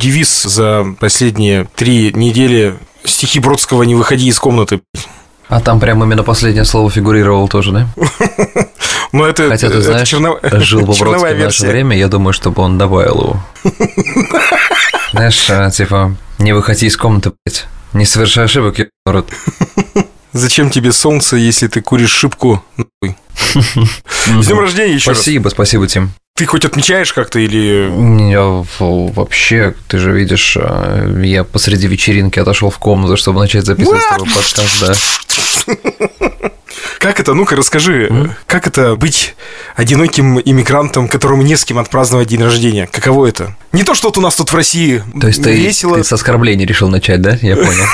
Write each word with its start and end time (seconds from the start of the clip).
девиз 0.00 0.42
за 0.42 0.86
последние 0.98 1.68
три 1.76 2.12
недели. 2.12 2.76
Стихи 3.04 3.38
Бродского 3.38 3.82
«Не 3.84 3.94
выходи 3.94 4.26
из 4.28 4.38
комнаты». 4.38 4.80
А 5.48 5.60
там 5.60 5.80
прямо 5.80 6.06
именно 6.06 6.22
последнее 6.22 6.64
слово 6.64 6.90
фигурировало 6.90 7.48
тоже, 7.48 7.72
да? 7.72 7.88
Ну, 9.12 9.24
это, 9.24 9.48
Хотя, 9.48 9.70
ты 9.70 9.80
знаешь, 9.80 10.08
черно... 10.08 10.38
жил 10.40 10.82
бы 10.82 10.94
Бродский 10.98 11.34
в 11.34 11.38
наше 11.40 11.66
время, 11.66 11.96
я 11.98 12.06
думаю, 12.06 12.32
чтобы 12.32 12.62
он 12.62 12.78
добавил 12.78 13.20
его. 13.20 13.42
Знаешь, 15.10 15.50
а, 15.50 15.68
типа, 15.68 16.16
не 16.38 16.52
выходи 16.52 16.86
из 16.86 16.96
комнаты, 16.96 17.32
блядь. 17.44 17.66
Не 17.92 18.04
совершай 18.04 18.44
ошибок, 18.44 18.78
я. 18.78 18.86
Зачем 20.32 20.70
тебе 20.70 20.92
солнце, 20.92 21.38
если 21.38 21.66
ты 21.66 21.80
куришь 21.80 22.12
шибку? 22.12 22.64
С 23.50 24.46
днем 24.46 24.60
рождения 24.60 24.94
еще. 24.94 25.12
Спасибо, 25.12 25.48
спасибо, 25.48 25.88
Тим. 25.88 26.12
Ты 26.40 26.46
хоть 26.46 26.64
отмечаешь 26.64 27.12
как-то 27.12 27.38
или... 27.38 28.30
Я 28.30 28.64
вообще, 28.78 29.74
ты 29.88 29.98
же 29.98 30.10
видишь, 30.12 30.56
а, 30.58 31.06
я 31.22 31.44
посреди 31.44 31.86
вечеринки 31.86 32.38
отошел 32.38 32.70
в 32.70 32.78
комнату, 32.78 33.18
чтобы 33.18 33.40
начать 33.40 33.66
записывать 33.66 34.00
с 34.00 34.08
тобой 34.08 34.26
подкаст, 34.34 34.80
да. 34.80 36.50
Как 36.98 37.20
это? 37.20 37.34
Ну-ка, 37.34 37.56
расскажи. 37.56 38.34
Как 38.46 38.66
это 38.66 38.96
быть 38.96 39.34
одиноким 39.76 40.40
иммигрантом, 40.40 41.08
которому 41.08 41.42
не 41.42 41.56
с 41.56 41.66
кем 41.66 41.76
отпраздновать 41.78 42.28
день 42.28 42.42
рождения? 42.42 42.88
Каково 42.90 43.26
это? 43.26 43.54
Не 43.72 43.84
то, 43.84 43.94
что 43.94 44.08
вот 44.08 44.16
у 44.16 44.22
нас 44.22 44.34
тут 44.34 44.50
в 44.50 44.56
России 44.56 45.02
То 45.20 45.26
есть 45.26 45.42
ты, 45.42 45.54
весело. 45.54 45.98
ты 45.98 46.04
с 46.04 46.10
оскорблений 46.10 46.64
решил 46.64 46.88
начать, 46.88 47.20
да? 47.20 47.36
Я 47.42 47.56
понял. 47.56 47.84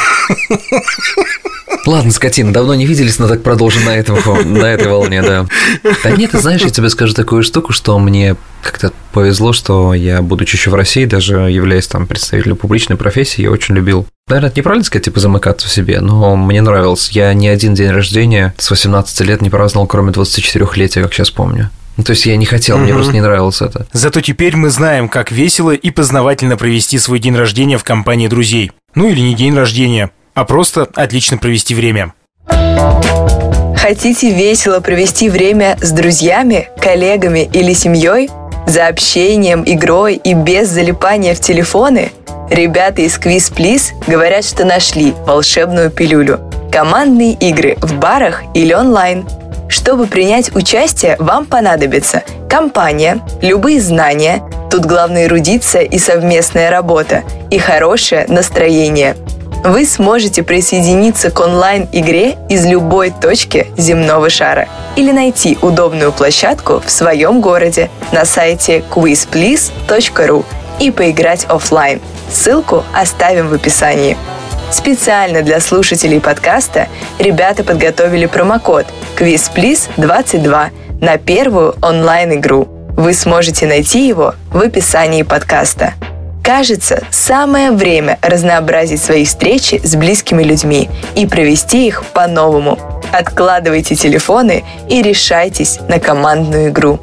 Ладно, 1.87 2.11
скотина, 2.11 2.53
давно 2.53 2.75
не 2.75 2.85
виделись, 2.85 3.19
но 3.19 3.29
так 3.29 3.43
продолжим 3.43 3.85
на, 3.85 3.97
этом, 3.97 4.19
на 4.59 4.67
этой 4.67 4.89
волне, 4.89 5.23
да. 5.23 5.47
Да 6.03 6.11
нет, 6.11 6.33
ты 6.33 6.41
знаешь, 6.41 6.63
я 6.63 6.71
тебе 6.71 6.91
скажу 6.91 7.15
такую 7.15 7.43
штуку, 7.43 7.73
что 7.73 7.99
мне 7.99 8.37
как-то 8.63 8.93
повезло, 9.13 9.53
что 9.53 9.95
я, 9.95 10.21
будучи 10.23 10.57
еще 10.57 10.71
в 10.71 10.75
России, 10.75 11.05
даже 11.05 11.37
являясь 11.37 11.87
там 11.87 12.07
представителем 12.07 12.57
публичной 12.57 12.97
профессии, 12.97 13.43
я 13.43 13.51
очень 13.51 13.75
любил 13.75 14.07
Наверное, 14.29 14.51
это 14.51 14.59
неправильно 14.59 14.85
сказать, 14.85 15.05
типа, 15.05 15.21
замыкаться 15.21 15.69
в 15.69 15.71
себе, 15.71 16.01
но 16.01 16.35
мне 16.35 16.61
нравилось. 16.61 17.11
Я 17.11 17.33
ни 17.33 17.47
один 17.47 17.75
день 17.75 17.91
рождения 17.91 18.57
с 18.59 18.69
18 18.69 19.21
лет 19.21 19.41
не 19.41 19.51
праздновал, 19.51 19.87
кроме 19.87 20.11
24-летия, 20.11 21.01
как 21.05 21.15
сейчас 21.15 21.31
помню. 21.31 21.71
Ну, 21.97 22.03
то 22.03 22.11
есть 22.11 22.27
я 22.27 22.37
не 22.37 22.45
хотел, 22.45 22.77
мне 22.77 22.89
Мгм. 22.89 22.97
просто 22.97 23.13
не 23.15 23.21
нравилось 23.21 23.63
это. 23.63 23.87
Зато 23.93 24.21
теперь 24.21 24.57
мы 24.57 24.71
знаем, 24.71 25.09
как 25.09 25.31
весело 25.31 25.71
и 25.71 25.91
познавательно 25.93 26.57
провести 26.57 26.99
свой 26.99 27.21
день 27.21 27.37
рождения 27.37 27.79
в 27.79 27.85
компании 27.85 28.27
друзей. 28.27 28.73
Ну 28.97 29.09
или 29.09 29.21
не 29.21 29.35
день 29.37 29.55
рождения, 29.55 30.11
а 30.37 30.45
просто 30.45 30.87
отлично 30.95 31.39
провести 31.39 31.75
время. 31.75 32.13
Хотите 33.75 34.33
весело 34.33 34.81
провести 34.81 35.31
время 35.31 35.79
с 35.81 35.91
друзьями, 35.93 36.69
коллегами 36.81 37.49
или 37.53 37.73
семьей? 37.73 38.29
За 38.67 38.89
общением, 38.89 39.63
игрой 39.65 40.17
и 40.17 40.35
без 40.35 40.69
залипания 40.69 41.35
в 41.35 41.41
телефоны? 41.41 42.13
Ребята 42.51 43.03
из 43.03 43.19
Quiz 43.19 43.53
Please 43.53 43.93
говорят, 44.07 44.45
что 44.45 44.65
нашли 44.65 45.15
волшебную 45.25 45.91
пилюлю. 45.91 46.41
Командные 46.71 47.33
игры 47.33 47.77
в 47.81 47.95
барах 47.95 48.43
или 48.55 48.75
онлайн. 48.75 49.27
Чтобы 49.69 50.07
принять 50.07 50.55
участие, 50.55 51.17
вам 51.19 51.47
понадобится 51.47 52.23
компания, 52.51 53.21
любые 53.41 53.81
знания, 53.81 54.43
тут 54.71 54.85
главное 54.85 55.25
эрудиция 55.25 55.83
и 55.83 55.99
совместная 55.99 56.71
работа, 56.71 57.23
и 57.51 57.59
хорошее 57.59 58.27
настроение– 58.29 59.17
вы 59.67 59.85
сможете 59.85 60.43
присоединиться 60.45 61.31
к 61.31 61.41
онлайн-игре 61.41 62.37
из 62.49 62.65
любой 62.65 63.11
точки 63.11 63.67
земного 63.77 64.31
шара 64.31 64.69
или 64.95 65.11
найти 65.11 65.59
удобную 65.61 66.13
площадку 66.13 66.81
в 66.85 66.91
своем 66.91 67.41
городе 67.41 67.91
на 68.13 68.25
сайте 68.25 68.85
quizplease.ru 68.89 70.45
и 70.79 70.91
поиграть 70.91 71.47
оффлайн. 71.49 72.01
Ссылку 72.31 72.85
оставим 72.95 73.49
в 73.49 73.55
описании. 73.55 74.17
Специально 74.71 75.43
для 75.43 75.61
слушателей 75.61 76.21
подкаста 76.21 76.89
ребята 77.19 77.65
подготовили 77.65 78.27
промокод 78.27 78.87
QuizPlease22 79.17 80.71
на 81.01 81.19
первую 81.19 81.75
онлайн-игру. 81.83 82.69
Вы 82.97 83.13
сможете 83.15 83.67
найти 83.67 84.07
его 84.07 84.35
в 84.53 84.61
описании 84.61 85.23
подкаста. 85.23 85.95
Кажется, 86.47 87.03
самое 87.11 87.73
время 87.73 88.21
разнообразить 88.23 89.03
свои 89.03 89.25
встречи 89.25 89.81
с 89.83 89.97
близкими 89.97 90.45
людьми 90.45 90.89
и 91.17 91.27
провести 91.27 91.89
их 91.89 92.05
по-новому. 92.15 92.79
Откладывайте 93.13 93.97
телефоны 93.97 94.65
и 94.89 95.03
решайтесь 95.03 95.81
на 95.89 95.99
командную 95.99 96.69
игру. 96.69 97.01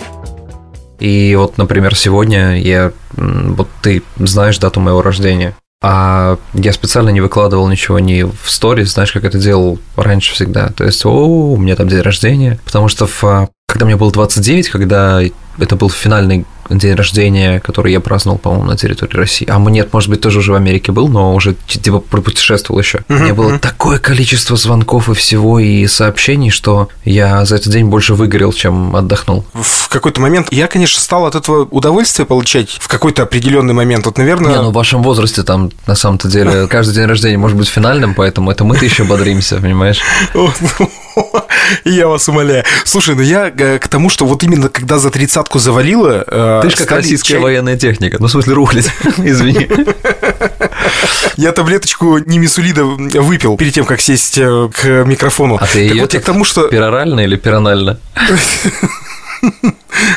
И 0.98 1.36
вот, 1.38 1.58
например, 1.58 1.94
сегодня 1.94 2.58
я... 2.58 2.94
Вот 3.18 3.68
ты 3.82 4.02
знаешь 4.18 4.60
дату 4.60 4.80
моего 4.80 5.02
рождения, 5.02 5.54
а 5.82 6.38
я 6.54 6.72
специально 6.72 7.10
не 7.10 7.20
выкладывал 7.20 7.68
ничего 7.68 8.00
ни 8.00 8.24
в 8.24 8.50
сторис, 8.50 8.94
знаешь, 8.94 9.12
как 9.12 9.26
это 9.26 9.40
делал 9.40 9.78
раньше 9.98 10.36
всегда. 10.36 10.70
То 10.70 10.86
есть, 10.86 11.06
о, 11.06 11.10
у 11.10 11.58
меня 11.58 11.76
там 11.76 11.90
день 11.90 12.00
рождения. 12.00 12.62
Потому 12.64 12.88
что 12.88 13.08
в, 13.08 13.26
а, 13.26 13.50
когда 13.68 13.86
мне 13.86 13.98
было 13.98 14.10
29, 14.10 14.70
когда 14.70 15.20
это 15.58 15.76
был 15.76 15.90
финальный 15.90 16.46
день 16.70 16.96
рождения, 16.96 17.60
который 17.60 17.92
я 17.92 18.00
праздновал, 18.00 18.38
по-моему, 18.38 18.66
на 18.66 18.78
территории 18.78 19.18
России. 19.18 19.48
А 19.50 19.60
нет, 19.60 19.92
может 19.94 20.10
быть, 20.10 20.22
тоже 20.22 20.40
уже 20.40 20.52
в 20.52 20.56
Америке 20.56 20.92
был, 20.92 21.08
но 21.08 21.34
уже 21.34 21.56
типа 21.68 22.00
путешествовал 22.00 22.80
еще. 22.80 23.02
У 23.10 23.14
меня 23.14 23.34
было 23.34 23.60
такое 23.60 24.00
количество 24.00 24.56
звонков 24.56 25.10
и 25.10 25.14
всего, 25.14 25.60
и 25.60 25.86
сообщений, 25.88 26.50
что 26.50 26.90
я 27.06 27.46
за 27.46 27.56
этот 27.56 27.72
день 27.72 27.86
больше 27.86 28.14
выгорел, 28.14 28.54
чем 28.54 28.96
отдохнул. 28.96 29.46
В 29.54 29.90
какой-то 29.90 30.22
момент 30.22 30.48
я, 30.52 30.68
конечно, 30.68 31.00
стал 31.00 31.26
от 31.26 31.36
этого 31.36 31.66
удовольствие 31.66 32.26
получать 32.26 32.70
в 32.70 32.88
какой-то 32.88 33.24
определенный 33.24 33.74
момент. 33.74 34.06
Вот, 34.06 34.18
наверное, 34.18 34.52
Не, 34.52 34.62
ну 34.62 34.70
в 34.70 34.74
вашем 34.74 35.04
возрасте 35.04 35.44
там 35.44 35.72
на 35.88 35.96
самом-то 35.96 36.28
деле 36.28 36.68
каждый 36.70 36.96
день 36.96 37.06
рождения 37.06 37.38
может 37.38 37.58
быть 37.58 37.68
финальным, 37.68 38.14
поэтому 38.14 38.52
это 38.52 38.64
мы-то 38.64 38.86
еще 38.86 39.04
бодримся, 39.04 39.58
понимаешь? 39.58 40.00
Я 41.86 42.08
вас 42.08 42.28
умоляю. 42.30 42.64
Слушай, 42.86 43.16
ну 43.16 43.22
я 43.22 43.52
э, 43.56 43.80
к 43.80 43.88
тому, 43.88 44.10
что 44.10 44.26
вот 44.26 44.44
именно 44.44 44.70
когда 44.70 44.98
за 45.00 45.10
тридцатку 45.12 45.60
завалило... 45.60 46.24
э, 46.28 46.60
Ты 46.64 46.70
же 46.72 46.76
как 46.78 46.92
российская 46.92 47.34
чай- 47.34 47.42
военная 47.42 47.78
техника. 47.78 48.18
Ну, 48.20 48.28
в 48.28 48.32
смысле, 48.32 48.54
рухлить. 48.54 48.90
Извини. 49.18 49.68
Я 51.38 51.52
таблеточку 51.52 52.18
немесулида 52.20 52.84
выпил 52.86 53.58
перед 53.58 53.74
тем, 53.74 53.86
как 53.86 54.02
сесть 54.02 54.38
э, 54.38 54.70
к 54.74 55.04
микрофону. 55.06 55.56
А 55.56 55.66
ты 55.66 55.88
так 55.88 55.96
ее 55.96 56.02
вот 56.02 56.14
я 56.14 56.20
к 56.20 56.24
тому, 56.26 56.44
что 56.46 56.68
Перорально 56.68 57.22
или 57.22 57.36
пиронально? 57.36 58.00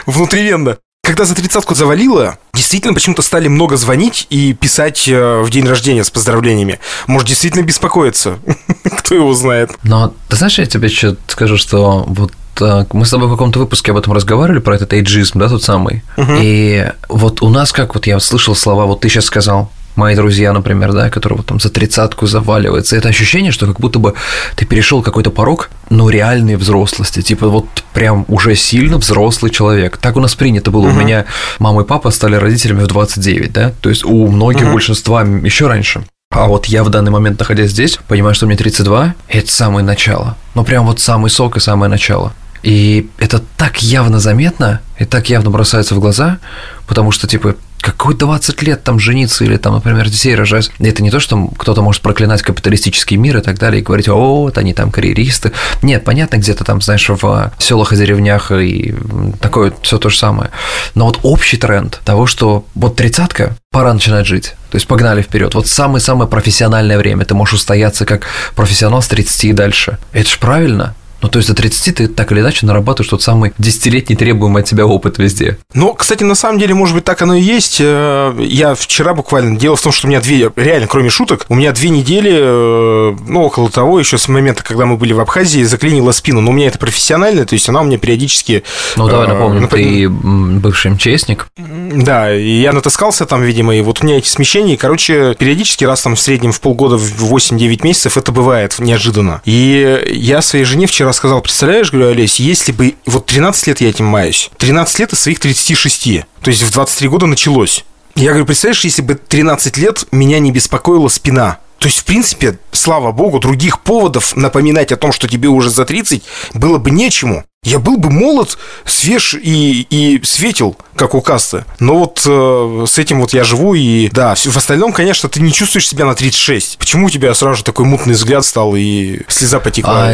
внутривенно. 0.06 0.78
Когда 1.06 1.24
за 1.24 1.36
тридцатку 1.36 1.76
завалило, 1.76 2.36
действительно 2.52 2.92
почему-то 2.92 3.22
стали 3.22 3.46
много 3.46 3.76
звонить 3.76 4.26
и 4.28 4.54
писать 4.54 5.06
э, 5.06 5.40
в 5.40 5.48
день 5.50 5.64
рождения 5.64 6.02
с 6.02 6.10
поздравлениями. 6.10 6.80
Может, 7.06 7.28
действительно 7.28 7.62
беспокоиться. 7.62 8.40
Кто 8.98 9.14
его 9.14 9.32
знает. 9.32 9.70
Но 9.84 10.12
ты 10.28 10.34
знаешь, 10.34 10.58
я 10.58 10.66
тебе 10.66 10.88
что 10.88 11.16
скажу, 11.28 11.58
что 11.58 12.04
вот 12.08 12.32
э, 12.60 12.86
мы 12.92 13.06
с 13.06 13.10
тобой 13.10 13.28
в 13.28 13.30
каком-то 13.30 13.60
выпуске 13.60 13.92
об 13.92 13.98
этом 13.98 14.14
разговаривали, 14.14 14.58
про 14.58 14.74
этот 14.74 14.92
эйджизм, 14.94 15.38
да, 15.38 15.48
тот 15.48 15.62
самый. 15.62 16.02
И 16.40 16.90
вот 17.08 17.40
у 17.40 17.50
нас, 17.50 17.70
как 17.70 17.94
вот 17.94 18.08
я 18.08 18.18
слышал 18.18 18.56
слова, 18.56 18.86
вот 18.86 19.02
ты 19.02 19.08
сейчас 19.08 19.26
сказал, 19.26 19.70
мои 19.96 20.14
друзья, 20.14 20.52
например, 20.52 20.92
да, 20.92 21.10
которые 21.10 21.38
вот 21.38 21.46
там 21.46 21.60
за 21.60 21.70
тридцатку 21.70 22.26
заваливаются, 22.26 22.96
это 22.96 23.08
ощущение, 23.08 23.52
что 23.52 23.66
как 23.66 23.80
будто 23.80 23.98
бы 23.98 24.14
ты 24.54 24.64
перешел 24.64 25.02
какой-то 25.02 25.30
порог, 25.30 25.70
но 25.90 26.10
реальной 26.10 26.56
взрослости, 26.56 27.22
типа 27.22 27.48
вот 27.48 27.66
прям 27.92 28.24
уже 28.28 28.54
сильно 28.54 28.98
взрослый 28.98 29.50
человек. 29.50 29.96
Так 29.96 30.16
у 30.16 30.20
нас 30.20 30.34
принято 30.34 30.70
было. 30.70 30.86
У 30.86 30.92
меня 30.92 31.24
мама 31.58 31.82
и 31.82 31.84
папа 31.84 32.10
стали 32.10 32.36
родителями 32.36 32.82
в 32.82 32.86
29, 32.86 33.52
да, 33.52 33.72
то 33.80 33.88
есть 33.88 34.04
у 34.04 34.28
многих 34.28 34.72
большинства 34.72 35.22
еще 35.22 35.66
раньше. 35.66 36.04
А 36.30 36.48
вот 36.48 36.66
я 36.66 36.82
в 36.84 36.90
данный 36.90 37.10
момент, 37.10 37.38
находясь 37.38 37.70
здесь, 37.70 37.98
понимаю, 38.08 38.34
что 38.34 38.46
мне 38.46 38.56
32, 38.56 39.14
и 39.28 39.38
это 39.38 39.50
самое 39.50 39.84
начало. 39.84 40.36
Ну, 40.54 40.64
прям 40.64 40.84
вот 40.84 41.00
самый 41.00 41.30
сок 41.30 41.56
и 41.56 41.60
самое 41.60 41.88
начало. 41.88 42.34
И 42.62 43.08
это 43.18 43.40
так 43.56 43.82
явно 43.82 44.18
заметно, 44.18 44.80
и 44.98 45.04
так 45.04 45.28
явно 45.28 45.50
бросается 45.50 45.94
в 45.94 46.00
глаза, 46.00 46.38
потому 46.86 47.10
что, 47.10 47.26
типа, 47.26 47.56
какой 47.86 48.16
20 48.16 48.62
лет 48.62 48.82
там 48.82 48.98
жениться 48.98 49.44
или 49.44 49.56
там, 49.58 49.74
например, 49.74 50.08
детей 50.08 50.34
рожать. 50.34 50.72
Это 50.80 51.04
не 51.04 51.10
то, 51.12 51.20
что 51.20 51.46
кто-то 51.56 51.82
может 51.82 52.02
проклинать 52.02 52.42
капиталистический 52.42 53.16
мир 53.16 53.36
и 53.36 53.40
так 53.40 53.58
далее, 53.58 53.80
и 53.80 53.84
говорить, 53.84 54.08
о, 54.08 54.42
вот 54.42 54.58
они 54.58 54.74
там 54.74 54.90
карьеристы. 54.90 55.52
Нет, 55.82 56.04
понятно, 56.04 56.38
где-то 56.38 56.64
там, 56.64 56.80
знаешь, 56.80 57.08
в 57.08 57.52
селах 57.58 57.92
и 57.92 57.96
деревнях 57.96 58.50
и 58.50 58.92
такое 59.40 59.72
все 59.82 59.98
то 59.98 60.08
же 60.08 60.18
самое. 60.18 60.50
Но 60.96 61.06
вот 61.06 61.20
общий 61.22 61.58
тренд 61.58 62.00
того, 62.04 62.26
что 62.26 62.64
вот 62.74 62.96
тридцатка, 62.96 63.56
пора 63.70 63.94
начинать 63.94 64.26
жить. 64.26 64.54
То 64.70 64.76
есть 64.76 64.88
погнали 64.88 65.22
вперед. 65.22 65.54
Вот 65.54 65.68
самое-самое 65.68 66.28
профессиональное 66.28 66.98
время. 66.98 67.24
Ты 67.24 67.34
можешь 67.34 67.54
устояться 67.54 68.04
как 68.04 68.26
профессионал 68.56 69.00
с 69.00 69.06
30 69.06 69.44
и 69.44 69.52
дальше. 69.52 69.98
Это 70.12 70.28
ж 70.28 70.38
правильно. 70.38 70.96
Ну, 71.26 71.30
то 71.30 71.40
есть 71.40 71.48
до 71.48 71.56
30 71.56 71.96
ты 71.96 72.06
так 72.06 72.30
или 72.30 72.38
иначе 72.38 72.66
нарабатываешь 72.66 73.10
тот 73.10 73.20
самый 73.20 73.52
десятилетний 73.58 74.14
требуемый 74.14 74.62
от 74.62 74.68
тебя 74.68 74.86
опыт 74.86 75.18
везде. 75.18 75.58
Ну, 75.74 75.92
кстати, 75.92 76.22
на 76.22 76.36
самом 76.36 76.60
деле, 76.60 76.72
может 76.74 76.94
быть, 76.94 77.02
так 77.02 77.20
оно 77.20 77.34
и 77.34 77.40
есть. 77.40 77.78
Э, 77.80 78.32
я 78.38 78.76
вчера 78.76 79.12
буквально... 79.12 79.58
Дело 79.58 79.74
в 79.74 79.82
том, 79.82 79.90
что 79.90 80.06
у 80.06 80.10
меня 80.10 80.20
две... 80.20 80.52
Реально, 80.54 80.86
кроме 80.86 81.10
шуток, 81.10 81.44
у 81.48 81.56
меня 81.56 81.72
две 81.72 81.88
недели, 81.88 82.32
э, 82.32 83.16
ну, 83.26 83.42
около 83.42 83.68
того, 83.70 83.98
еще 83.98 84.18
с 84.18 84.28
момента, 84.28 84.62
когда 84.62 84.86
мы 84.86 84.96
были 84.96 85.14
в 85.14 85.18
Абхазии, 85.18 85.64
заклинило 85.64 86.12
спину. 86.12 86.40
Но 86.40 86.52
у 86.52 86.54
меня 86.54 86.68
это 86.68 86.78
профессионально, 86.78 87.44
то 87.44 87.54
есть 87.54 87.68
она 87.68 87.80
у 87.80 87.84
меня 87.84 87.98
периодически... 87.98 88.62
Ну, 88.94 89.08
давай 89.08 89.26
напомним, 89.26 89.62
напом... 89.62 89.80
ты 89.80 90.08
бывший 90.08 90.92
МЧСник. 90.92 91.48
Да, 91.56 92.32
и 92.32 92.60
я 92.60 92.72
натаскался 92.72 93.26
там, 93.26 93.42
видимо, 93.42 93.74
и 93.74 93.80
вот 93.80 94.00
у 94.00 94.06
меня 94.06 94.18
эти 94.18 94.28
смещения, 94.28 94.76
короче, 94.76 95.34
периодически 95.36 95.84
раз 95.84 96.02
там 96.02 96.14
в 96.14 96.20
среднем 96.20 96.52
в 96.52 96.60
полгода, 96.60 96.96
в 96.96 97.34
8-9 97.34 97.82
месяцев 97.82 98.16
это 98.16 98.30
бывает 98.30 98.76
неожиданно. 98.78 99.42
И 99.44 100.04
я 100.12 100.40
своей 100.40 100.64
жене 100.64 100.86
вчера 100.86 101.12
сказал, 101.16 101.40
представляешь, 101.40 101.90
говорю, 101.90 102.10
Олесь, 102.10 102.38
если 102.38 102.72
бы... 102.72 102.94
Вот 103.06 103.26
13 103.26 103.66
лет 103.66 103.80
я 103.80 103.88
этим 103.88 104.06
маюсь. 104.06 104.50
13 104.58 104.98
лет 105.00 105.12
из 105.12 105.20
своих 105.20 105.40
36. 105.40 106.24
То 106.42 106.50
есть 106.50 106.62
в 106.62 106.72
23 106.72 107.08
года 107.08 107.26
началось. 107.26 107.84
Я 108.14 108.30
говорю, 108.30 108.46
представляешь, 108.46 108.84
если 108.84 109.02
бы 109.02 109.14
13 109.14 109.76
лет 109.76 110.06
меня 110.12 110.38
не 110.38 110.52
беспокоила 110.52 111.08
спина, 111.08 111.58
то 111.78 111.88
есть, 111.88 111.98
в 111.98 112.04
принципе, 112.04 112.58
слава 112.72 113.12
богу, 113.12 113.38
других 113.38 113.80
поводов 113.80 114.34
напоминать 114.34 114.92
о 114.92 114.96
том, 114.96 115.12
что 115.12 115.28
тебе 115.28 115.48
уже 115.48 115.68
за 115.70 115.84
30, 115.84 116.22
было 116.54 116.78
бы 116.78 116.90
нечему. 116.90 117.44
Я 117.66 117.80
был 117.80 117.96
бы 117.96 118.10
молод, 118.10 118.56
свеж 118.84 119.34
и, 119.34 119.88
и 119.90 120.20
светил, 120.22 120.76
как 120.94 121.16
у 121.16 121.20
касты. 121.20 121.64
Но 121.80 121.98
вот 121.98 122.22
э, 122.24 122.84
с 122.88 122.96
этим 122.96 123.20
вот 123.20 123.32
я 123.32 123.42
живу, 123.42 123.74
и 123.74 124.08
да, 124.10 124.36
в 124.36 124.56
остальном, 124.56 124.92
конечно, 124.92 125.28
ты 125.28 125.40
не 125.40 125.52
чувствуешь 125.52 125.88
себя 125.88 126.04
на 126.04 126.14
36. 126.14 126.78
Почему 126.78 127.06
у 127.06 127.10
тебя 127.10 127.34
сразу 127.34 127.56
же 127.56 127.64
такой 127.64 127.84
мутный 127.84 128.14
взгляд 128.14 128.44
стал 128.44 128.76
и 128.76 129.22
слеза 129.26 129.58
потекла? 129.58 130.06
А, 130.06 130.12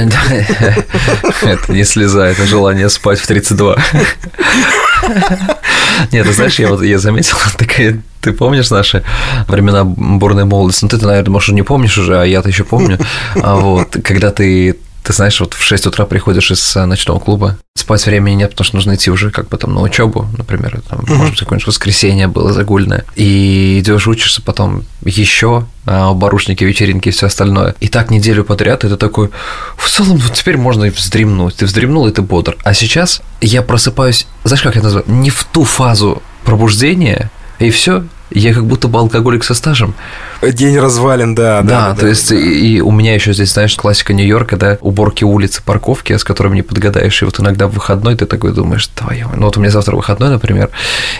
это 1.42 1.72
не 1.72 1.84
слеза, 1.84 2.26
это 2.26 2.46
желание 2.46 2.88
спать 2.88 3.18
в 3.18 3.26
32. 3.26 3.76
Нет, 6.10 6.26
ты 6.26 6.32
знаешь, 6.32 6.58
я 6.58 6.68
вот 6.68 6.82
я 6.82 6.98
заметил, 6.98 7.36
такая 7.58 8.00
ты 8.22 8.32
помнишь 8.32 8.70
наши 8.70 9.04
времена 9.46 9.84
бурной 9.84 10.46
молодости? 10.46 10.84
Ну, 10.84 10.88
ты, 10.88 11.04
наверное, 11.04 11.32
может, 11.32 11.54
не 11.54 11.62
помнишь 11.62 11.98
уже, 11.98 12.18
а 12.18 12.24
я-то 12.24 12.48
еще 12.48 12.64
помню. 12.64 12.98
А 13.42 13.56
вот, 13.56 13.98
когда 14.02 14.30
ты 14.30 14.78
ты 15.02 15.12
знаешь, 15.12 15.40
вот 15.40 15.54
в 15.54 15.62
6 15.62 15.86
утра 15.86 16.06
приходишь 16.06 16.50
из 16.50 16.76
э, 16.76 16.84
ночного 16.84 17.18
клуба, 17.18 17.58
спать 17.74 18.06
времени 18.06 18.34
нет, 18.34 18.50
потому 18.50 18.64
что 18.64 18.76
нужно 18.76 18.94
идти 18.94 19.10
уже 19.10 19.30
как 19.30 19.48
бы 19.48 19.56
там 19.58 19.74
на 19.74 19.80
учебу, 19.80 20.28
например, 20.36 20.80
там, 20.88 21.00
mm-hmm. 21.00 21.14
может 21.14 21.30
быть, 21.32 21.40
какое-нибудь 21.40 21.66
воскресенье 21.66 22.28
было 22.28 22.52
загульное, 22.52 23.04
и 23.16 23.80
идешь 23.80 24.06
учишься 24.06 24.42
потом 24.42 24.84
еще, 25.04 25.66
а, 25.86 26.12
барушники, 26.12 26.62
вечеринки 26.64 27.08
и 27.08 27.12
все 27.12 27.26
остальное. 27.26 27.74
И 27.80 27.88
так 27.88 28.10
неделю 28.10 28.44
подряд, 28.44 28.84
и 28.84 28.88
ты 28.88 28.96
такой, 28.96 29.30
в 29.76 29.88
целом, 29.88 30.18
вот 30.18 30.34
теперь 30.34 30.56
можно 30.56 30.84
и 30.84 30.90
вздремнуть. 30.90 31.56
Ты 31.56 31.66
вздремнул, 31.66 32.06
и 32.06 32.12
ты 32.12 32.22
бодр. 32.22 32.56
А 32.62 32.74
сейчас 32.74 33.22
я 33.40 33.62
просыпаюсь, 33.62 34.26
знаешь, 34.44 34.62
как 34.62 34.76
я 34.76 34.82
называю, 34.82 35.10
не 35.10 35.30
в 35.30 35.44
ту 35.44 35.64
фазу 35.64 36.22
пробуждения, 36.44 37.30
и 37.58 37.70
все, 37.70 38.04
я 38.34 38.54
как 38.54 38.66
будто 38.66 38.88
бы 38.88 38.98
алкоголик 38.98 39.44
со 39.44 39.54
стажем. 39.54 39.94
День 40.42 40.78
развален, 40.78 41.34
да. 41.34 41.62
Да, 41.62 41.88
да 41.88 41.94
то 41.94 42.00
да, 42.02 42.08
есть 42.08 42.30
да. 42.30 42.36
И, 42.36 42.76
и 42.76 42.80
у 42.80 42.90
меня 42.90 43.14
еще 43.14 43.32
здесь, 43.32 43.52
знаешь, 43.52 43.74
классика 43.76 44.12
Нью-Йорка, 44.12 44.56
да, 44.56 44.78
уборки 44.80 45.24
улицы, 45.24 45.62
парковки, 45.62 46.16
с 46.16 46.24
которыми 46.24 46.56
не 46.56 46.62
подгадаешь. 46.62 47.22
И 47.22 47.24
вот 47.24 47.38
иногда 47.40 47.66
в 47.66 47.72
выходной 47.72 48.16
ты 48.16 48.26
такой 48.26 48.52
думаешь, 48.52 48.86
твою, 48.86 49.28
ну 49.36 49.46
вот 49.46 49.56
у 49.56 49.60
меня 49.60 49.70
завтра 49.70 49.96
выходной, 49.96 50.30
например, 50.30 50.70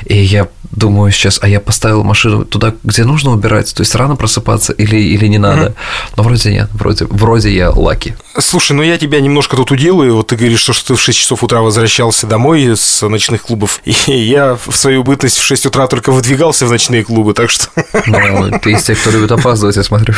и 0.04 0.16
я 0.16 0.48
думаю 0.70 1.12
сейчас, 1.12 1.38
а 1.42 1.48
я 1.48 1.60
поставил 1.60 2.02
машину 2.02 2.44
туда, 2.44 2.74
где 2.82 3.04
нужно 3.04 3.32
убирать, 3.32 3.74
то 3.74 3.82
есть 3.82 3.94
рано 3.94 4.16
просыпаться 4.16 4.72
или, 4.72 4.96
или 4.96 5.26
не 5.26 5.38
надо. 5.38 5.66
Mm-hmm. 5.66 6.12
Но 6.16 6.22
вроде 6.22 6.50
нет, 6.52 6.68
вроде, 6.72 7.04
вроде 7.04 7.54
я 7.54 7.70
лаки. 7.70 8.14
Слушай, 8.38 8.72
ну 8.72 8.82
я 8.82 8.96
тебя 8.98 9.20
немножко 9.20 9.56
тут 9.56 9.70
уделаю, 9.70 10.16
вот 10.16 10.28
ты 10.28 10.36
говоришь, 10.36 10.60
что 10.60 10.72
ты 10.72 10.94
в 10.94 11.00
6 11.00 11.18
часов 11.18 11.44
утра 11.44 11.60
возвращался 11.60 12.26
домой 12.26 12.76
с 12.76 13.06
ночных 13.06 13.42
клубов, 13.42 13.80
и 13.84 14.12
я 14.12 14.56
в 14.56 14.74
свою 14.74 15.04
бытность 15.04 15.38
в 15.38 15.42
6 15.42 15.66
утра 15.66 15.86
только 15.86 16.12
выдвигался 16.12 16.66
в 16.66 16.70
ночные 16.70 17.01
клубы, 17.02 17.34
так 17.34 17.50
что... 17.50 17.68
Ну, 18.06 18.58
ты 18.58 18.72
из 18.72 18.82
тех, 18.82 19.00
кто 19.00 19.10
любит 19.10 19.30
опаздывать, 19.32 19.76
я 19.76 19.82
смотрю. 19.82 20.14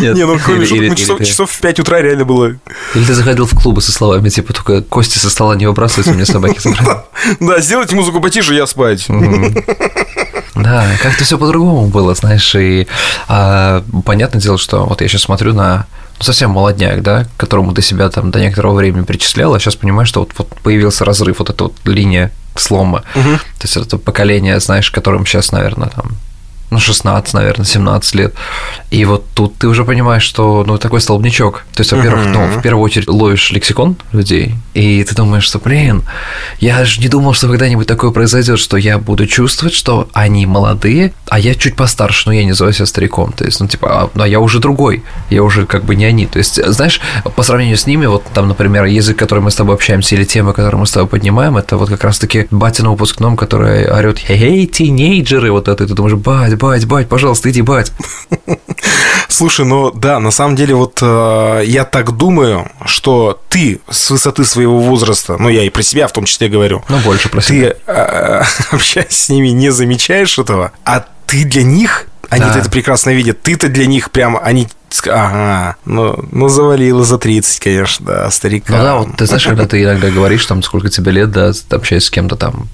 Нет, 0.00 0.14
не, 0.14 0.24
ну 0.26 0.38
кроме 0.44 0.66
шуток, 0.66 0.96
часов, 0.96 1.24
часов 1.24 1.50
в 1.50 1.60
5 1.60 1.80
утра 1.80 2.00
реально 2.00 2.24
было. 2.24 2.56
Или 2.94 3.04
ты 3.04 3.14
заходил 3.14 3.46
в 3.46 3.54
клубы 3.60 3.82
со 3.82 3.92
словами, 3.92 4.28
типа, 4.28 4.52
только 4.52 4.82
кости 4.82 5.18
со 5.18 5.30
стола 5.30 5.56
не 5.56 5.66
выбрасывайте, 5.66 6.12
меня 6.12 6.26
собаки 6.26 6.58
забрали. 6.58 7.00
Да, 7.40 7.60
сделайте 7.60 7.94
музыку 7.94 8.20
потише, 8.20 8.54
я 8.54 8.66
спать. 8.66 9.06
Да, 10.54 10.86
как-то 11.02 11.24
все 11.24 11.38
по-другому 11.38 11.86
было, 11.86 12.14
знаешь, 12.14 12.54
и 12.54 12.86
а, 13.28 13.82
понятное 14.04 14.40
дело, 14.40 14.58
что 14.58 14.84
вот 14.84 15.00
я 15.00 15.08
сейчас 15.08 15.22
смотрю 15.22 15.54
на 15.54 15.86
совсем 16.20 16.50
молодняк, 16.50 17.02
да, 17.02 17.24
к 17.24 17.36
которому 17.36 17.72
ты 17.72 17.82
себя 17.82 18.08
там 18.10 18.30
до 18.30 18.40
некоторого 18.40 18.74
времени 18.74 19.04
причислял, 19.04 19.54
а 19.54 19.58
сейчас 19.58 19.76
понимаешь, 19.76 20.08
что 20.08 20.20
вот, 20.20 20.32
вот 20.36 20.48
появился 20.62 21.04
разрыв, 21.04 21.38
вот 21.38 21.50
эта 21.50 21.64
вот 21.64 21.74
линия 21.84 22.30
слома. 22.54 23.04
Угу. 23.14 23.36
То 23.58 23.64
есть 23.64 23.76
это 23.76 23.98
поколение, 23.98 24.60
знаешь, 24.60 24.90
которым 24.90 25.26
сейчас, 25.26 25.52
наверное, 25.52 25.88
там 25.88 26.12
ну, 26.70 26.78
16, 26.78 27.34
наверное, 27.34 27.66
17 27.66 28.14
лет. 28.14 28.34
И 28.90 29.04
вот 29.04 29.26
тут 29.34 29.56
ты 29.56 29.68
уже 29.68 29.84
понимаешь, 29.84 30.22
что, 30.22 30.64
ну, 30.66 30.78
такой 30.78 31.00
столбнячок. 31.00 31.64
То 31.74 31.80
есть, 31.80 31.92
во-первых, 31.92 32.26
uh-huh. 32.26 32.32
ну, 32.32 32.58
в 32.58 32.62
первую 32.62 32.84
очередь 32.84 33.08
ловишь 33.08 33.50
лексикон 33.50 33.96
людей, 34.12 34.54
и 34.74 35.02
ты 35.04 35.14
думаешь, 35.14 35.44
что, 35.44 35.58
блин, 35.58 36.02
я 36.60 36.84
же 36.84 37.00
не 37.00 37.08
думал, 37.08 37.34
что 37.34 37.48
когда-нибудь 37.48 37.86
такое 37.86 38.10
произойдет, 38.10 38.58
что 38.58 38.76
я 38.76 38.98
буду 38.98 39.26
чувствовать, 39.26 39.74
что 39.74 40.08
они 40.12 40.46
молодые, 40.46 41.12
а 41.28 41.38
я 41.38 41.54
чуть 41.54 41.76
постарше, 41.76 42.24
но 42.26 42.32
я 42.32 42.42
не 42.44 42.50
называю 42.50 42.72
себя 42.72 42.86
стариком. 42.86 43.32
То 43.32 43.44
есть, 43.44 43.60
ну, 43.60 43.66
типа, 43.66 44.02
а, 44.02 44.10
ну, 44.14 44.22
а 44.22 44.28
я 44.28 44.40
уже 44.40 44.60
другой, 44.60 45.02
я 45.28 45.42
уже 45.42 45.66
как 45.66 45.84
бы 45.84 45.96
не 45.96 46.04
они. 46.04 46.26
То 46.26 46.38
есть, 46.38 46.64
знаешь, 46.72 47.00
по 47.34 47.42
сравнению 47.42 47.76
с 47.76 47.86
ними, 47.86 48.06
вот 48.06 48.24
там, 48.32 48.48
например, 48.48 48.84
язык, 48.84 49.16
который 49.16 49.40
мы 49.40 49.50
с 49.50 49.56
тобой 49.56 49.74
общаемся, 49.74 50.14
или 50.14 50.24
темы, 50.24 50.52
которые 50.52 50.78
мы 50.78 50.86
с 50.86 50.92
тобой 50.92 51.08
поднимаем, 51.08 51.56
это 51.56 51.76
вот 51.76 51.88
как 51.88 52.04
раз-таки 52.04 52.46
батя 52.50 52.84
на 52.84 52.90
выпускном, 52.90 53.36
который 53.36 53.90
орет, 53.90 54.18
хей-хей, 54.18 54.66
тинейджеры, 54.66 55.50
вот 55.50 55.68
это, 55.68 55.84
и 55.84 55.86
ты 55.86 55.94
думаешь, 55.94 56.16
бать, 56.16 56.59
бать, 56.60 56.86
бать, 56.86 57.08
пожалуйста, 57.08 57.50
иди, 57.50 57.62
бать. 57.62 57.90
Слушай, 59.28 59.64
ну 59.64 59.90
да, 59.90 60.20
на 60.20 60.30
самом 60.30 60.54
деле 60.54 60.74
вот 60.74 60.98
э, 61.00 61.62
я 61.64 61.84
так 61.84 62.12
думаю, 62.12 62.70
что 62.84 63.40
ты 63.48 63.80
с 63.88 64.10
высоты 64.10 64.44
своего 64.44 64.78
возраста, 64.78 65.36
ну 65.38 65.48
я 65.48 65.64
и 65.64 65.70
про 65.70 65.82
себя 65.82 66.06
в 66.06 66.12
том 66.12 66.26
числе 66.26 66.48
говорю. 66.48 66.84
Ну 66.88 66.98
больше 66.98 67.28
про 67.28 67.40
себя. 67.40 67.70
Ты, 67.70 67.76
э, 67.86 68.42
общаясь 68.70 69.10
с 69.10 69.28
ними, 69.30 69.48
не 69.48 69.70
замечаешь 69.70 70.38
этого, 70.38 70.72
а 70.84 71.06
ты 71.26 71.44
для 71.44 71.62
них 71.62 72.06
они 72.30 72.44
да. 72.44 72.58
это 72.58 72.70
прекрасно 72.70 73.10
видят. 73.10 73.42
Ты-то 73.42 73.68
для 73.68 73.86
них 73.86 74.10
прям, 74.10 74.38
они 74.42 74.68
Ага, 75.06 75.76
ну, 75.84 76.18
ну 76.32 76.48
завалило 76.48 77.04
за 77.04 77.16
30, 77.16 77.60
конечно, 77.60 78.06
да, 78.06 78.30
старика. 78.30 78.76
Ну 78.76 78.82
да, 78.82 78.96
вот 78.96 79.16
ты 79.16 79.26
знаешь, 79.26 79.46
когда 79.46 79.66
ты 79.66 79.82
иногда 79.84 80.10
говоришь, 80.10 80.44
там, 80.46 80.64
сколько 80.64 80.88
тебе 80.88 81.12
лет, 81.12 81.30
да, 81.30 81.52
общаешься 81.70 82.08
с 82.08 82.10
кем-то 82.10 82.34
там 82.34 82.66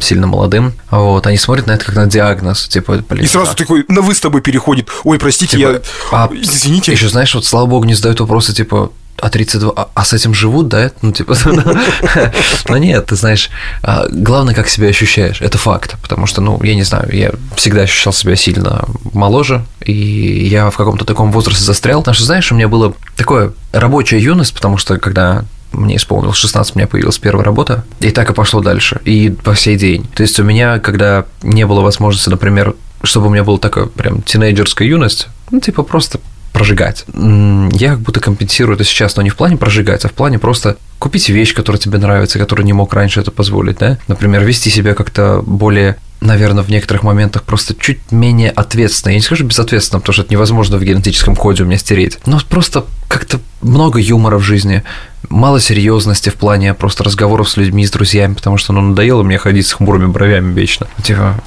сильно 0.00 0.28
молодым, 0.28 0.74
вот, 0.92 1.26
они 1.26 1.36
смотрят 1.36 1.66
на 1.66 1.72
это 1.72 1.84
как 1.84 1.96
на 1.96 2.06
диагноз, 2.06 2.68
типа, 2.68 3.02
блин. 3.08 3.24
И 3.24 3.26
сразу 3.26 3.50
да. 3.50 3.56
такой, 3.56 3.84
на 3.88 4.00
вы 4.00 4.14
с 4.14 4.20
тобой 4.20 4.42
переходит, 4.42 4.88
ой, 5.02 5.18
простите, 5.18 5.56
типа, 5.56 5.70
я, 5.72 5.80
а, 6.12 6.30
извините. 6.32 6.92
Еще 6.92 7.08
знаешь, 7.08 7.34
вот, 7.34 7.44
слава 7.44 7.66
богу, 7.66 7.84
не 7.84 7.94
задают 7.94 8.20
вопросы, 8.20 8.54
типа, 8.54 8.92
а 9.18 9.30
32, 9.30 9.72
а, 9.74 9.88
а 9.94 10.04
с 10.04 10.12
этим 10.12 10.34
живут, 10.34 10.68
да? 10.68 10.90
Ну, 11.02 11.12
типа, 11.12 11.36
ну 12.68 12.76
нет, 12.76 13.06
ты 13.06 13.16
знаешь, 13.16 13.50
а, 13.82 14.06
главное, 14.10 14.54
как 14.54 14.68
себя 14.68 14.88
ощущаешь, 14.88 15.40
это 15.40 15.58
факт, 15.58 15.96
потому 16.02 16.26
что, 16.26 16.40
ну, 16.40 16.60
я 16.62 16.74
не 16.74 16.82
знаю, 16.82 17.08
я 17.12 17.32
всегда 17.56 17.82
ощущал 17.82 18.12
себя 18.12 18.36
сильно 18.36 18.84
моложе, 19.12 19.64
и 19.80 19.92
я 19.92 20.70
в 20.70 20.76
каком-то 20.76 21.04
таком 21.04 21.32
возрасте 21.32 21.64
застрял, 21.64 22.00
потому 22.00 22.14
что, 22.14 22.24
знаешь, 22.24 22.50
у 22.52 22.54
меня 22.54 22.68
было 22.68 22.94
такое 23.16 23.52
рабочая 23.72 24.18
юность, 24.18 24.54
потому 24.54 24.76
что, 24.76 24.98
когда 24.98 25.44
мне 25.72 25.96
исполнилось 25.96 26.36
16, 26.36 26.74
у 26.74 26.78
меня 26.78 26.88
появилась 26.88 27.18
первая 27.18 27.44
работа, 27.44 27.84
и 28.00 28.10
так 28.10 28.30
и 28.30 28.34
пошло 28.34 28.60
дальше, 28.60 29.00
и 29.04 29.30
по 29.30 29.54
сей 29.54 29.76
день. 29.76 30.06
То 30.14 30.22
есть 30.22 30.38
у 30.40 30.44
меня, 30.44 30.78
когда 30.78 31.26
не 31.42 31.66
было 31.66 31.80
возможности, 31.80 32.28
например, 32.28 32.74
чтобы 33.02 33.26
у 33.26 33.30
меня 33.30 33.44
была 33.44 33.58
такая 33.58 33.86
прям 33.86 34.22
тинейджерская 34.22 34.88
юность, 34.88 35.28
ну, 35.50 35.60
типа 35.60 35.82
просто 35.82 36.18
прожигать. 36.56 37.04
Я 37.12 37.90
как 37.90 38.00
будто 38.00 38.18
компенсирую 38.18 38.76
это 38.76 38.84
сейчас, 38.84 39.14
но 39.16 39.22
не 39.22 39.28
в 39.28 39.36
плане 39.36 39.58
прожигать, 39.58 40.06
а 40.06 40.08
в 40.08 40.12
плане 40.12 40.38
просто 40.38 40.78
купить 40.98 41.28
вещь, 41.28 41.54
которая 41.54 41.78
тебе 41.78 41.98
нравится, 41.98 42.38
которая 42.38 42.64
не 42.64 42.72
мог 42.72 42.94
раньше 42.94 43.20
это 43.20 43.30
позволить, 43.30 43.76
да? 43.76 43.98
Например, 44.08 44.42
вести 44.42 44.70
себя 44.70 44.94
как-то 44.94 45.42
более 45.46 45.96
наверное, 46.22 46.64
в 46.64 46.70
некоторых 46.70 47.02
моментах 47.02 47.42
просто 47.42 47.74
чуть 47.78 48.10
менее 48.10 48.48
ответственно. 48.48 49.12
Я 49.12 49.18
не 49.18 49.22
скажу 49.22 49.44
безответственно, 49.44 50.00
потому 50.00 50.14
что 50.14 50.22
это 50.22 50.32
невозможно 50.32 50.78
в 50.78 50.82
генетическом 50.82 51.36
коде 51.36 51.62
у 51.62 51.66
меня 51.66 51.76
стереть. 51.76 52.18
Но 52.24 52.40
просто 52.48 52.86
как-то 53.06 53.38
много 53.60 54.00
юмора 54.00 54.38
в 54.38 54.42
жизни, 54.42 54.82
мало 55.28 55.60
серьезности 55.60 56.30
в 56.30 56.36
плане 56.36 56.72
просто 56.72 57.04
разговоров 57.04 57.50
с 57.50 57.58
людьми, 57.58 57.84
с 57.86 57.90
друзьями, 57.90 58.32
потому 58.32 58.56
что 58.56 58.72
ну, 58.72 58.80
надоело 58.80 59.22
мне 59.22 59.36
ходить 59.36 59.66
с 59.66 59.74
хмурыми 59.74 60.06
бровями 60.06 60.54
вечно. 60.54 60.86
Типа, 61.02 61.38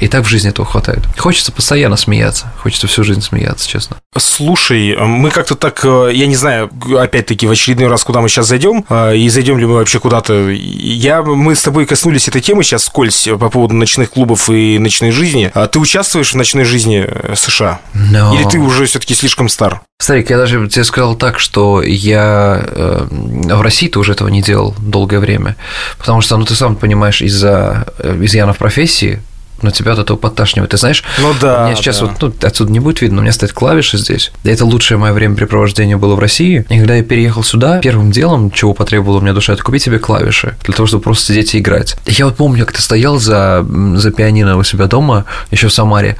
И 0.00 0.08
так 0.08 0.24
в 0.24 0.28
жизни 0.28 0.50
этого 0.50 0.66
хватает. 0.66 1.00
Хочется 1.16 1.52
постоянно 1.52 1.96
смеяться. 1.96 2.52
Хочется 2.58 2.86
всю 2.86 3.02
жизнь 3.02 3.22
смеяться, 3.22 3.68
честно. 3.68 3.96
Слушай, 4.16 4.96
мы 4.98 5.30
как-то 5.30 5.54
так, 5.54 5.80
э, 5.84 6.10
я 6.12 6.26
не 6.26 6.36
знаю, 6.36 6.70
опять-таки 6.98 7.46
в 7.46 7.50
очередной 7.50 7.88
раз, 7.88 8.04
куда 8.04 8.20
мы 8.20 8.28
сейчас 8.28 8.46
зайдем, 8.46 8.84
э, 8.88 9.16
и 9.16 9.28
зайдем 9.28 9.58
ли 9.58 9.66
мы 9.66 9.74
вообще 9.74 9.98
куда-то. 9.98 10.48
Я, 10.50 11.22
мы 11.22 11.54
с 11.54 11.62
тобой 11.62 11.86
коснулись 11.86 12.28
этой 12.28 12.42
темы 12.42 12.62
сейчас 12.62 12.84
скользь 12.84 13.28
по 13.38 13.48
поводу 13.48 13.74
ночных 13.74 14.10
клубов 14.10 14.50
и 14.50 14.78
ночной 14.78 15.10
жизни. 15.10 15.50
А 15.54 15.66
ты 15.66 15.78
участвуешь 15.78 16.32
в 16.32 16.36
ночной 16.36 16.64
жизни 16.64 17.06
э, 17.06 17.34
США? 17.34 17.80
Но... 17.94 18.34
Или 18.34 18.44
ты 18.48 18.58
уже 18.58 18.86
все-таки 18.86 19.14
слишком 19.14 19.48
стар? 19.48 19.80
Старик, 19.98 20.28
я 20.28 20.36
даже 20.36 20.68
тебе 20.68 20.84
сказал 20.84 21.14
так, 21.14 21.38
что 21.38 21.82
я 21.82 22.62
э, 22.66 23.06
в 23.10 23.60
России-то 23.62 23.98
уже 23.98 24.12
этого 24.12 24.28
не 24.28 24.42
делал 24.42 24.74
долгое 24.78 25.20
время, 25.20 25.56
потому 25.96 26.20
что, 26.20 26.36
ну, 26.36 26.44
ты 26.44 26.54
сам 26.54 26.76
понимаешь, 26.76 27.22
из-за 27.22 27.86
изъянов 28.20 28.58
профессии 28.58 29.22
но 29.62 29.70
тебя 29.70 29.92
от 29.92 29.98
этого 29.98 30.16
подташнивает. 30.16 30.70
Ты 30.70 30.76
знаешь, 30.76 31.02
ну, 31.18 31.32
да, 31.40 31.62
у 31.62 31.66
меня 31.66 31.76
сейчас 31.76 32.00
да. 32.00 32.06
вот, 32.06 32.22
ну, 32.22 32.32
отсюда 32.42 32.72
не 32.72 32.80
будет 32.80 33.00
видно, 33.00 33.18
у 33.18 33.22
меня 33.22 33.32
стоит 33.32 33.52
клавиша 33.52 33.98
здесь. 33.98 34.32
Это 34.44 34.64
лучшее 34.64 34.98
мое 34.98 35.12
времяпрепровождение 35.12 35.96
было 35.96 36.14
в 36.14 36.18
России. 36.18 36.64
И 36.68 36.78
когда 36.78 36.94
я 36.94 37.02
переехал 37.02 37.42
сюда, 37.42 37.78
первым 37.80 38.10
делом, 38.10 38.50
чего 38.50 38.74
потребовала 38.74 39.20
меня 39.20 39.32
душа, 39.32 39.52
это 39.52 39.62
купить 39.62 39.82
себе 39.82 39.98
клавиши, 39.98 40.56
для 40.64 40.74
того, 40.74 40.86
чтобы 40.86 41.02
просто 41.02 41.32
сидеть 41.32 41.54
и 41.54 41.58
играть. 41.58 41.96
Я 42.06 42.26
вот 42.26 42.36
помню, 42.36 42.64
как 42.64 42.74
ты 42.76 42.82
стоял 42.82 43.18
за, 43.18 43.66
за 43.96 44.10
пианино 44.10 44.56
у 44.56 44.62
себя 44.62 44.86
дома, 44.86 45.24
еще 45.50 45.68
в 45.68 45.72
Самаре, 45.72 46.16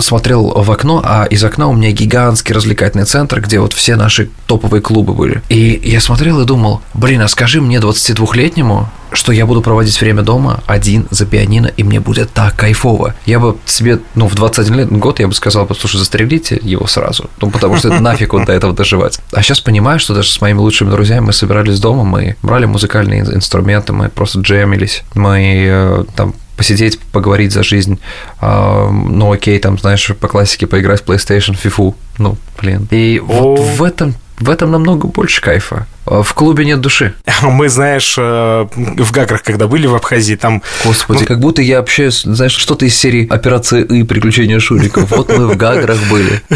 смотрел 0.00 0.48
в 0.48 0.70
окно, 0.70 1.02
а 1.04 1.24
из 1.24 1.44
окна 1.44 1.68
у 1.68 1.74
меня 1.74 1.92
гигантский 1.92 2.54
развлекательный 2.54 3.04
центр, 3.04 3.40
где 3.40 3.60
вот 3.60 3.72
все 3.72 3.96
наши 3.96 4.30
топовые 4.46 4.80
клубы 4.80 5.14
были. 5.14 5.42
И 5.48 5.80
я 5.84 6.00
смотрел 6.00 6.40
и 6.40 6.44
думал, 6.44 6.82
блин, 6.94 7.22
а 7.22 7.28
скажи 7.28 7.60
мне 7.60 7.78
22-летнему, 7.78 8.88
что 9.12 9.32
я 9.32 9.46
буду 9.46 9.62
проводить 9.62 10.00
время 10.00 10.22
дома 10.22 10.60
один 10.66 11.06
за 11.10 11.24
пианино, 11.24 11.68
и 11.68 11.84
мне 11.84 12.00
будет 12.00 12.32
так 12.32 12.56
кайфово. 12.56 13.14
Я 13.26 13.38
бы 13.38 13.56
себе, 13.64 14.00
ну, 14.14 14.26
в 14.26 14.34
21 14.34 14.74
лет, 14.74 14.90
год 14.90 15.20
я 15.20 15.28
бы 15.28 15.34
сказал, 15.34 15.66
послушай, 15.66 15.98
застрелите 15.98 16.58
его 16.60 16.86
сразу, 16.86 17.30
ну, 17.40 17.50
потому 17.50 17.76
что 17.76 17.88
это 17.88 18.00
нафиг 18.00 18.32
вот 18.32 18.46
до 18.46 18.52
этого 18.52 18.72
доживать. 18.72 19.20
А 19.32 19.42
сейчас 19.42 19.60
понимаю, 19.60 20.00
что 20.00 20.14
даже 20.14 20.30
с 20.30 20.40
моими 20.40 20.58
лучшими 20.58 20.90
друзьями 20.90 21.26
мы 21.26 21.32
собирались 21.32 21.78
дома, 21.78 22.04
мы 22.04 22.36
брали 22.42 22.66
музыкальные 22.66 23.20
инструменты, 23.20 23.92
мы 23.92 24.08
просто 24.08 24.40
джемились, 24.40 25.04
мы 25.14 25.66
э, 25.68 26.04
там 26.16 26.34
посидеть, 26.56 26.98
поговорить 26.98 27.52
за 27.52 27.62
жизнь, 27.62 28.00
э, 28.40 28.90
ну 28.90 29.32
окей, 29.32 29.58
там, 29.58 29.78
знаешь, 29.78 30.10
по 30.20 30.28
классике 30.28 30.66
поиграть 30.66 31.02
в 31.02 31.04
PlayStation, 31.04 31.56
FIFA, 31.62 31.94
ну, 32.18 32.36
блин. 32.60 32.88
И 32.90 33.20
вот 33.24 33.58
в 33.58 33.82
этом 33.82 34.14
в 34.38 34.50
этом 34.50 34.72
намного 34.72 35.06
больше 35.06 35.40
кайфа. 35.40 35.86
А 36.06 36.22
в 36.22 36.34
клубе 36.34 36.64
нет 36.64 36.80
души. 36.80 37.14
Мы, 37.42 37.68
знаешь, 37.68 38.16
э, 38.18 38.66
в 38.74 39.12
Гаграх, 39.12 39.42
когда 39.42 39.68
были 39.68 39.86
в 39.86 39.94
Абхазии, 39.94 40.34
там... 40.34 40.62
Господи, 40.84 41.20
ну... 41.20 41.26
как 41.26 41.40
будто 41.40 41.62
я 41.62 41.78
общаюсь, 41.78 42.22
знаешь, 42.22 42.52
что-то 42.52 42.84
из 42.84 42.96
серии 42.96 43.26
«Операция 43.28 43.82
И. 43.82 44.02
Приключения 44.02 44.58
Шуриков». 44.58 45.10
Вот 45.10 45.28
мы 45.30 45.46
в 45.46 45.56
Гаграх 45.56 45.98
были. 46.10 46.42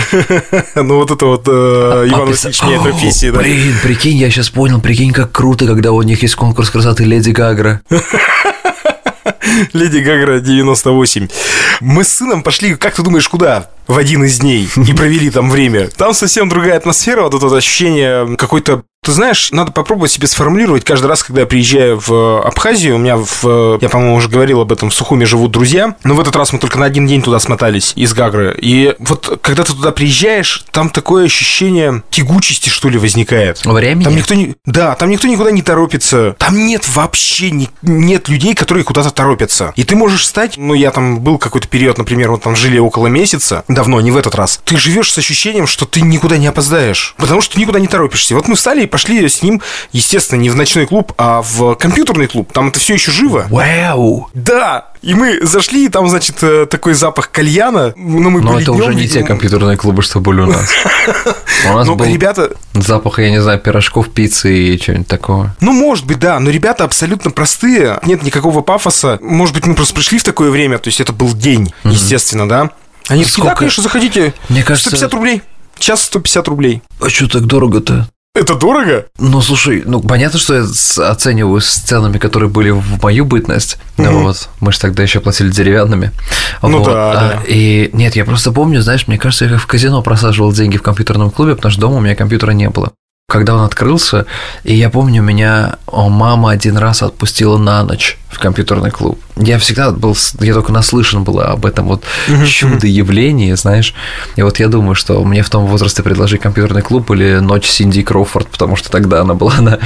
Ну, 0.74 0.96
вот 0.96 1.10
это 1.10 1.26
вот 1.26 1.44
э, 1.46 2.06
Иван 2.08 2.28
Васильевич 2.28 2.60
профессии, 2.82 3.30
да. 3.30 3.38
Блин, 3.38 3.74
прикинь, 3.82 4.16
я 4.16 4.30
сейчас 4.30 4.50
понял, 4.50 4.80
прикинь, 4.80 5.12
как 5.12 5.32
круто, 5.32 5.66
когда 5.66 5.92
у 5.92 6.02
них 6.02 6.22
есть 6.22 6.34
конкурс 6.34 6.70
красоты 6.70 7.04
Леди 7.04 7.30
Гагра. 7.30 7.80
Леди 9.72 9.98
Гагра 9.98 10.40
98. 10.40 11.28
Мы 11.80 12.04
с 12.04 12.08
сыном 12.08 12.42
пошли, 12.42 12.74
как 12.74 12.94
ты 12.94 13.02
думаешь, 13.02 13.28
куда? 13.28 13.70
В 13.88 13.98
один 13.98 14.24
из 14.24 14.38
дней 14.38 14.68
и 14.76 14.92
провели 14.92 15.30
там 15.30 15.50
время. 15.50 15.88
Там 15.88 16.14
совсем 16.14 16.48
другая 16.48 16.76
атмосфера, 16.76 17.22
вот 17.22 17.34
это 17.34 17.56
ощущение 17.56 18.36
какой-то 18.36 18.84
ты 19.08 19.12
знаешь, 19.12 19.52
надо 19.52 19.72
попробовать 19.72 20.10
себе 20.10 20.26
сформулировать 20.26 20.84
каждый 20.84 21.06
раз, 21.06 21.22
когда 21.22 21.40
я 21.40 21.46
приезжаю 21.46 21.98
в 22.04 22.42
Абхазию. 22.42 22.96
У 22.96 22.98
меня, 22.98 23.16
в, 23.16 23.78
я, 23.80 23.88
по-моему, 23.88 24.16
уже 24.16 24.28
говорил 24.28 24.60
об 24.60 24.70
этом, 24.70 24.90
в 24.90 24.94
Сухуме 24.94 25.24
живут 25.24 25.50
друзья. 25.50 25.96
Но 26.04 26.14
в 26.14 26.20
этот 26.20 26.36
раз 26.36 26.52
мы 26.52 26.58
только 26.58 26.78
на 26.78 26.84
один 26.84 27.06
день 27.06 27.22
туда 27.22 27.38
смотались 27.38 27.94
из 27.96 28.12
Гагры. 28.12 28.54
И 28.60 28.94
вот 28.98 29.38
когда 29.40 29.64
ты 29.64 29.72
туда 29.72 29.92
приезжаешь, 29.92 30.66
там 30.72 30.90
такое 30.90 31.24
ощущение 31.24 32.02
тягучести, 32.10 32.68
что 32.68 32.90
ли, 32.90 32.98
возникает. 32.98 33.64
Времени? 33.64 34.04
Там 34.04 34.14
никто 34.14 34.34
не... 34.34 34.56
Да, 34.66 34.94
там 34.94 35.08
никто 35.08 35.26
никуда 35.26 35.52
не 35.52 35.62
торопится. 35.62 36.36
Там 36.38 36.66
нет 36.66 36.86
вообще 36.94 37.50
ни... 37.50 37.70
нет 37.80 38.28
людей, 38.28 38.54
которые 38.54 38.84
куда-то 38.84 39.10
торопятся. 39.10 39.72
И 39.76 39.84
ты 39.84 39.96
можешь 39.96 40.26
стать... 40.26 40.58
Ну, 40.58 40.74
я 40.74 40.90
там 40.90 41.20
был 41.20 41.38
какой-то 41.38 41.66
период, 41.66 41.96
например, 41.96 42.30
вот 42.32 42.42
там 42.42 42.54
жили 42.54 42.78
около 42.78 43.06
месяца. 43.06 43.64
Давно, 43.78 44.00
не 44.00 44.10
в 44.10 44.16
этот 44.16 44.34
раз. 44.34 44.58
Ты 44.64 44.76
живешь 44.76 45.12
с 45.12 45.18
ощущением, 45.18 45.68
что 45.68 45.86
ты 45.86 46.00
никуда 46.00 46.36
не 46.36 46.48
опоздаешь. 46.48 47.14
Потому 47.16 47.40
что 47.40 47.54
ты 47.54 47.60
никуда 47.60 47.78
не 47.78 47.86
торопишься. 47.86 48.34
Вот 48.34 48.48
мы 48.48 48.56
встали 48.56 48.82
и 48.82 48.86
пошли 48.86 49.28
с 49.28 49.40
ним, 49.40 49.62
естественно, 49.92 50.40
не 50.40 50.50
в 50.50 50.56
ночной 50.56 50.84
клуб, 50.84 51.12
а 51.16 51.42
в 51.42 51.76
компьютерный 51.76 52.26
клуб. 52.26 52.52
Там 52.52 52.70
это 52.70 52.80
все 52.80 52.94
еще 52.94 53.12
живо. 53.12 53.46
Вау! 53.48 54.30
Да! 54.34 54.88
И 55.00 55.14
мы 55.14 55.46
зашли, 55.46 55.84
и 55.84 55.88
там, 55.88 56.08
значит, 56.08 56.42
э, 56.42 56.66
такой 56.66 56.94
запах 56.94 57.30
кальяна. 57.30 57.92
Но, 57.94 58.30
мы 58.30 58.42
Но 58.42 58.58
это 58.58 58.72
днем, 58.72 58.80
уже 58.80 58.94
не 58.96 59.06
те 59.06 59.22
компьютерные 59.22 59.76
клубы, 59.76 60.02
что 60.02 60.18
были 60.18 60.40
у 60.40 60.46
нас. 60.46 60.68
У 61.70 61.72
нас 61.72 61.86
ну, 61.86 61.94
был 61.94 62.06
ребята... 62.06 62.50
запах, 62.74 63.20
я 63.20 63.30
не 63.30 63.40
знаю, 63.40 63.60
пирожков, 63.60 64.08
пиццы 64.08 64.52
и 64.52 64.76
чего-нибудь 64.80 65.06
такого. 65.06 65.54
Ну, 65.60 65.72
может 65.72 66.04
быть, 66.04 66.18
да, 66.18 66.40
но 66.40 66.50
ребята 66.50 66.82
абсолютно 66.82 67.30
простые, 67.30 68.00
нет 68.04 68.24
никакого 68.24 68.60
пафоса. 68.60 69.20
Может 69.22 69.54
быть, 69.54 69.66
мы 69.66 69.76
просто 69.76 69.94
пришли 69.94 70.18
в 70.18 70.24
такое 70.24 70.50
время, 70.50 70.78
то 70.78 70.88
есть 70.88 71.00
это 71.00 71.12
был 71.12 71.32
день, 71.32 71.72
естественно, 71.84 72.48
да. 72.48 72.70
Они 73.08 73.24
такие, 73.24 73.44
да, 73.44 73.54
конечно, 73.54 73.82
заходите. 73.82 74.34
Мне 74.48 74.62
кажется... 74.62 74.90
150 74.90 75.14
рублей. 75.14 75.42
Час 75.78 76.02
150 76.04 76.48
рублей. 76.48 76.82
А 77.00 77.08
что 77.08 77.28
так 77.28 77.46
дорого-то? 77.46 78.08
Это 78.34 78.54
дорого? 78.54 79.06
Ну, 79.18 79.40
слушай, 79.40 79.82
ну, 79.84 80.00
понятно, 80.00 80.38
что 80.38 80.54
я 80.54 80.64
оцениваю 81.10 81.60
с 81.60 81.74
ценами, 81.74 82.18
которые 82.18 82.48
были 82.48 82.70
в 82.70 83.02
мою 83.02 83.24
бытность. 83.24 83.78
Mm-hmm. 83.96 84.22
Вот. 84.22 84.48
Мы 84.60 84.72
же 84.72 84.78
тогда 84.78 85.02
еще 85.02 85.18
платили 85.20 85.50
деревянными. 85.50 86.12
Ну 86.62 86.78
вот. 86.78 86.86
да, 86.86 87.10
а, 87.10 87.14
да. 87.14 87.42
И 87.48 87.90
нет, 87.92 88.14
я 88.14 88.24
просто 88.24 88.52
помню, 88.52 88.80
знаешь, 88.80 89.08
мне 89.08 89.18
кажется, 89.18 89.46
я 89.46 89.58
в 89.58 89.66
казино 89.66 90.02
просаживал 90.02 90.52
деньги 90.52 90.76
в 90.76 90.82
компьютерном 90.82 91.30
клубе, 91.30 91.56
потому 91.56 91.72
что 91.72 91.80
дома 91.80 91.96
у 91.96 92.00
меня 92.00 92.14
компьютера 92.14 92.52
не 92.52 92.68
было 92.68 92.92
когда 93.30 93.56
он 93.56 93.60
открылся, 93.60 94.24
и 94.64 94.74
я 94.74 94.88
помню, 94.88 95.20
меня 95.20 95.76
о, 95.84 96.08
мама 96.08 96.50
один 96.50 96.78
раз 96.78 97.02
отпустила 97.02 97.58
на 97.58 97.82
ночь 97.82 98.16
в 98.30 98.38
компьютерный 98.38 98.90
клуб. 98.90 99.20
Я 99.36 99.58
всегда 99.58 99.90
был, 99.90 100.16
я 100.40 100.54
только 100.54 100.72
наслышан 100.72 101.24
был 101.24 101.40
об 101.40 101.66
этом 101.66 101.88
вот 101.88 102.04
чудо-явлении, 102.46 103.52
знаешь. 103.52 103.92
И 104.36 104.42
вот 104.42 104.58
я 104.60 104.68
думаю, 104.68 104.94
что 104.94 105.22
мне 105.24 105.42
в 105.42 105.50
том 105.50 105.66
возрасте 105.66 106.02
предложить 106.02 106.40
компьютерный 106.40 106.80
клуб 106.80 107.10
или 107.10 107.34
ночь 107.40 107.66
Синди 107.66 108.02
Кроуфорд, 108.02 108.48
потому 108.48 108.76
что 108.76 108.90
тогда 108.90 109.20
она 109.20 109.34
была, 109.34 109.56
она, 109.58 109.78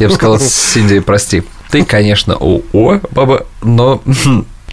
я 0.00 0.08
бы 0.08 0.14
сказал, 0.14 0.40
Синди, 0.40 1.00
прости. 1.00 1.42
Ты, 1.70 1.84
конечно, 1.84 2.34
о, 2.34 2.62
о, 2.72 3.00
баба, 3.10 3.44
но 3.60 4.00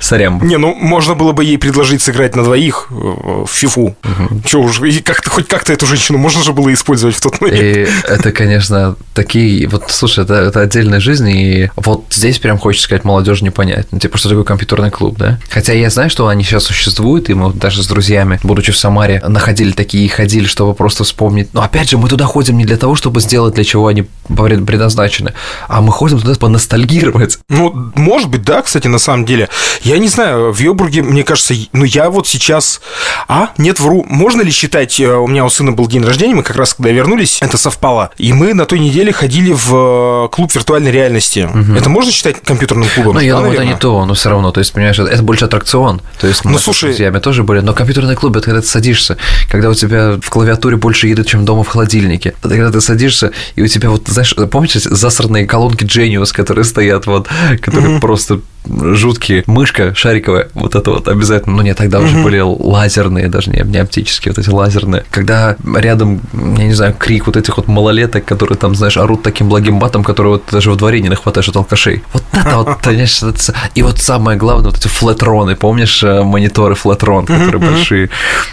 Сорям. 0.03 0.45
Не, 0.45 0.57
ну 0.57 0.75
можно 0.75 1.15
было 1.15 1.31
бы 1.31 1.45
ей 1.45 1.57
предложить 1.57 2.01
сыграть 2.01 2.35
на 2.35 2.43
двоих 2.43 2.87
э, 2.89 2.93
в 2.93 3.47
фифу. 3.47 3.95
Угу. 4.03 4.41
Че 4.45 4.59
уж, 4.59 4.81
и 4.81 5.01
как-то 5.01 5.29
хоть 5.29 5.47
как-то 5.47 5.71
эту 5.71 5.85
женщину 5.85 6.17
можно 6.17 6.43
же 6.43 6.51
было 6.51 6.73
использовать 6.73 7.15
в 7.15 7.21
тот 7.21 7.39
момент. 7.39 7.61
И 7.61 7.87
это, 8.07 8.31
конечно, 8.31 8.97
такие. 9.13 9.67
Вот 9.67 9.85
слушай, 9.87 10.23
это, 10.23 10.33
это 10.33 10.59
отдельная 10.59 10.99
жизнь, 10.99 11.29
и 11.29 11.71
вот 11.77 12.05
здесь 12.09 12.39
прям 12.39 12.57
хочется 12.57 12.85
сказать, 12.85 13.05
молодежь 13.05 13.41
не 13.41 13.49
понять. 13.49 13.87
Ну, 13.91 13.99
типа, 13.99 14.17
что 14.17 14.29
такое 14.29 14.43
компьютерный 14.43 14.91
клуб, 14.91 15.17
да? 15.17 15.39
Хотя 15.49 15.71
я 15.73 15.89
знаю, 15.89 16.09
что 16.09 16.27
они 16.27 16.43
сейчас 16.43 16.63
существуют, 16.65 17.29
и 17.29 17.33
мы 17.33 17.53
даже 17.53 17.81
с 17.81 17.87
друзьями, 17.87 18.39
будучи 18.43 18.73
в 18.73 18.77
Самаре, 18.77 19.23
находили 19.25 19.71
такие 19.71 20.05
и 20.05 20.09
ходили, 20.09 20.45
чтобы 20.45 20.73
просто 20.73 21.05
вспомнить. 21.05 21.53
Но 21.53 21.61
опять 21.61 21.89
же, 21.89 21.97
мы 21.97 22.09
туда 22.09 22.25
ходим 22.25 22.57
не 22.57 22.65
для 22.65 22.77
того, 22.77 22.95
чтобы 22.95 23.21
сделать, 23.21 23.53
для 23.53 23.63
чего 23.63 23.87
они 23.87 24.05
предназначены, 24.27 25.33
а 25.69 25.81
мы 25.81 25.93
ходим 25.93 26.19
туда 26.19 26.33
поностальгировать. 26.35 27.39
Ну, 27.47 27.91
может 27.95 28.29
быть, 28.29 28.43
да, 28.43 28.61
кстати, 28.61 28.87
на 28.87 28.99
самом 28.99 29.25
деле. 29.25 29.47
Я 29.83 29.92
не 29.97 30.07
знаю, 30.07 30.51
в 30.51 30.59
Йобурге, 30.59 31.01
мне 31.01 31.23
кажется, 31.23 31.53
ну 31.71 31.83
я 31.83 32.09
вот 32.09 32.27
сейчас... 32.27 32.81
А, 33.27 33.49
нет, 33.57 33.79
вру. 33.79 34.05
Можно 34.07 34.41
ли 34.41 34.51
считать, 34.51 34.99
э, 34.99 35.13
у 35.13 35.27
меня 35.27 35.45
у 35.45 35.49
сына 35.49 35.71
был 35.71 35.87
день 35.87 36.03
рождения, 36.03 36.35
мы 36.35 36.43
как 36.43 36.55
раз 36.55 36.73
когда 36.73 36.91
вернулись, 36.91 37.39
это 37.41 37.57
совпало, 37.57 38.11
и 38.17 38.33
мы 38.33 38.53
на 38.53 38.65
той 38.65 38.79
неделе 38.79 39.11
ходили 39.11 39.51
в 39.51 40.25
э, 40.25 40.29
клуб 40.29 40.53
виртуальной 40.53 40.91
реальности. 40.91 41.49
Угу. 41.51 41.77
Это 41.77 41.89
можно 41.89 42.11
считать 42.11 42.41
компьютерным 42.43 42.87
клубом? 42.93 43.15
Ну, 43.15 43.19
я 43.19 43.33
да, 43.33 43.37
думаю, 43.39 43.53
наверное? 43.53 43.73
это 43.73 43.75
не 43.75 43.79
то, 43.79 44.05
но 44.05 44.13
все 44.13 44.29
равно, 44.29 44.51
то 44.51 44.59
есть, 44.59 44.73
понимаешь, 44.73 44.99
это 44.99 45.23
больше 45.23 45.45
аттракцион. 45.45 46.01
То 46.19 46.27
есть, 46.27 46.45
мы 46.45 46.51
ну, 46.51 46.59
слушай... 46.59 46.93
с 46.93 46.95
друзьями 46.95 47.19
тоже 47.19 47.43
были, 47.43 47.59
но 47.59 47.73
компьютерный 47.73 48.15
клуб, 48.15 48.35
это 48.35 48.45
когда 48.45 48.61
ты 48.61 48.67
садишься, 48.67 49.17
когда 49.49 49.69
у 49.69 49.73
тебя 49.73 50.17
в 50.21 50.29
клавиатуре 50.29 50.77
больше 50.77 51.07
еды, 51.07 51.23
чем 51.23 51.45
дома 51.45 51.63
в 51.63 51.67
холодильнике. 51.67 52.35
Это 52.39 52.49
когда 52.49 52.71
ты 52.71 52.81
садишься, 52.81 53.31
и 53.55 53.61
у 53.61 53.67
тебя 53.67 53.89
вот, 53.89 54.07
знаешь, 54.07 54.35
помните 54.51 54.79
засранные 54.79 55.45
колонки 55.45 55.83
Genius, 55.83 56.33
которые 56.33 56.65
стоят 56.65 57.05
вот, 57.07 57.27
которые 57.61 57.93
угу. 57.93 58.01
просто 58.01 58.39
жуткие. 58.65 59.43
Мышка 59.45 59.82
шариковая, 59.93 60.49
вот 60.53 60.75
это 60.75 60.91
вот 60.91 61.07
обязательно. 61.07 61.57
Ну, 61.57 61.61
нет, 61.61 61.77
тогда 61.77 61.99
уже 61.99 62.21
были 62.23 62.39
лазерные, 62.39 63.27
даже 63.27 63.51
не, 63.51 63.61
не 63.63 63.77
оптические, 63.77 64.33
вот 64.35 64.39
эти 64.39 64.49
лазерные. 64.49 65.03
Когда 65.09 65.55
рядом, 65.75 66.21
я 66.33 66.65
не 66.65 66.73
знаю, 66.73 66.95
крик 66.97 67.27
вот 67.27 67.37
этих 67.37 67.57
вот 67.57 67.67
малолеток, 67.67 68.25
которые 68.25 68.57
там, 68.57 68.75
знаешь, 68.75 68.97
орут 68.97 69.23
таким 69.23 69.49
благим 69.49 69.79
батом, 69.79 70.03
который 70.03 70.27
вот 70.27 70.43
даже 70.51 70.69
во 70.69 70.75
дворе 70.75 71.01
не 71.01 71.09
нахватаешь 71.09 71.49
от 71.49 71.55
алкашей. 71.55 72.03
Вот 72.13 72.23
это 72.31 72.57
вот, 72.57 72.75
конечно, 72.81 73.33
и 73.75 73.81
вот 73.81 73.99
самое 73.99 74.37
главное, 74.37 74.71
вот 74.71 74.77
эти 74.77 74.87
флетроны, 74.87 75.55
помнишь, 75.55 76.03
э, 76.03 76.23
мониторы 76.23 76.75
флетрон, 76.75 77.25
которые 77.25 77.59
большие. 77.59 78.09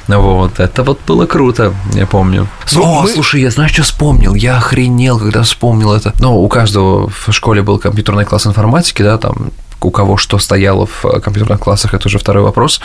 Вот, 0.08 0.60
это 0.60 0.82
вот 0.82 1.00
было 1.06 1.26
круто, 1.26 1.74
я 1.94 2.06
помню. 2.06 2.48
Ну, 2.72 3.02
О, 3.02 3.06
слушай, 3.06 3.40
я 3.40 3.50
знаю, 3.50 3.68
что 3.68 3.82
вспомнил? 3.82 4.34
Я 4.34 4.58
охренел, 4.58 5.18
когда 5.18 5.42
вспомнил 5.42 5.92
это. 5.92 6.12
Ну, 6.20 6.40
у 6.42 6.48
каждого 6.48 7.08
в 7.08 7.32
школе 7.32 7.62
был 7.62 7.78
компьютерный 7.78 8.24
класс 8.24 8.46
информатики, 8.46 9.02
да, 9.02 9.18
там 9.18 9.50
у 9.86 9.90
кого 9.90 10.16
что 10.16 10.38
стояло 10.38 10.86
в 10.86 11.04
э, 11.04 11.20
компьютерных 11.20 11.60
классах, 11.60 11.94
это 11.94 12.08
уже 12.08 12.18
второй 12.18 12.42
вопрос. 12.42 12.80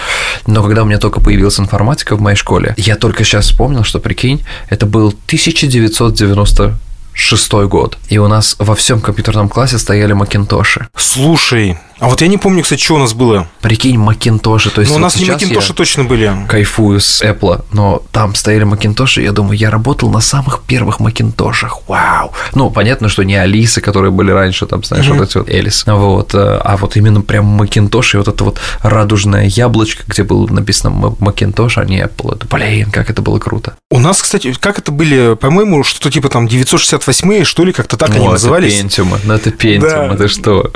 Но 0.48 0.64
когда 0.64 0.84
у 0.84 0.86
меня 0.86 1.00
только 1.00 1.20
появилась 1.20 1.60
информатика 1.60 2.16
в 2.16 2.22
моей 2.22 2.38
школе, 2.38 2.74
я 2.78 2.96
только 2.96 3.24
сейчас 3.24 3.46
вспомнил, 3.46 3.84
что, 3.84 4.00
прикинь, 4.00 4.44
это 4.70 4.86
был 4.86 5.08
1990 5.08 6.78
шестой 7.16 7.68
год. 7.68 7.98
И 8.10 8.18
у 8.18 8.28
нас 8.28 8.56
во 8.60 8.76
всем 8.76 9.00
компьютерном 9.00 9.50
классе 9.50 9.78
стояли 9.78 10.14
макинтоши. 10.14 10.88
Слушай, 10.96 11.80
а 12.00 12.10
вот 12.10 12.22
я 12.22 12.28
не 12.28 12.38
помню, 12.38 12.64
кстати, 12.64 12.82
что 12.84 12.96
у 12.96 13.00
нас 13.00 13.14
было. 13.14 13.48
Прикинь, 13.62 13.98
макинтоши. 13.98 14.70
То 14.70 14.82
есть 14.82 14.92
Ну, 14.92 14.98
у 14.98 15.00
нас 15.00 15.16
не 15.16 15.26
макинтоши 15.26 15.74
точно 15.74 16.04
были. 16.04 16.32
кайфую 16.48 17.00
с 17.00 17.22
Apple, 17.22 17.64
но 17.72 18.04
там 18.12 18.36
стояли 18.36 18.64
макинтоши, 18.64 19.22
я 19.22 19.32
думаю, 19.32 19.58
я 19.58 19.70
работал 19.70 20.10
на 20.10 20.22
самых 20.22 20.64
первых 20.64 21.00
макинтошах, 21.00 21.88
вау. 21.88 22.32
Ну, 22.54 22.70
понятно, 22.70 23.10
что 23.10 23.24
не 23.24 23.36
Алисы, 23.36 23.82
которые 23.82 24.12
были 24.12 24.32
раньше, 24.32 24.66
там, 24.66 24.84
знаешь, 24.84 25.08
вот 25.08 25.22
эти 25.30 25.38
вот 25.38 25.50
Элис, 25.50 25.84
вот, 25.88 26.34
э, 26.36 26.60
а 26.64 26.78
вот 26.78 26.98
именно 26.98 27.22
прям 27.22 27.46
макинтоши, 27.46 28.18
вот 28.18 28.28
это 28.28 28.44
вот 28.44 28.60
радужное 28.82 29.46
яблочко, 29.46 30.04
где 30.08 30.24
было 30.24 30.48
написано 30.48 31.16
макинтош, 31.20 31.78
а 31.78 31.86
не 31.86 32.00
Apple, 32.02 32.36
это, 32.36 32.48
блин, 32.48 32.92
как 32.92 33.10
это 33.10 33.22
было 33.22 33.40
круто. 33.40 33.76
У 33.92 34.00
нас, 34.00 34.22
кстати, 34.22 34.54
как 34.60 34.80
это 34.80 34.92
были, 34.92 35.36
по-моему, 35.36 35.84
что-то 35.84 36.12
типа 36.12 36.30
там 36.30 36.48
968 36.48 37.44
что 37.46 37.64
ли, 37.64 37.72
как-то 37.72 37.98
так 37.98 38.10
они 38.16 38.28
О, 38.28 38.32
назывались. 38.32 38.74
Это 38.74 38.82
пентиумы, 38.84 39.20
ну 39.24 39.34
это 39.34 39.52
пентиумы, 39.52 40.10
Да. 40.10 40.18
ты 40.18 40.28
что? 40.28 40.72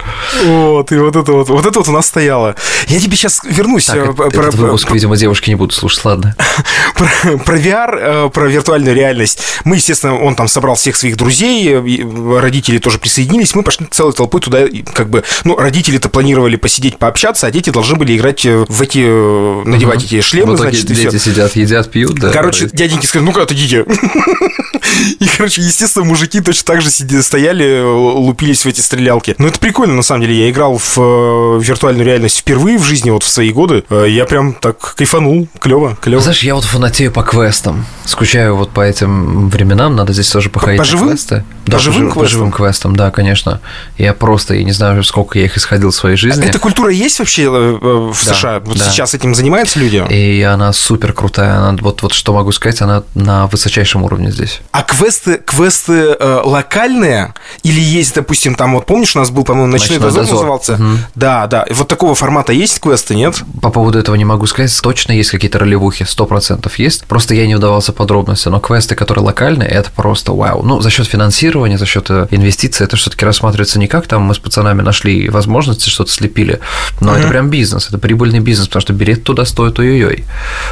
Вот, 0.45 0.91
и 0.91 0.97
вот 0.97 1.08
это 1.15 1.31
вот, 1.33 1.49
вот 1.49 1.65
это 1.65 1.79
вот 1.79 1.87
у 1.87 1.91
нас 1.91 2.07
стояло. 2.07 2.55
Я 2.87 2.99
тебе 2.99 3.15
сейчас 3.15 3.41
вернусь 3.43 3.85
Так, 3.85 3.97
э, 3.97 4.13
про, 4.13 4.27
этот 4.27 4.55
выпуск, 4.55 4.91
видимо, 4.91 5.17
девушки 5.17 5.49
не 5.49 5.55
будут 5.55 5.73
слушать, 5.73 6.03
ладно. 6.05 6.35
про- 6.95 7.37
про 7.37 7.57
VR, 7.57 7.97
э, 7.99 8.29
про 8.29 8.47
виртуальную 8.47 8.95
реальность. 8.95 9.39
Мы, 9.63 9.75
естественно, 9.77 10.19
он 10.19 10.35
там 10.35 10.47
собрал 10.47 10.75
всех 10.75 10.95
своих 10.95 11.17
друзей, 11.17 11.69
э, 11.73 12.39
родители 12.39 12.77
тоже 12.77 12.99
присоединились, 12.99 13.55
мы 13.55 13.63
пошли 13.63 13.87
целой 13.89 14.13
толпой 14.13 14.41
туда, 14.41 14.65
как 14.93 15.09
бы, 15.09 15.23
ну, 15.43 15.55
родители-то 15.57 16.09
планировали 16.09 16.55
посидеть, 16.55 16.97
пообщаться, 16.97 17.47
а 17.47 17.51
дети 17.51 17.69
должны 17.69 17.95
были 17.95 18.17
играть 18.17 18.45
в 18.45 18.81
эти, 18.81 19.65
надевать 19.67 20.03
эти 20.03 20.21
шлемы, 20.21 20.53
В 20.53 20.55
итоге 20.55 20.77
значит, 20.77 20.87
дети 20.87 21.17
сидят, 21.17 21.55
едят, 21.55 21.91
пьют, 21.91 22.15
да. 22.15 22.31
Короче, 22.31 22.69
дяденьки 22.71 23.05
сказали, 23.05 23.25
ну-ка, 23.27 23.43
отойдите. 23.43 23.85
И, 25.19 25.25
короче, 25.37 25.61
естественно, 25.61 26.05
мужики 26.05 26.41
точно 26.41 26.65
так 26.65 26.81
же 26.81 26.89
стояли, 26.89 27.81
лупились 27.83 28.65
в 28.65 28.67
эти 28.67 28.81
стрелялки. 28.81 29.35
Но 29.37 29.47
это 29.47 29.59
прикольно, 29.59 29.93
на 29.95 30.01
самом 30.03 30.21
деле. 30.21 30.39
Я 30.39 30.49
играл 30.49 30.77
в 30.77 30.97
э, 30.99 31.59
виртуальную 31.61 32.05
реальность 32.05 32.37
впервые 32.39 32.77
в 32.77 32.83
жизни, 32.83 33.09
вот 33.09 33.23
в 33.23 33.29
свои 33.29 33.51
годы. 33.51 33.83
Э, 33.89 34.05
Я 34.07 34.25
прям 34.25 34.53
так 34.53 34.95
кайфанул. 34.95 35.47
Клево, 35.59 35.97
клево. 36.01 36.21
Знаешь, 36.21 36.43
я 36.43 36.55
вот 36.55 36.63
фанатею 36.63 37.11
по 37.11 37.23
квестам. 37.23 37.85
Скучаю 38.05 38.55
вот 38.55 38.69
по 38.71 38.81
этим 38.81 39.49
временам. 39.49 39.95
Надо 39.95 40.13
здесь 40.13 40.29
тоже 40.29 40.49
походить 40.49 40.77
по 40.79 40.83
на 40.85 40.89
живым? 40.89 41.09
квесты. 41.09 41.43
По 41.65 41.71
Да, 41.71 41.79
живым 41.79 41.99
жив- 42.05 42.13
по 42.13 42.19
квестам? 42.21 42.29
живым 42.39 42.51
квестам, 42.51 42.95
да, 42.95 43.11
конечно. 43.11 43.61
Я 43.97 44.13
просто, 44.13 44.55
я 44.55 44.63
не 44.63 44.71
знаю, 44.71 45.03
сколько 45.03 45.37
я 45.39 45.45
их 45.45 45.57
исходил 45.57 45.91
в 45.91 45.95
своей 45.95 46.15
жизни. 46.17 46.45
Эта 46.45 46.59
культура 46.59 46.89
есть 46.91 47.19
вообще 47.19 47.43
э, 47.43 47.49
в 47.49 48.25
Да, 48.25 48.33
США? 48.33 48.59
Вот 48.59 48.77
да. 48.77 48.89
сейчас 48.89 49.13
этим 49.13 49.35
занимаются 49.35 49.79
люди? 49.79 50.03
И 50.11 50.41
она 50.41 50.73
супер 50.73 51.13
крутая. 51.13 51.57
Она, 51.57 51.77
вот, 51.81 52.01
вот 52.01 52.13
что 52.13 52.33
могу 52.33 52.51
сказать, 52.51 52.81
она 52.81 53.03
на 53.15 53.47
высочайшем 53.47 54.03
уровне 54.03 54.31
здесь. 54.31 54.61
А 54.71 54.83
квесты, 54.83 55.39
квесты 55.45 56.15
э, 56.19 56.41
локальные? 56.43 57.33
Или 57.63 57.79
есть, 57.79 58.15
допустим, 58.15 58.55
там 58.55 58.73
вот 58.73 58.85
помнишь, 58.85 59.15
у 59.15 59.19
нас 59.19 59.29
был, 59.29 59.43
по-моему, 59.43 59.71
ночной, 59.71 59.97
«Ночной 59.99 60.07
дозор, 60.09 60.23
дозор». 60.23 60.35
назывался? 60.37 60.73
Мгм. 60.73 60.88
Да, 61.15 61.47
да. 61.47 61.65
Вот 61.69 61.87
такого 61.87 62.15
формата 62.15 62.53
есть 62.53 62.79
квесты, 62.79 63.15
нет? 63.15 63.35
По 63.61 63.69
поводу 63.69 63.99
этого 63.99 64.15
не 64.15 64.25
могу 64.25 64.45
сказать. 64.45 64.77
Точно 64.81 65.11
есть 65.11 65.31
какие-то 65.31 65.59
ролевухи, 65.59 66.05
сто 66.05 66.25
процентов 66.25 66.79
есть. 66.79 67.05
Просто 67.05 67.33
я 67.33 67.47
не 67.47 67.55
вдавался 67.55 67.91
в 67.91 67.95
подробности. 67.95 68.49
Но 68.49 68.59
квесты, 68.59 68.95
которые 68.95 69.25
локальные, 69.25 69.69
это 69.69 69.91
просто 69.91 70.33
вау. 70.33 70.63
Ну, 70.63 70.81
за 70.81 70.89
счет 70.89 71.07
финансирования, 71.07 71.77
за 71.77 71.85
счет 71.85 72.09
э, 72.09 72.27
инвестиций, 72.31 72.85
это 72.85 72.95
все-таки 72.95 73.25
рассматривается 73.25 73.79
не 73.79 73.87
как 73.87 74.07
там 74.07 74.23
мы 74.23 74.33
с 74.33 74.39
пацанами 74.39 74.81
нашли 74.81 75.29
возможности, 75.29 75.89
что-то 75.89 76.11
слепили. 76.11 76.59
Но 76.99 77.15
это 77.15 77.27
прям 77.27 77.49
бизнес, 77.49 77.87
это 77.87 77.97
прибыльный 77.97 78.39
бизнес, 78.39 78.67
потому 78.67 78.81
что 78.81 78.93
билет 78.93 79.23
туда 79.23 79.45
стоит 79.45 79.79
ой-ой-ой. 79.79 80.25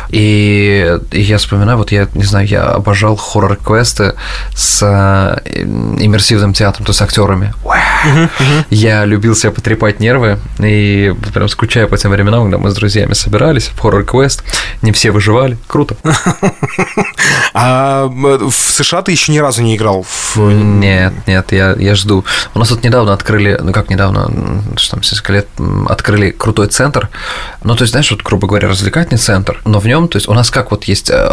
И, 0.10 1.00
и 1.12 1.22
я 1.22 1.38
вспоминаю, 1.38 1.78
вот 1.78 1.92
я, 1.92 2.08
не 2.14 2.24
знаю, 2.24 2.48
я 2.48 2.64
обожал 2.64 3.16
хоррор-квесты 3.16 4.16
с 4.56 4.82
э, 4.82 5.50
иммерсивным 5.56 6.54
театром, 6.54 6.86
то 6.86 6.90
есть 6.92 7.00
с 7.00 7.02
актерами. 7.02 7.54
Я 8.70 9.06
любил 9.06 9.36
себя 9.36 9.52
потрепать 9.52 10.00
нервы 10.08 10.40
и 10.60 11.14
прям 11.34 11.50
скучаю 11.50 11.90
по 11.90 11.98
тем 11.98 12.12
временам, 12.12 12.44
когда 12.44 12.58
мы 12.58 12.70
с 12.70 12.76
друзьями 12.76 13.14
собирались 13.14 13.68
в 13.68 13.80
хоррор-квест. 13.80 14.44
Не 14.82 14.92
все 14.94 15.12
выживали. 15.12 15.58
Круто. 15.68 15.98
А 17.70 18.08
в 18.08 18.54
США 18.54 19.02
ты 19.02 19.12
еще 19.12 19.34
ни 19.34 19.40
разу 19.40 19.62
не 19.62 19.76
играл 19.76 20.04
в... 20.04 20.38
Нет, 20.38 21.12
нет, 21.28 21.52
я, 21.52 21.76
я 21.78 21.96
жду. 21.96 22.24
У 22.54 22.60
нас 22.60 22.70
тут 22.70 22.82
недавно 22.86 23.12
открыли, 23.12 23.60
ну 23.62 23.74
как 23.74 23.90
недавно, 23.90 24.32
что 24.78 24.92
там, 24.92 25.02
несколько 25.02 25.34
лет, 25.34 25.48
открыли 25.90 26.32
крутой 26.32 26.68
центр. 26.68 27.10
Ну, 27.64 27.76
то 27.76 27.84
есть, 27.84 27.92
знаешь, 27.92 28.10
вот, 28.10 28.22
грубо 28.22 28.48
говоря, 28.48 28.70
развлекательный 28.70 29.18
центр, 29.18 29.60
но 29.66 29.82
в 29.82 29.86
нем, 29.86 30.08
то 30.08 30.16
есть, 30.16 30.30
у 30.30 30.34
нас 30.34 30.50
как 30.50 30.72
вот 30.72 30.86
есть, 30.86 31.10
э, 31.10 31.30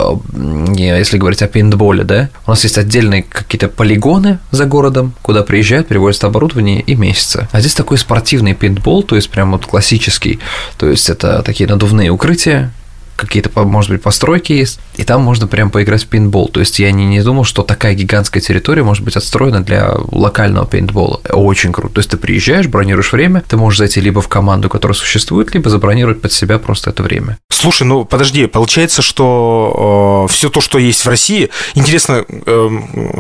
если 0.77 1.19
говорить 1.19 1.41
о 1.43 1.47
пейнтболе, 1.47 2.03
да, 2.03 2.31
у 2.49 2.51
нас 2.51 2.65
есть 2.65 2.79
отдельные 2.79 3.23
какие-то 3.23 3.69
полигоны 3.69 4.41
за 4.51 4.65
городом, 4.65 5.15
куда 5.23 5.45
приезжают, 5.45 5.87
привозят 5.87 6.25
оборудование 6.25 6.81
и 6.81 6.97
месяца. 6.97 7.49
А 7.53 7.61
здесь 7.61 7.75
такой 7.75 7.97
спортивный 7.97 8.55
пейнтбол, 8.55 9.05
то 9.05 9.15
есть, 9.15 9.31
прям 9.31 9.53
вот 9.53 9.67
классический, 9.67 10.41
то 10.79 10.89
есть, 10.89 11.09
это 11.09 11.45
такие 11.45 11.69
надувные 11.69 12.11
укрытия, 12.11 12.73
какие-то, 13.17 13.51
может 13.65 13.91
быть, 13.91 14.03
постройки 14.03 14.53
есть, 14.53 14.81
и 14.97 15.05
там 15.05 15.23
можно 15.23 15.47
прям 15.47 15.71
поиграть 15.71 16.05
в 16.05 16.09
пейнтбол. 16.09 16.49
То 16.49 16.61
есть 16.61 16.79
я 16.79 16.91
не, 16.93 17.07
не 17.07 17.23
думал, 17.23 17.45
что 17.45 17.63
такая 17.63 17.95
гигантская 17.95 18.43
территория 18.43 18.83
может 18.83 19.05
быть 19.05 19.17
отстроена 19.17 19.63
для 19.63 19.93
локального 20.11 20.67
пейнтбола. 20.67 21.21
Очень 21.31 21.73
круто. 21.73 21.95
То 21.95 21.99
есть 22.01 22.11
ты 22.11 22.17
приезжаешь, 22.17 22.67
бронируешь 22.67 23.13
время, 23.13 23.43
ты 23.49 23.57
можешь 23.57 23.79
зайти 23.79 24.01
либо 24.01 24.21
в 24.21 24.29
команду, 24.29 24.69
которая 24.69 24.97
существует, 24.97 25.55
либо 25.55 25.71
забронировать 25.71 26.21
под 26.21 26.33
себя 26.33 26.59
просто 26.59 26.91
это 26.91 27.03
время. 27.03 27.39
Слушай, 27.51 27.85
ну 27.85 28.05
подожди, 28.05 28.47
получается, 28.47 29.03
что 29.03 30.27
все 30.31 30.51
то, 30.51 30.61
что 30.61 30.79
есть 30.79 31.05
в 31.05 31.09
России, 31.09 31.51
интересно, 31.75 32.25
э, 32.29 32.71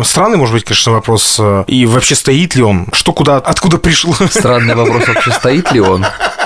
странный, 0.04 0.36
может 0.36 0.54
быть, 0.54 0.64
конечно, 0.64 0.92
вопрос, 0.92 1.36
э, 1.38 1.64
и 1.66 1.86
вообще 1.86 2.14
стоит 2.14 2.54
ли 2.54 2.62
он? 2.62 2.88
Что 2.92 3.12
куда, 3.12 3.36
откуда 3.36 3.78
пришло? 3.78 4.14
Странный 4.30 4.74
вопрос 4.74 5.06
вообще, 5.08 5.30
стоит 5.32 5.72
ли 5.72 5.80
он? 5.80 6.04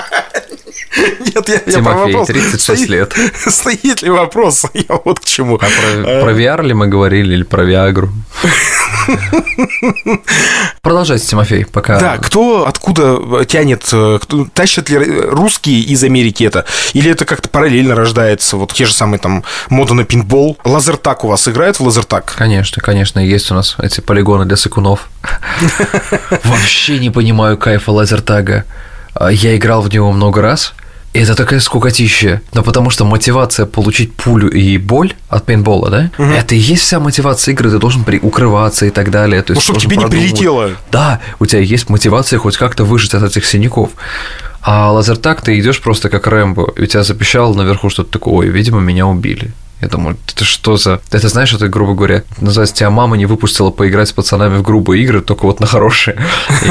Нет, 1.19 1.49
я, 1.49 1.61
я 1.65 1.83
про 1.83 1.93
вопрос. 1.93 2.27
36 2.27 2.61
Стоит- 2.61 2.89
лет. 2.89 3.13
Стоит 3.35 4.01
ли 4.01 4.09
вопрос? 4.09 4.65
Я 4.73 4.99
вот 5.03 5.19
к 5.19 5.25
чему. 5.25 5.55
А 5.55 5.59
про, 5.59 6.21
про 6.21 6.31
VR 6.33 6.63
ли 6.63 6.73
мы 6.73 6.87
говорили 6.87 7.33
или 7.33 7.43
про 7.43 7.63
Виагру? 7.63 8.09
Продолжайте, 10.81 11.25
Тимофей, 11.25 11.65
пока... 11.65 11.99
Да, 11.99 12.17
кто 12.17 12.67
откуда 12.67 13.45
тянет, 13.45 13.87
э, 13.91 14.19
кто, 14.21 14.47
тащат 14.53 14.89
ли 14.89 14.97
русские 15.21 15.81
из 15.81 16.03
Америки 16.03 16.43
это? 16.43 16.65
Или 16.93 17.11
это 17.11 17.25
как-то 17.25 17.49
параллельно 17.49 17.95
рождается? 17.95 18.57
Вот 18.57 18.73
те 18.73 18.85
же 18.85 18.93
самые 18.93 19.19
там 19.19 19.43
мода 19.69 19.93
на 19.93 20.03
пинбол. 20.03 20.57
Лазертак 20.63 21.23
у 21.23 21.27
вас 21.27 21.47
играет 21.47 21.79
в 21.79 21.83
лазертак? 21.83 22.33
Конечно, 22.37 22.81
конечно, 22.81 23.19
есть 23.19 23.51
у 23.51 23.55
нас 23.55 23.75
эти 23.81 24.01
полигоны 24.01 24.45
для 24.45 24.57
сыкунов. 24.57 25.09
Вообще 26.43 26.99
не 26.99 27.09
понимаю 27.09 27.57
кайфа 27.57 27.91
лазертага. 27.91 28.65
А, 29.13 29.29
Я 29.31 29.55
играл 29.57 29.81
в 29.81 29.91
него 29.91 30.11
много 30.11 30.41
раз, 30.41 30.73
и 31.13 31.19
это 31.19 31.35
такая 31.35 31.59
скукотища. 31.59 32.41
Но 32.53 32.61
потому 32.63 32.89
что 32.89 33.03
мотивация 33.05 33.65
получить 33.65 34.13
пулю 34.13 34.49
и 34.49 34.77
боль 34.77 35.13
от 35.27 35.45
пейнтбола, 35.45 35.89
да? 35.89 36.11
Это 36.17 36.55
и 36.55 36.57
есть 36.59 36.83
вся 36.83 36.99
мотивация 36.99 37.53
игры. 37.53 37.71
Ты 37.71 37.79
должен 37.79 38.03
при... 38.03 38.19
укрываться 38.19 38.85
и 38.85 38.89
так 38.91 39.09
далее. 39.11 39.41
То 39.41 39.53
Ну, 39.53 39.57
есть 39.57 39.63
чтоб 39.63 39.75
должен 39.75 39.89
тебе 39.89 39.97
не 39.97 40.03
продумывать. 40.03 40.31
прилетело. 40.31 40.71
Да, 40.91 41.19
у 41.39 41.45
тебя 41.45 41.61
есть 41.61 41.89
мотивация 41.89 42.37
хоть 42.39 42.57
как-то 42.57 42.83
выжить 42.83 43.13
от 43.13 43.23
этих 43.23 43.45
синяков. 43.45 43.89
А 44.61 44.91
лазертаг 44.91 45.41
ты 45.41 45.57
идешь 45.59 45.81
просто 45.81 46.09
как 46.09 46.27
Рэмбо, 46.27 46.73
и 46.75 46.81
у 46.81 46.85
тебя 46.85 47.03
запищало 47.03 47.53
наверху 47.53 47.89
что-то 47.89 48.11
такое, 48.11 48.33
ой, 48.33 48.47
видимо, 48.49 48.79
меня 48.81 49.07
убили. 49.07 49.51
Я 49.81 49.87
думаю, 49.87 50.17
это 50.27 50.43
что 50.43 50.77
за... 50.77 51.01
Это 51.11 51.29
знаешь, 51.29 51.53
это, 51.53 51.67
грубо 51.67 51.93
говоря, 51.93 52.23
называется, 52.41 52.75
тебя 52.75 52.89
мама 52.89 53.15
не 53.17 53.25
выпустила 53.25 53.69
поиграть 53.69 54.09
с 54.09 54.11
пацанами 54.11 54.57
в 54.57 54.61
грубые 54.61 55.03
игры, 55.03 55.21
только 55.21 55.43
вот 55.43 55.59
на 55.59 55.67
хорошие. 55.67 56.17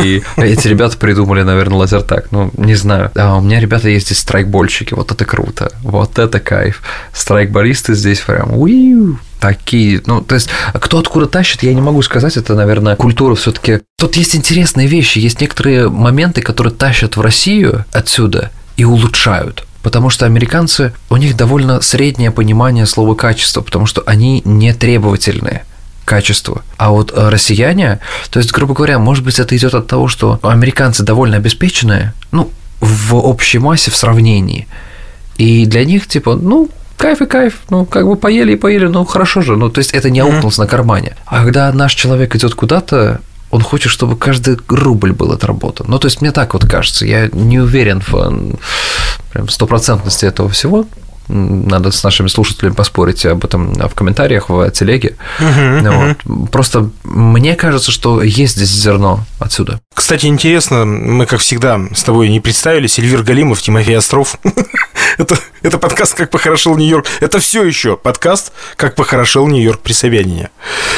И 0.03 0.23
эти 0.37 0.69
ребята 0.69 0.97
придумали, 0.99 1.43
наверное, 1.43 1.79
лазертаг. 1.79 2.31
Ну, 2.31 2.51
не 2.57 2.75
знаю. 2.75 3.11
А 3.15 3.37
у 3.37 3.41
меня 3.41 3.61
ребята 3.61 3.89
есть 3.89 4.07
здесь 4.07 4.19
страйкбольщики, 4.19 4.95
вот 4.95 5.11
это 5.11 5.25
круто. 5.25 5.73
Вот 5.83 6.19
это 6.19 6.39
кайф. 6.41 6.83
Страйкболисты 7.13 7.95
здесь 7.95 8.21
прям 8.21 8.57
уиу, 8.59 9.19
такие, 9.41 10.03
ну, 10.07 10.21
то 10.21 10.35
есть, 10.35 10.51
кто 10.75 10.99
откуда 10.99 11.27
тащит, 11.27 11.63
я 11.63 11.73
не 11.73 11.81
могу 11.81 12.03
сказать, 12.03 12.37
это, 12.37 12.55
наверное, 12.55 12.97
культура 12.97 13.35
все 13.35 13.53
таки 13.53 13.81
Тут 13.99 14.15
есть 14.15 14.37
интересные 14.37 14.87
вещи, 14.87 15.19
есть 15.19 15.41
некоторые 15.41 15.89
моменты, 15.89 16.41
которые 16.41 16.73
тащат 16.73 17.17
в 17.17 17.21
Россию 17.21 17.85
отсюда 17.93 18.53
и 18.77 18.85
улучшают. 18.85 19.67
Потому 19.89 20.11
что 20.11 20.27
американцы, 20.27 20.93
у 21.09 21.17
них 21.17 21.35
довольно 21.35 21.81
среднее 21.81 22.31
понимание 22.31 22.85
слова 22.85 23.15
качество, 23.15 23.63
потому 23.63 23.87
что 23.87 24.03
они 24.05 24.43
не 24.45 24.75
требовательные 24.75 25.65
качеству. 26.05 26.61
А 26.77 26.91
вот 26.91 27.11
э, 27.11 27.31
россияне, 27.31 27.99
то 28.29 28.39
есть, 28.39 28.53
грубо 28.53 28.75
говоря, 28.75 28.99
может 28.99 29.25
быть, 29.25 29.39
это 29.39 29.57
идет 29.57 29.73
от 29.73 29.87
того, 29.87 30.07
что 30.07 30.41
американцы 30.43 31.05
довольно 31.05 31.39
обеспеченные, 31.39 32.13
ну, 32.33 32.51
в 32.81 33.15
общей 33.17 33.59
массе, 33.59 33.91
в 33.91 33.97
сравнении. 33.97 34.69
И 35.39 35.65
для 35.65 35.87
них, 35.87 36.07
типа, 36.07 36.35
ну, 36.35 36.69
кайф 36.99 37.23
и 37.23 37.27
кайф, 37.27 37.61
ну, 37.71 37.87
как 37.87 38.07
бы 38.07 38.17
поели 38.17 38.53
и 38.53 38.57
поели, 38.57 38.89
ну, 38.89 39.07
хорошо 39.07 39.41
же, 39.41 39.57
ну, 39.57 39.71
то 39.71 39.79
есть 39.79 39.93
это 39.93 40.11
не 40.11 40.21
аукнулось 40.21 40.59
на 40.59 40.67
кармане. 40.67 41.17
А 41.25 41.45
когда 41.45 41.73
наш 41.73 41.95
человек 41.95 42.37
идет 42.37 42.55
куда-то, 42.55 43.23
он 43.51 43.63
хочет, 43.63 43.91
чтобы 43.91 44.19
каждый 44.19 44.59
рубль 44.69 45.13
был 45.13 45.33
отработан. 45.33 45.87
Ну, 45.89 45.99
то 45.99 46.09
есть 46.09 46.21
мне 46.21 46.33
так 46.33 46.53
вот 46.53 46.67
кажется. 46.67 47.07
Я 47.07 47.31
не 47.33 47.59
уверен 47.59 48.03
в 48.07 48.59
прям 49.33 49.49
стопроцентности 49.49 50.27
этого 50.27 50.49
всего. 50.49 50.87
Надо 51.29 51.91
с 51.91 52.03
нашими 52.03 52.29
слушателями 52.29 52.75
поспорить 52.75 53.25
об 53.27 53.45
этом 53.45 53.75
в 53.75 53.95
комментариях, 53.95 54.49
в 54.49 54.71
телеге. 54.71 55.17
Uh-huh, 55.41 56.17
вот. 56.27 56.51
Просто 56.51 56.91
мне 57.05 57.55
кажется, 57.55 57.91
что 57.91 58.23
есть 58.23 58.57
здесь 58.57 58.71
зерно 58.71 59.25
отсюда. 59.39 59.81
Кстати, 59.95 60.27
интересно, 60.27 60.85
мы, 60.85 61.27
как 61.27 61.41
всегда, 61.41 61.81
с 61.95 62.03
тобой 62.03 62.29
не 62.29 62.41
представились. 62.41 62.99
Эльвир 62.99 63.23
Галимов, 63.23 63.61
Тимофей 63.61 63.99
Остров. 63.99 64.39
это, 65.19 65.39
это 65.63 65.79
подкаст 65.79 66.15
«Как 66.15 66.31
похорошел 66.31 66.77
Нью-Йорк». 66.77 67.07
Это 67.21 67.41
все 67.41 67.65
еще 67.65 67.97
подкаст 67.97 68.53
«Как 68.77 68.95
похорошел 68.95 69.47
Нью-Йорк 69.49 69.81
при 69.81 69.93
Собянине». 69.93 70.51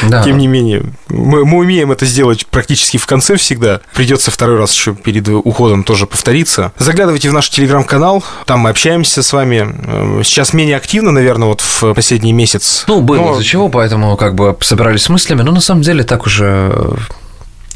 Да. 0.03 0.23
Тем 0.23 0.39
не 0.39 0.47
менее, 0.47 0.85
мы, 1.09 1.45
мы 1.45 1.59
умеем 1.59 1.93
это 1.93 2.07
сделать 2.07 2.47
практически 2.47 2.99
в 2.99 3.07
конце 3.07 3.37
всегда. 3.37 3.81
Придется 3.95 4.31
второй 4.31 4.59
раз 4.59 4.73
еще 4.75 4.95
перед 4.95 5.29
уходом 5.29 5.85
тоже 5.85 6.07
повториться. 6.07 6.73
Заглядывайте 6.79 7.31
в 7.31 7.33
наш 7.33 7.51
телеграм-канал, 7.51 8.23
там 8.47 8.61
мы 8.61 8.71
общаемся 8.71 9.23
с 9.23 9.33
вами. 9.33 10.20
Сейчас 10.25 10.53
менее 10.53 10.77
активно, 10.77 11.11
наверное, 11.11 11.49
вот 11.49 11.61
в 11.61 11.95
последний 11.95 12.33
месяц. 12.33 12.85
Ну, 12.87 13.01
было 13.01 13.17
Но... 13.17 13.33
из-за 13.35 13.45
чего, 13.45 13.69
поэтому 13.69 14.17
как 14.17 14.35
бы 14.35 14.57
собирались 14.61 15.03
с 15.03 15.09
мыслями. 15.09 15.43
Но 15.43 15.53
на 15.53 15.61
самом 15.61 15.83
деле 15.83 16.05
так 16.05 16.27
уже 16.27 16.97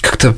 как-то 0.00 0.36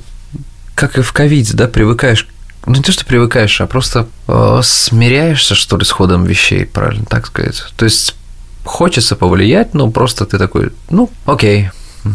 как 0.74 0.98
и 0.98 1.02
в 1.02 1.12
ковиде, 1.12 1.54
да, 1.54 1.68
привыкаешь 1.68 2.26
ну, 2.66 2.74
не 2.74 2.82
то, 2.82 2.92
что 2.92 3.06
привыкаешь, 3.06 3.60
а 3.60 3.66
просто 3.66 4.08
э, 4.26 4.60
смиряешься, 4.62 5.54
что 5.54 5.76
ли, 5.76 5.84
с 5.84 5.90
ходом 5.92 6.24
вещей, 6.24 6.66
правильно 6.66 7.04
так 7.06 7.26
сказать. 7.26 7.62
То 7.76 7.84
есть 7.84 8.16
хочется 8.64 9.14
повлиять, 9.14 9.72
но 9.72 9.88
просто 9.90 10.26
ты 10.26 10.36
такой, 10.36 10.72
ну, 10.90 11.08
окей, 11.26 11.70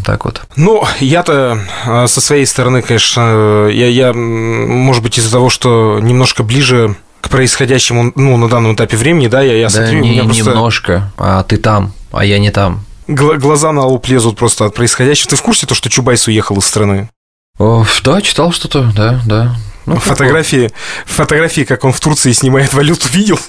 так 0.06 0.26
вот. 0.26 0.42
Ну, 0.58 0.84
я-то 1.00 1.60
э, 1.86 2.08
со 2.08 2.22
своей 2.22 2.46
стороны, 2.46 2.82
конечно, 2.82 3.68
я, 3.72 3.88
я 3.88 4.14
может 4.14 5.02
быть, 5.04 5.18
из-за 5.18 5.32
того, 5.32 5.50
что 5.50 6.00
немножко 6.02 6.44
ближе 6.44 6.96
к 7.22 7.30
происходящему, 7.30 8.12
ну, 8.16 8.38
на 8.38 8.50
данном 8.50 8.76
этапе 8.76 8.98
времени, 8.98 9.28
да, 9.28 9.42
я, 9.42 9.56
я 9.56 9.68
да 9.68 9.70
смотрю... 9.70 10.02
Не, 10.02 10.24
просто... 10.24 10.44
немножко, 10.44 11.12
а 11.18 11.44
ты 11.44 11.58
там, 11.58 11.94
а 12.12 12.26
я 12.26 12.40
не 12.40 12.52
там. 12.52 12.86
Глаза 13.08 13.72
на 13.72 13.86
лоб 13.86 14.08
лезут 14.08 14.38
просто 14.38 14.66
от 14.66 14.76
происходящего. 14.76 15.30
Ты 15.30 15.36
в 15.36 15.42
курсе 15.42 15.68
то, 15.68 15.76
что 15.76 15.90
Чубайс 15.90 16.28
уехал 16.28 16.58
из 16.58 16.66
страны? 16.66 17.10
О, 17.60 17.86
да, 18.04 18.22
читал 18.22 18.52
что-то, 18.52 18.92
да, 18.96 19.22
да. 19.26 19.56
Ну, 19.86 19.96
фотографии, 19.98 20.72
фотографии, 21.06 21.62
как 21.62 21.84
он 21.84 21.92
в 21.92 22.00
Турции 22.00 22.32
снимает 22.32 22.74
валюту, 22.74 23.08
видел? 23.10 23.40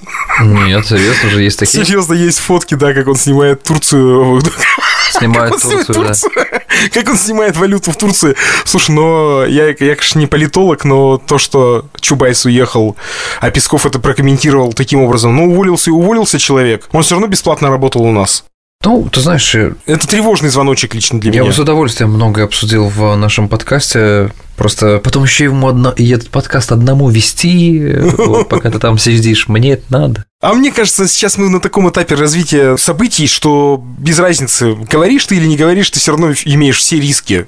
Нет, 0.41 0.87
серьезно 0.87 1.31
же 1.31 1.43
есть 1.43 1.59
такие. 1.59 1.85
Серьезно, 1.85 2.15
есть 2.15 2.39
фотки, 2.39 2.75
да, 2.75 2.95
как 2.95 3.07
он 3.07 3.17
снимает 3.17 3.63
Турцию. 3.63 4.41
Снимает 5.13 5.53
Турцию, 5.53 5.85
Турцию, 5.85 6.33
да. 6.35 6.62
Как 6.93 7.09
он 7.09 7.17
снимает 7.17 7.57
валюту 7.57 7.93
в 7.93 7.97
Турции. 7.97 8.37
Слушай, 8.65 8.93
но 8.93 9.45
я, 9.45 9.69
я, 9.69 9.75
конечно, 9.75 10.19
не 10.19 10.27
политолог, 10.27 10.85
но 10.85 11.19
то, 11.19 11.39
что 11.39 11.87
Чубайс 12.01 12.45
уехал, 12.45 12.97
а 13.41 13.51
Песков 13.51 13.87
это 13.87 13.99
прокомментировал 13.99 14.73
таким 14.73 15.01
образом, 15.01 15.35
ну, 15.37 15.51
уволился 15.51 15.91
и 15.91 15.93
уволился 15.93 16.39
человек, 16.39 16.89
он 16.93 17.03
все 17.03 17.15
равно 17.15 17.27
бесплатно 17.27 17.69
работал 17.71 18.03
у 18.03 18.13
нас. 18.13 18.45
Ну, 18.85 19.09
ты 19.13 19.21
знаешь... 19.21 19.55
Это 19.55 20.09
тревожный 20.09 20.49
звоночек 20.49 20.95
лично 20.95 21.21
для 21.21 21.31
я 21.31 21.35
меня. 21.35 21.43
Я 21.45 21.51
бы 21.51 21.55
с 21.55 21.59
удовольствием 21.59 22.11
многое 22.11 22.45
обсудил 22.45 22.89
в 22.89 23.15
нашем 23.15 23.49
подкасте. 23.49 24.33
Просто 24.57 24.99
потом 24.99 25.25
еще 25.25 25.45
ему 25.45 25.69
одно, 25.69 25.93
и 25.93 26.09
этот 26.11 26.31
подкаст 26.31 26.73
одному 26.73 27.09
вести, 27.09 27.97
вот, 28.17 28.49
пока 28.49 28.71
ты 28.71 28.79
там 28.79 28.99
сидишь. 28.99 29.49
Мне 29.49 29.75
это 29.75 29.85
надо. 29.89 30.25
А 30.43 30.55
мне 30.55 30.73
кажется, 30.73 31.07
сейчас 31.07 31.39
мы 31.39 31.49
на 31.49 31.61
таком 31.61 31.89
этапе 31.89 32.17
развития 32.17 32.77
событий, 32.77 33.29
что 33.29 33.81
без 33.81 34.19
разницы, 34.19 34.75
говоришь 34.75 35.25
ты 35.27 35.37
или 35.37 35.47
не 35.47 35.57
говоришь, 35.57 35.89
ты 35.89 36.01
все 36.01 36.11
равно 36.11 36.33
имеешь 36.33 36.79
все 36.79 36.99
риски. 36.99 37.47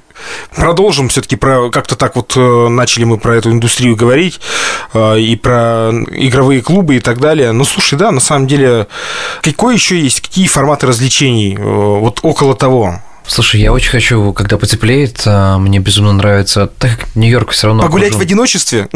Продолжим 0.55 1.09
все-таки 1.09 1.35
про 1.35 1.69
как-то 1.71 1.97
так 1.97 2.15
вот 2.15 2.31
э, 2.37 2.67
начали 2.69 3.03
мы 3.03 3.17
про 3.17 3.35
эту 3.35 3.51
индустрию 3.51 3.97
говорить 3.97 4.39
э, 4.93 5.19
и 5.19 5.35
про 5.35 5.91
игровые 6.09 6.61
клубы 6.61 6.95
и 6.95 6.99
так 7.01 7.19
далее. 7.19 7.51
Ну, 7.51 7.65
слушай, 7.65 7.99
да, 7.99 8.11
на 8.11 8.21
самом 8.21 8.47
деле, 8.47 8.87
какой 9.41 9.73
еще 9.73 9.99
есть, 9.99 10.21
какие 10.21 10.47
форматы 10.47 10.87
развлечений 10.87 11.57
э, 11.59 11.61
вот 11.61 12.21
около 12.21 12.55
того? 12.55 13.01
Слушай, 13.27 13.61
я 13.61 13.73
очень 13.73 13.89
хочу, 13.89 14.33
когда 14.33 14.57
потеплеет, 14.57 15.21
а, 15.25 15.57
мне 15.57 15.79
безумно 15.79 16.13
нравится, 16.13 16.67
так 16.67 16.99
как 16.99 17.15
Нью-Йорк 17.15 17.51
все 17.51 17.67
равно... 17.67 17.83
Погулять 17.83 18.13
в 18.13 18.19
одиночестве? 18.19 18.87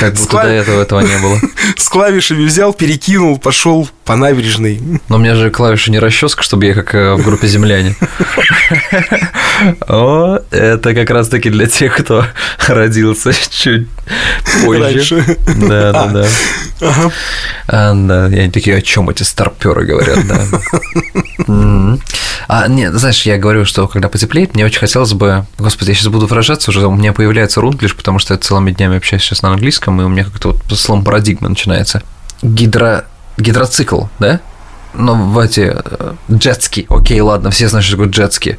Как 0.00 0.14
будто 0.14 0.42
до 0.42 0.48
этого 0.48 0.82
этого 0.82 1.00
не 1.00 1.18
было. 1.18 1.40
С 1.76 1.88
клавишами 1.88 2.44
взял, 2.44 2.74
перекинул, 2.74 3.38
пошел 3.38 3.88
по 4.06 4.14
набережной. 4.14 4.80
Но 5.08 5.16
у 5.16 5.18
меня 5.18 5.34
же 5.34 5.50
клавиша 5.50 5.90
не 5.90 5.98
расческа, 5.98 6.42
чтобы 6.42 6.64
я 6.64 6.74
как 6.74 6.94
э, 6.94 7.14
в 7.14 7.24
группе 7.24 7.48
земляне. 7.48 7.96
О, 9.88 10.38
это 10.50 10.94
как 10.94 11.10
раз-таки 11.10 11.50
для 11.50 11.66
тех, 11.66 11.96
кто 11.96 12.24
родился 12.68 13.32
чуть 13.50 13.88
позже. 14.64 15.24
Да, 15.56 15.92
да, 15.92 16.06
да. 16.06 16.26
Ага. 16.80 17.12
А, 17.66 17.94
да, 17.94 18.28
и 18.28 18.38
они 18.38 18.50
такие, 18.50 18.76
о 18.76 18.82
чем 18.82 19.10
эти 19.10 19.24
старперы 19.24 19.84
говорят, 19.84 20.20
да. 20.26 21.98
А, 22.48 22.68
нет, 22.68 22.94
знаешь, 22.94 23.22
я 23.22 23.38
говорю, 23.38 23.64
что 23.64 23.88
когда 23.88 24.08
потеплеет, 24.08 24.54
мне 24.54 24.64
очень 24.64 24.78
хотелось 24.78 25.14
бы... 25.14 25.46
Господи, 25.58 25.90
я 25.90 25.94
сейчас 25.96 26.08
буду 26.08 26.26
выражаться 26.26 26.70
уже, 26.70 26.86
у 26.86 26.94
меня 26.94 27.12
появляется 27.12 27.60
рунглиш, 27.60 27.96
потому 27.96 28.20
что 28.20 28.34
я 28.34 28.38
целыми 28.38 28.70
днями 28.70 28.98
общаюсь 28.98 29.22
сейчас 29.22 29.42
на 29.42 29.48
английском, 29.50 30.00
и 30.00 30.04
у 30.04 30.08
меня 30.08 30.22
как-то 30.22 30.52
вот 30.52 30.78
слом 30.78 31.02
парадигмы 31.02 31.48
начинается. 31.48 32.02
Гидро... 32.42 33.06
Гидроцикл, 33.36 34.04
да? 34.18 34.40
Ну, 34.98 35.14
в 35.14 35.38
эти 35.38 35.72
э, 35.74 36.14
джетски. 36.32 36.86
Окей, 36.88 37.20
ладно, 37.20 37.50
все 37.50 37.68
знают, 37.68 37.84
что 37.84 37.96
такое 37.96 38.10
джетски. 38.10 38.58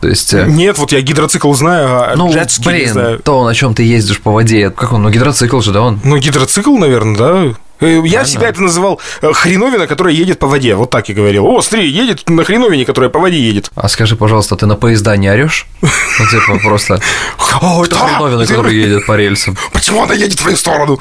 То 0.00 0.08
есть... 0.08 0.32
Э, 0.32 0.46
нет, 0.46 0.78
вот 0.78 0.92
я 0.92 1.00
гидроцикл 1.00 1.52
знаю, 1.54 2.12
а 2.12 2.14
ну, 2.16 2.32
джетски 2.32 2.64
блин, 2.64 2.86
не 2.86 2.92
знаю. 2.92 3.18
то, 3.18 3.44
на 3.44 3.54
чем 3.54 3.74
ты 3.74 3.82
ездишь 3.82 4.20
по 4.20 4.30
воде. 4.30 4.70
Как 4.70 4.92
он? 4.92 5.02
Ну, 5.02 5.10
гидроцикл 5.10 5.60
же, 5.60 5.72
да, 5.72 5.80
он? 5.80 6.00
Ну, 6.04 6.18
гидроцикл, 6.18 6.76
наверное, 6.76 7.16
да. 7.16 7.54
Э, 7.82 7.86
я 7.86 8.00
Правильно. 8.00 8.24
всегда 8.24 8.48
это 8.48 8.62
называл 8.62 9.00
э, 9.22 9.32
хреновина, 9.32 9.86
которая 9.86 10.14
едет 10.14 10.38
по 10.38 10.46
воде. 10.46 10.74
Вот 10.76 10.90
так 10.90 11.10
и 11.10 11.12
говорил. 11.12 11.46
О, 11.46 11.60
смотри, 11.62 11.88
едет 11.88 12.28
на 12.28 12.44
хреновине, 12.44 12.84
которая 12.84 13.10
по 13.10 13.18
воде 13.18 13.40
едет. 13.40 13.70
А 13.74 13.88
скажи, 13.88 14.14
пожалуйста, 14.16 14.56
ты 14.56 14.66
на 14.66 14.76
поезда 14.76 15.16
не 15.16 15.28
орешь? 15.28 15.66
Ну, 15.80 16.26
типа, 16.26 16.58
просто... 16.62 17.00
О, 17.60 17.84
это 17.84 17.96
хреновина, 17.96 18.46
которая 18.46 18.72
едет 18.72 19.06
по 19.06 19.16
рельсам. 19.16 19.56
Почему 19.72 20.02
она 20.02 20.14
едет 20.14 20.38
в 20.38 20.42
твою 20.42 20.56
сторону? 20.56 21.00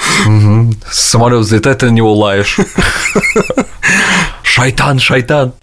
Самолет 0.91 1.41
взлетает, 1.41 1.77
ты 1.79 1.85
на 1.85 1.91
него 1.91 2.13
лаешь. 2.13 2.57
Шайтан, 4.43 4.99
шайтан. 4.99 5.53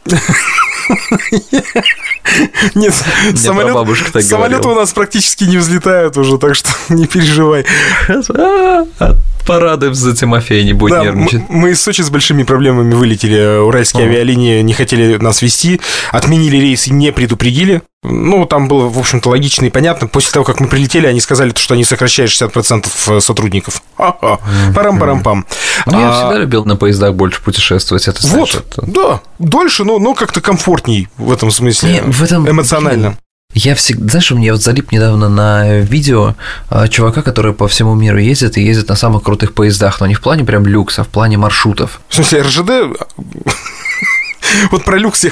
Нет, 2.74 2.94
самолет, 3.36 4.24
самолеты 4.24 4.68
у 4.68 4.74
нас 4.74 4.92
практически 4.92 5.44
не 5.44 5.56
взлетают 5.56 6.16
уже, 6.16 6.38
так 6.38 6.54
что 6.54 6.70
не 6.88 7.06
переживай. 7.06 7.64
Порадуемся 9.46 10.02
за 10.02 10.14
Тимофея, 10.14 10.62
не 10.62 10.74
будет 10.74 10.92
да, 10.92 11.04
нервничать. 11.04 11.48
Мы 11.48 11.70
из 11.70 11.80
Сочи 11.80 12.02
с 12.02 12.10
большими 12.10 12.42
проблемами 12.42 12.92
вылетели. 12.92 13.60
Уральские 13.60 14.04
О. 14.04 14.06
авиалинии 14.06 14.60
не 14.60 14.74
хотели 14.74 15.16
нас 15.16 15.40
вести, 15.40 15.80
отменили 16.12 16.58
рейс 16.58 16.86
и 16.86 16.92
не 16.92 17.12
предупредили. 17.12 17.80
Ну, 18.04 18.46
там 18.46 18.68
было, 18.68 18.88
в 18.88 18.98
общем-то, 18.98 19.28
логично 19.28 19.66
и 19.66 19.70
понятно. 19.70 20.06
После 20.06 20.32
того, 20.32 20.44
как 20.44 20.60
мы 20.60 20.68
прилетели, 20.68 21.06
они 21.06 21.20
сказали, 21.20 21.52
что 21.56 21.74
они 21.74 21.82
сокращают 21.82 22.30
60% 22.30 22.86
э, 23.08 23.20
сотрудников. 23.20 23.82
Парам-парам-пам. 23.96 25.46
Ну, 25.86 26.00
я 26.00 26.08
а 26.08 26.12
всегда 26.12 26.38
любил 26.38 26.64
на 26.64 26.76
поездах 26.76 27.14
больше 27.14 27.42
путешествовать. 27.42 28.06
Это, 28.06 28.24
вот, 28.28 28.54
это... 28.54 28.82
да. 28.86 29.20
Дольше, 29.40 29.82
но, 29.82 29.98
но 29.98 30.14
как-то 30.14 30.40
комфортней 30.40 31.08
в 31.16 31.32
этом 31.32 31.50
смысле. 31.50 31.92
Не, 31.92 32.00
в 32.02 32.22
этом... 32.22 32.48
Эмоционально. 32.48 33.16
Я 33.54 33.74
всегда, 33.74 34.08
знаешь, 34.10 34.30
у 34.30 34.36
меня 34.36 34.52
вот 34.52 34.62
залип 34.62 34.92
недавно 34.92 35.28
на 35.28 35.78
видео 35.78 36.34
а, 36.68 36.86
чувака, 36.86 37.22
который 37.22 37.54
по 37.54 37.66
всему 37.66 37.94
миру 37.94 38.18
ездит 38.18 38.58
и 38.58 38.62
ездит 38.62 38.90
на 38.90 38.94
самых 38.94 39.22
крутых 39.22 39.54
поездах, 39.54 40.00
но 40.00 40.06
не 40.06 40.14
в 40.14 40.20
плане 40.20 40.44
прям 40.44 40.66
люкса, 40.66 41.00
а 41.00 41.04
в 41.04 41.08
плане 41.08 41.38
маршрутов. 41.38 42.00
В 42.08 42.14
смысле, 42.14 42.42
РЖД 42.42 42.70
вот 44.70 44.84
про 44.84 44.98
люкс 44.98 45.24
я, 45.24 45.30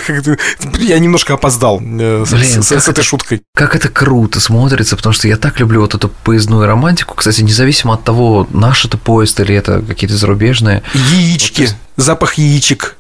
я 0.79 0.99
немножко 0.99 1.35
опоздал 1.35 1.81
э, 1.81 2.25
Блин, 2.31 2.63
с, 2.63 2.67
с, 2.67 2.81
с 2.81 2.89
этой 2.89 3.03
шуткой. 3.03 3.43
Как 3.55 3.75
это 3.75 3.89
круто 3.89 4.41
смотрится, 4.41 4.97
потому 4.97 5.13
что 5.13 5.29
я 5.29 5.37
так 5.37 5.61
люблю 5.61 5.81
вот 5.81 5.95
эту 5.95 6.09
поездную 6.09 6.67
романтику. 6.67 7.15
Кстати, 7.15 7.43
независимо 7.43 7.95
от 7.95 8.05
того, 8.05 8.47
наш 8.51 8.85
это 8.85 8.99
поезд 8.99 9.41
или 9.41 9.55
это 9.55 9.83
какие-то 9.83 10.17
зарубежные. 10.17 10.83
Яички, 10.95 11.63
вот, 11.63 11.75
запах 11.97 12.35
яичек. 12.35 12.97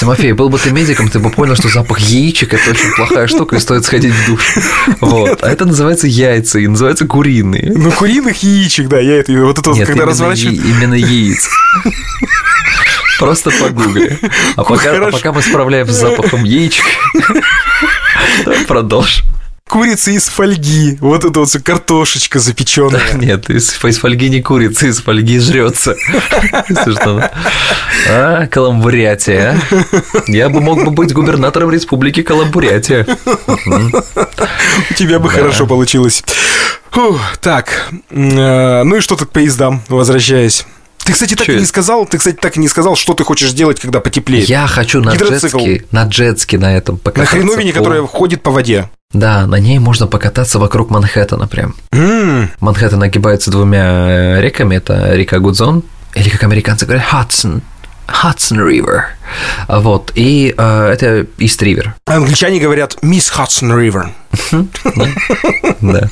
Тимофей, 0.00 0.32
был 0.32 0.48
бы 0.48 0.58
ты 0.58 0.72
медиком, 0.72 1.08
ты 1.08 1.20
бы 1.20 1.30
понял, 1.30 1.54
что 1.54 1.68
запах 1.68 2.00
яичек– 2.00 2.52
это 2.54 2.70
очень 2.70 2.92
плохая 2.96 3.28
штука, 3.28 3.56
и 3.56 3.60
стоит 3.60 3.84
сходить 3.84 4.12
в 4.12 4.26
душ. 4.26 4.54
Вот. 5.00 5.42
А 5.42 5.48
это 5.48 5.64
называется 5.66 6.08
яйца, 6.08 6.58
и 6.58 6.66
называется 6.66 7.06
куриные. 7.06 7.72
Ну, 7.76 7.92
куриных 7.92 8.42
яичек, 8.42 8.88
да, 8.88 8.98
я 8.98 9.18
это, 9.18 9.32
вот 9.32 9.58
это 9.58 9.70
Нет, 9.70 9.86
когда 9.86 10.04
разворачиваю. 10.04 10.56
именно 10.56 10.94
яиц. 10.94 11.48
Просто 13.18 13.50
погугли. 13.50 14.18
А 14.56 14.64
пока, 14.64 14.92
а 14.92 15.10
пока 15.10 15.32
мы 15.32 15.42
справляем 15.42 15.88
с 15.88 15.96
запахом 15.96 16.44
яичек, 16.44 16.84
продолжим. 18.66 19.24
Курица 19.68 20.12
из 20.12 20.28
фольги. 20.28 20.96
Вот 21.00 21.26
это 21.26 21.40
вот 21.40 21.54
картошечка 21.62 22.38
запеченная. 22.38 23.02
Да, 23.12 23.18
нет, 23.18 23.50
из, 23.50 23.84
из 23.84 23.98
фольги 23.98 24.30
не 24.30 24.40
курица, 24.40 24.86
из 24.86 25.02
фольги 25.02 25.38
жрется. 25.38 25.94
А, 28.08 28.46
Каламбурятия. 28.46 29.60
Я 30.26 30.48
бы 30.48 30.60
мог 30.60 30.82
бы 30.84 30.90
быть 30.90 31.12
губернатором 31.12 31.70
республики 31.70 32.22
Каламбурятия. 32.22 33.06
У 34.90 34.94
тебя 34.94 35.18
бы 35.18 35.28
хорошо 35.28 35.66
получилось. 35.66 36.24
Так, 37.42 37.90
э, 38.10 38.82
ну 38.82 38.96
и 38.96 39.00
что 39.00 39.16
тут 39.16 39.28
к 39.28 39.32
поездам, 39.32 39.82
возвращаясь? 39.88 40.64
Ты, 41.08 41.14
кстати, 41.14 41.34
так 41.36 41.46
Чё? 41.46 41.54
и 41.54 41.60
не 41.60 41.64
сказал, 41.64 42.04
ты, 42.04 42.18
кстати, 42.18 42.36
так 42.36 42.58
и 42.58 42.60
не 42.60 42.68
сказал, 42.68 42.94
что 42.94 43.14
ты 43.14 43.24
хочешь 43.24 43.52
делать, 43.52 43.80
когда 43.80 44.00
потеплеет. 44.00 44.46
Я 44.46 44.66
хочу 44.66 45.00
на 45.00 45.14
джетски, 45.14 45.86
на 45.90 46.04
джетски 46.04 46.56
на 46.56 46.76
этом 46.76 46.98
покататься. 46.98 47.34
На 47.34 47.42
хреновине, 47.42 47.72
по... 47.72 47.78
которая 47.78 48.02
ходит 48.02 48.42
по 48.42 48.50
воде. 48.50 48.90
Да, 49.14 49.46
на 49.46 49.54
ней 49.54 49.78
можно 49.78 50.06
покататься 50.06 50.58
вокруг 50.58 50.90
Манхэттена 50.90 51.48
прям. 51.48 51.74
Mm. 51.92 52.50
Манхэттен 52.60 53.02
огибается 53.02 53.50
двумя 53.50 53.86
э, 54.36 54.42
реками. 54.42 54.76
Это 54.76 55.14
река 55.14 55.38
Гудзон, 55.38 55.82
или 56.14 56.28
как 56.28 56.42
американцы 56.42 56.84
говорят, 56.84 57.06
Хадсон. 57.06 57.62
Hudson 58.06 58.58
River. 58.58 59.04
Вот, 59.68 60.12
и 60.14 60.54
э, 60.56 60.90
это 60.92 61.26
East 61.38 61.62
River. 61.62 61.92
Англичане 62.06 62.60
говорят 62.60 62.98
Miss 63.02 63.32
Hudson 63.34 63.72
River. 63.74 64.10
Да. 65.80 66.08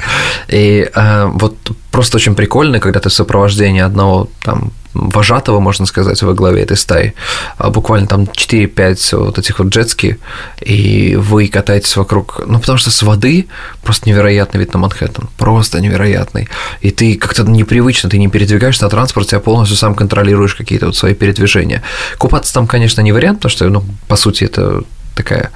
И 0.49 0.89
э, 0.95 1.27
вот 1.27 1.57
просто 1.91 2.17
очень 2.17 2.35
прикольно, 2.35 2.81
когда 2.81 3.01
ты 3.01 3.09
в 3.09 3.13
сопровождении 3.13 3.81
одного 3.81 4.29
там 4.43 4.73
вожатого, 4.97 5.61
можно 5.61 5.87
сказать, 5.87 6.23
во 6.23 6.35
главе 6.35 6.63
этой 6.63 6.77
стаи. 6.77 7.15
А 7.59 7.71
буквально 7.71 8.07
там 8.07 8.23
4-5 8.25 9.17
вот 9.17 9.39
этих 9.39 9.59
вот 9.59 9.69
джетски, 9.69 10.19
и 10.61 11.17
вы 11.17 11.49
катаетесь 11.49 11.97
вокруг, 11.97 12.43
ну, 12.47 12.59
потому 12.59 12.79
что 12.79 12.91
с 12.91 13.03
воды 13.03 13.47
просто 13.83 14.09
невероятный 14.09 14.61
вид 14.61 14.73
на 14.73 14.81
Манхэттен, 14.81 15.29
просто 15.37 15.81
невероятный. 15.81 16.49
И 16.81 16.91
ты 16.91 17.17
как-то 17.17 17.45
непривычно, 17.45 18.11
ты 18.11 18.19
не 18.19 18.29
передвигаешься 18.29 18.85
на 18.85 18.91
транспорте, 18.91 19.37
а 19.37 19.41
полностью 19.41 19.77
сам 19.77 19.95
контролируешь 19.95 20.55
какие-то 20.55 20.87
вот 20.87 20.97
свои 20.97 21.15
передвижения. 21.15 21.83
Купаться 22.19 22.53
там, 22.55 22.67
конечно, 22.67 23.01
не 23.01 23.13
вариант, 23.13 23.39
потому 23.39 23.51
что, 23.51 23.69
ну, 23.69 23.85
по 24.09 24.17
сути, 24.17 24.45
это 24.45 24.83
такая 25.17 25.51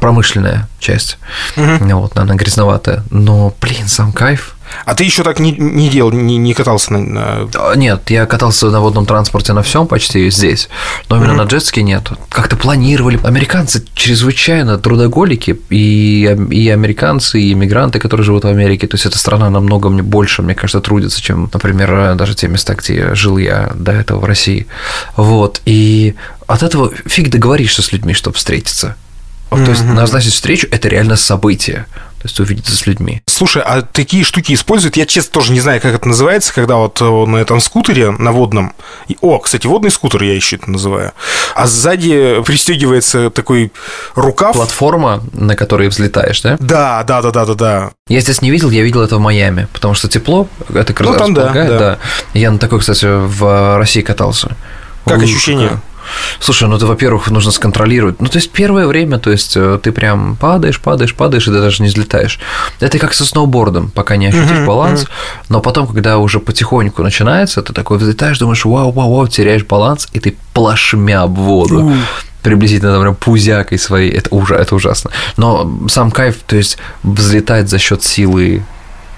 промышленная 0.00 0.68
часть, 0.80 1.18
угу. 1.56 2.00
вот, 2.00 2.18
она 2.18 2.34
грязноватая, 2.34 3.04
но, 3.10 3.54
блин, 3.60 3.86
сам 3.86 4.12
кайф, 4.12 4.53
а 4.84 4.94
ты 4.94 5.04
еще 5.04 5.22
так 5.22 5.38
не, 5.38 5.52
не 5.52 5.88
делал, 5.88 6.10
не, 6.12 6.36
не 6.36 6.54
катался 6.54 6.92
на, 6.92 7.48
нет, 7.76 8.10
я 8.10 8.26
катался 8.26 8.70
на 8.70 8.80
водном 8.80 9.06
транспорте 9.06 9.52
на 9.52 9.62
всем 9.62 9.86
почти 9.86 10.30
здесь, 10.30 10.68
но 11.08 11.16
именно 11.16 11.32
mm-hmm. 11.32 11.36
на 11.36 11.42
джетске 11.42 11.82
нет. 11.82 12.08
Как-то 12.28 12.56
планировали. 12.56 13.20
Американцы 13.22 13.84
чрезвычайно 13.94 14.78
трудоголики, 14.78 15.58
и, 15.70 16.36
и 16.50 16.68
американцы, 16.68 17.40
и 17.40 17.52
иммигранты, 17.52 17.98
которые 17.98 18.24
живут 18.24 18.44
в 18.44 18.48
Америке. 18.48 18.86
То 18.86 18.94
есть 18.94 19.06
эта 19.06 19.18
страна 19.18 19.50
намного 19.50 19.88
мне 19.88 20.02
больше, 20.02 20.42
мне 20.42 20.54
кажется, 20.54 20.80
трудится, 20.80 21.20
чем, 21.20 21.50
например, 21.52 22.14
даже 22.16 22.34
те 22.34 22.48
места, 22.48 22.74
где 22.74 23.14
жил 23.14 23.38
я 23.38 23.72
до 23.74 23.92
этого 23.92 24.20
в 24.20 24.24
России. 24.24 24.66
Вот. 25.16 25.60
И 25.64 26.14
от 26.46 26.62
этого 26.62 26.92
фиг 27.06 27.30
договоришься 27.30 27.82
с 27.82 27.92
людьми, 27.92 28.14
чтобы 28.14 28.36
встретиться. 28.36 28.96
Mm-hmm. 29.50 29.64
То 29.64 29.70
есть 29.70 29.84
назначить 29.84 30.34
встречу– 30.34 30.66
это 30.70 30.88
реально 30.88 31.16
событие 31.16 31.86
то 32.24 32.28
есть 32.28 32.40
увидеться 32.40 32.74
с 32.74 32.86
людьми. 32.86 33.20
Слушай, 33.26 33.62
а 33.66 33.82
такие 33.82 34.24
штуки 34.24 34.54
используют? 34.54 34.96
Я, 34.96 35.04
честно, 35.04 35.30
тоже 35.30 35.52
не 35.52 35.60
знаю, 35.60 35.78
как 35.82 35.94
это 35.94 36.08
называется, 36.08 36.54
когда 36.54 36.76
вот 36.76 36.98
э, 37.02 37.04
на 37.04 37.36
этом 37.36 37.60
скутере, 37.60 38.12
на 38.12 38.32
водном... 38.32 38.72
О, 39.20 39.38
кстати, 39.38 39.66
водный 39.66 39.90
скутер 39.90 40.22
я 40.22 40.34
еще 40.34 40.56
это 40.56 40.70
называю. 40.70 41.12
А 41.54 41.66
сзади 41.66 42.42
пристегивается 42.46 43.28
такой 43.28 43.72
рукав. 44.14 44.54
Платформа, 44.54 45.22
на 45.34 45.54
которой 45.54 45.88
взлетаешь, 45.88 46.40
да? 46.40 46.56
Да, 46.60 47.04
да, 47.04 47.20
да, 47.20 47.30
да, 47.30 47.44
да, 47.44 47.54
да. 47.54 47.90
Я 48.08 48.20
здесь 48.20 48.40
не 48.40 48.50
видел, 48.50 48.70
я 48.70 48.82
видел 48.82 49.02
это 49.02 49.16
в 49.16 49.20
Майами, 49.20 49.68
потому 49.74 49.92
что 49.92 50.08
тепло, 50.08 50.48
это 50.72 50.94
как 50.94 51.06
ну, 51.06 51.18
там, 51.18 51.34
да, 51.34 51.52
да. 51.52 51.78
да. 51.78 51.98
Я 52.32 52.52
на 52.52 52.58
такой, 52.58 52.80
кстати, 52.80 53.04
в 53.04 53.76
России 53.76 54.00
катался. 54.00 54.56
Как 55.04 55.18
Ух, 55.18 55.24
ощущение? 55.24 55.78
Слушай, 56.40 56.68
ну 56.68 56.76
это, 56.76 56.86
во-первых, 56.86 57.30
нужно 57.30 57.50
сконтролировать. 57.50 58.20
Ну, 58.20 58.28
то 58.28 58.38
есть 58.38 58.50
первое 58.50 58.86
время, 58.86 59.18
то 59.18 59.30
есть 59.30 59.56
э, 59.56 59.78
ты 59.82 59.92
прям 59.92 60.36
падаешь, 60.36 60.80
падаешь, 60.80 61.14
падаешь, 61.14 61.48
и 61.48 61.50
ты 61.50 61.60
даже 61.60 61.82
не 61.82 61.88
взлетаешь. 61.88 62.40
Это 62.80 62.98
как 62.98 63.14
со 63.14 63.24
сноубордом, 63.24 63.90
пока 63.90 64.16
не 64.16 64.26
ощутишь 64.26 64.58
uh-huh, 64.58 64.66
баланс. 64.66 65.02
Uh-huh. 65.02 65.44
Но 65.48 65.60
потом, 65.60 65.86
когда 65.86 66.18
уже 66.18 66.40
потихоньку 66.40 67.02
начинается, 67.02 67.62
ты 67.62 67.72
такой 67.72 67.98
взлетаешь, 67.98 68.38
думаешь, 68.38 68.64
вау, 68.64 68.92
вау, 68.92 69.14
вау, 69.14 69.28
теряешь 69.28 69.64
баланс, 69.64 70.08
и 70.12 70.20
ты 70.20 70.36
плашмя 70.52 71.22
об 71.22 71.38
воду. 71.38 71.80
Uh-huh 71.80 71.96
приблизительно, 72.44 72.92
например, 72.92 73.14
пузякой 73.14 73.78
своей, 73.78 74.10
это, 74.10 74.28
ужа, 74.30 74.54
это 74.56 74.74
ужасно. 74.74 75.10
Но 75.38 75.88
сам 75.88 76.10
кайф, 76.10 76.36
то 76.46 76.56
есть 76.56 76.76
взлетать 77.02 77.70
за 77.70 77.78
счет 77.78 78.04
силы 78.04 78.62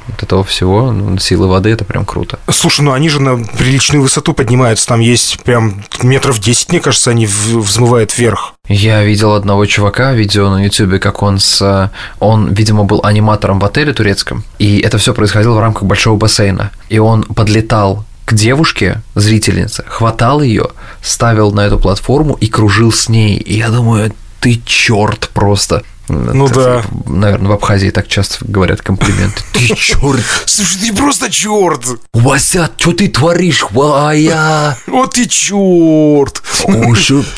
вот 0.08 0.22
этого 0.22 0.44
всего, 0.44 0.92
ну, 0.92 1.18
силы 1.18 1.48
воды, 1.48 1.70
это 1.70 1.84
прям 1.84 2.04
круто. 2.04 2.38
Слушай, 2.48 2.82
ну 2.82 2.92
они 2.92 3.08
же 3.08 3.20
на 3.20 3.36
приличную 3.36 4.02
высоту 4.02 4.32
поднимаются, 4.32 4.86
там 4.86 5.00
есть 5.00 5.42
прям 5.42 5.82
метров 6.02 6.38
10, 6.38 6.70
мне 6.70 6.80
кажется, 6.80 7.10
они 7.10 7.26
взмывают 7.26 8.16
вверх. 8.16 8.54
Я 8.68 9.04
видел 9.04 9.32
одного 9.32 9.64
чувака, 9.66 10.12
видео 10.12 10.50
на 10.50 10.64
ютубе, 10.64 10.98
как 10.98 11.22
он 11.22 11.38
с... 11.38 11.90
Он, 12.18 12.52
видимо, 12.52 12.84
был 12.84 13.00
аниматором 13.04 13.60
в 13.60 13.64
отеле 13.64 13.92
турецком, 13.92 14.44
и 14.58 14.80
это 14.80 14.98
все 14.98 15.14
происходило 15.14 15.54
в 15.54 15.60
рамках 15.60 15.84
большого 15.84 16.16
бассейна. 16.16 16.72
И 16.88 16.98
он 16.98 17.22
подлетал 17.22 18.04
к 18.24 18.34
девушке, 18.34 19.02
зрительнице, 19.14 19.84
хватал 19.86 20.42
ее, 20.42 20.70
ставил 21.00 21.52
на 21.52 21.60
эту 21.60 21.78
платформу 21.78 22.34
и 22.34 22.48
кружил 22.48 22.92
с 22.92 23.08
ней. 23.08 23.36
И 23.36 23.56
я 23.56 23.68
думаю, 23.68 24.12
ты 24.40 24.60
черт 24.64 25.30
просто. 25.32 25.82
Ну 26.08 26.48
да. 26.48 26.82
Наверное, 27.06 27.50
в 27.50 27.52
Абхазии 27.52 27.90
так 27.90 28.06
часто 28.06 28.38
говорят 28.40 28.80
комплименты. 28.80 29.42
Ты 29.52 29.74
черт! 29.74 30.22
Слушай, 30.44 30.88
ты 30.88 30.94
просто 30.94 31.30
черт! 31.30 31.82
Вася, 32.12 32.70
что 32.76 32.92
ты 32.92 33.08
творишь, 33.08 33.64
Вая? 33.70 34.76
Вот 34.86 35.14
ты 35.14 35.26
черт! 35.26 36.42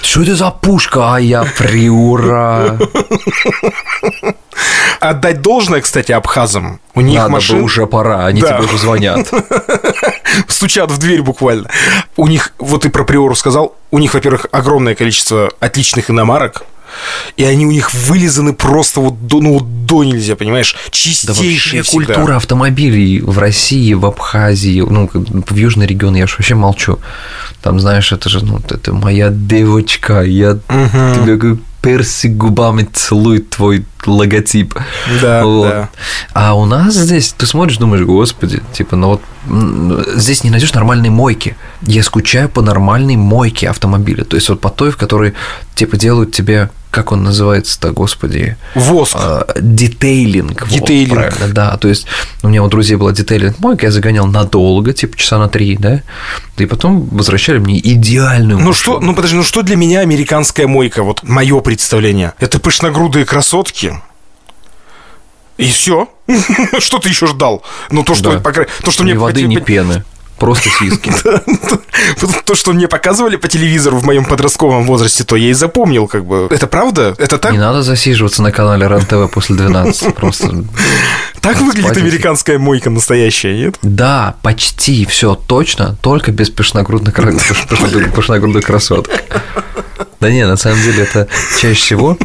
Что 0.02 0.22
это 0.22 0.36
за 0.36 0.50
пушка, 0.50 1.14
а 1.14 1.20
я 1.20 1.44
приура? 1.44 2.78
Отдать 5.00 5.40
должное, 5.40 5.80
кстати, 5.80 6.12
абхазам. 6.12 6.80
У 6.94 7.00
них 7.00 7.18
Надо 7.18 7.30
машин... 7.30 7.58
бы 7.58 7.62
уже 7.62 7.86
пора, 7.86 8.26
они 8.26 8.40
да. 8.40 8.54
тебе 8.54 8.66
уже 8.66 8.78
звонят. 8.78 9.28
Стучат 10.48 10.90
в 10.90 10.98
дверь 10.98 11.22
буквально. 11.22 11.70
У 12.16 12.26
них, 12.26 12.52
вот 12.58 12.82
ты 12.82 12.90
про 12.90 13.04
Приору 13.04 13.36
сказал, 13.36 13.76
у 13.90 13.98
них, 13.98 14.14
во-первых, 14.14 14.46
огромное 14.50 14.94
количество 14.94 15.52
отличных 15.60 16.10
иномарок, 16.10 16.64
и 17.36 17.44
они 17.44 17.66
у 17.66 17.70
них 17.70 17.92
вылизаны 17.94 18.52
просто 18.52 19.00
вот 19.00 19.26
до, 19.26 19.40
ну, 19.40 19.60
до 19.60 20.04
нельзя, 20.04 20.36
понимаешь? 20.36 20.76
Чистейшие 20.90 21.82
да 21.82 21.90
культура 21.90 22.36
автомобилей 22.36 23.20
в 23.20 23.38
России, 23.38 23.92
в 23.94 24.06
Абхазии, 24.06 24.80
ну, 24.80 25.10
в 25.12 25.54
южный 25.56 25.86
регион, 25.86 26.14
я 26.16 26.24
уж 26.24 26.38
вообще 26.38 26.54
молчу. 26.54 26.98
Там, 27.62 27.80
знаешь, 27.80 28.12
это 28.12 28.28
же, 28.28 28.44
ну, 28.44 28.60
это 28.68 28.92
моя 28.92 29.30
девочка, 29.30 30.22
я 30.22 30.52
угу. 30.52 31.14
тебя 31.14 31.36
как 31.38 31.58
персик 31.80 32.32
губами 32.32 32.86
целует 32.92 33.50
твой 33.50 33.84
логотип. 34.04 34.74
Да, 35.22 35.44
вот. 35.44 35.68
да. 35.68 35.88
А 36.32 36.54
у 36.54 36.64
нас 36.64 36.94
здесь, 36.94 37.32
ты 37.36 37.46
смотришь, 37.46 37.78
думаешь, 37.78 38.04
господи, 38.04 38.62
типа, 38.72 38.96
ну 38.96 39.08
вот 39.08 39.22
здесь 40.16 40.44
не 40.44 40.50
найдешь 40.50 40.74
нормальной 40.74 41.10
мойки. 41.10 41.56
Я 41.82 42.02
скучаю 42.02 42.48
по 42.48 42.62
нормальной 42.62 43.16
мойке 43.16 43.68
автомобиля. 43.68 44.24
То 44.24 44.36
есть 44.36 44.48
вот 44.48 44.60
по 44.60 44.70
той, 44.70 44.90
в 44.90 44.96
которой 44.96 45.34
типа 45.74 45.96
делают 45.96 46.32
тебе 46.32 46.70
как 46.90 47.12
он 47.12 47.22
называется-то, 47.22 47.92
господи? 47.92 48.56
Воск. 48.74 49.16
А, 49.18 49.46
детейлинг. 49.60 50.68
Детейлинг. 50.68 51.08
Вот, 51.10 51.18
правильно, 51.18 51.54
да. 51.54 51.76
То 51.76 51.88
есть 51.88 52.06
у 52.42 52.48
меня 52.48 52.62
у 52.62 52.68
друзей 52.68 52.96
была 52.96 53.12
детейлинг 53.12 53.58
мойка, 53.58 53.86
я 53.86 53.92
загонял 53.92 54.26
надолго, 54.26 54.92
типа 54.92 55.16
часа 55.16 55.38
на 55.38 55.48
три, 55.48 55.76
да, 55.76 56.02
и 56.56 56.66
потом 56.66 57.08
возвращали 57.08 57.58
мне 57.58 57.78
идеальную 57.78 58.58
Ну 58.58 58.72
что, 58.72 59.00
ну 59.00 59.14
подожди, 59.14 59.36
ну 59.36 59.42
что 59.42 59.62
для 59.62 59.76
меня 59.76 60.00
американская 60.00 60.66
мойка, 60.66 61.02
вот 61.02 61.22
мое 61.22 61.60
представление? 61.60 62.32
Это 62.38 62.58
пышногрудые 62.58 63.24
красотки, 63.24 64.00
и 65.58 65.66
все. 65.66 66.08
что 66.78 66.98
ты 66.98 67.08
еще 67.08 67.26
ждал? 67.26 67.62
Ну, 67.90 68.04
то, 68.04 68.14
что, 68.14 68.38
да. 68.38 68.52
то, 68.82 68.90
что 68.90 69.02
ни 69.02 69.12
мне 69.12 69.18
воды, 69.18 69.42
ни 69.42 69.56
пены. 69.56 70.04
Просто 70.38 70.70
сиськи. 70.70 71.12
То, 72.44 72.54
что 72.54 72.72
мне 72.72 72.88
показывали 72.88 73.36
по 73.36 73.48
телевизору 73.48 73.98
в 73.98 74.04
моем 74.04 74.24
подростковом 74.24 74.86
возрасте, 74.86 75.24
то 75.24 75.36
я 75.36 75.50
и 75.50 75.52
запомнил, 75.52 76.06
как 76.06 76.24
бы. 76.24 76.48
Это 76.50 76.66
правда? 76.66 77.14
Это 77.18 77.38
так? 77.38 77.52
Не 77.52 77.58
надо 77.58 77.82
засиживаться 77.82 78.42
на 78.42 78.52
канале 78.52 78.86
РЕН-ТВ 78.86 79.32
после 79.32 79.56
12. 79.56 80.14
Просто 80.16 80.64
так 81.40 81.60
выглядит 81.60 81.96
американская 81.96 82.58
мойка 82.58 82.90
настоящая, 82.90 83.56
нет? 83.56 83.78
Да, 83.82 84.36
почти 84.42 85.06
все 85.06 85.34
точно, 85.34 85.96
только 86.00 86.30
без 86.30 86.50
пышногрудных, 86.50 87.14
красоток. 88.64 89.08
Да 90.20 90.30
не, 90.30 90.46
на 90.46 90.56
самом 90.56 90.82
деле 90.82 91.04
это 91.04 91.28
чаще 91.60 91.74
всего 91.74 92.18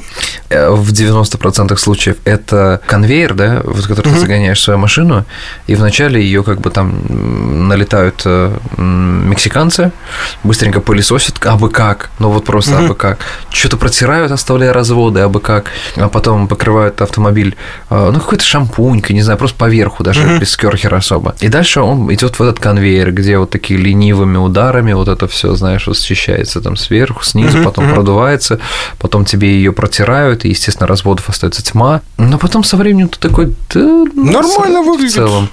э, 0.49 0.69
в 0.69 0.91
90% 0.91 1.77
случаев 1.77 2.17
это 2.25 2.81
конвейер, 2.87 3.35
да, 3.35 3.61
вот 3.63 3.85
который 3.85 4.11
ты 4.11 4.19
загоняешь 4.19 4.61
свою 4.61 4.79
машину, 4.79 5.25
и 5.67 5.75
вначале 5.75 6.21
ее 6.21 6.43
как 6.43 6.59
бы 6.59 6.71
там 6.71 7.67
налетают 7.67 8.23
э, 8.25 8.57
мексиканцы, 8.77 9.91
быстренько 10.43 10.81
пылесосят, 10.81 11.35
а 11.45 11.55
бы 11.55 11.69
как, 11.69 12.09
ну 12.17 12.29
вот 12.29 12.45
просто 12.45 12.73
mm-hmm. 12.73 12.85
а 12.85 12.87
бы 12.87 12.95
как, 12.95 13.19
что-то 13.51 13.77
протирают, 13.77 14.31
оставляя 14.31 14.73
разводы, 14.73 15.19
а 15.19 15.29
бы 15.29 15.39
как, 15.39 15.69
а 15.95 16.09
потом 16.09 16.47
покрывают 16.47 16.99
автомобиль, 17.01 17.55
э, 17.91 18.09
ну 18.11 18.19
какой-то 18.19 18.43
шампунькой, 18.43 19.15
не 19.15 19.21
знаю, 19.21 19.37
просто 19.37 19.57
поверху 19.57 20.03
даже, 20.03 20.39
без 20.39 20.57
керхера 20.57 20.97
особо. 20.97 21.35
И 21.41 21.47
дальше 21.47 21.81
он 21.81 22.11
идет 22.11 22.39
в 22.39 22.41
этот 22.41 22.59
конвейер, 22.59 23.11
где 23.11 23.37
вот 23.37 23.51
такие 23.51 23.79
ленивыми 23.79 24.37
ударами 24.37 24.93
вот 24.93 25.07
это 25.07 25.27
все, 25.27 25.53
знаешь, 25.53 25.85
вот 25.85 25.99
счищается 25.99 26.59
там 26.59 26.75
сверху, 26.75 27.23
снизу, 27.23 27.61
mm-hmm. 27.83 27.89
потом 27.89 27.95
продувается, 27.95 28.59
потом 28.99 29.25
тебе 29.25 29.49
ее 29.55 29.71
протирают, 29.71 30.45
и, 30.45 30.49
естественно, 30.49 30.87
разводов 30.87 31.29
остается 31.29 31.63
тьма. 31.63 32.01
Но 32.17 32.37
потом 32.37 32.63
со 32.63 32.77
временем 32.77 33.09
ты 33.09 33.19
такой, 33.19 33.47
да, 33.73 33.79
ну, 33.79 34.31
Нормально 34.31 34.81
в 34.81 34.85
выглядит. 34.85 35.15
целом. 35.15 35.49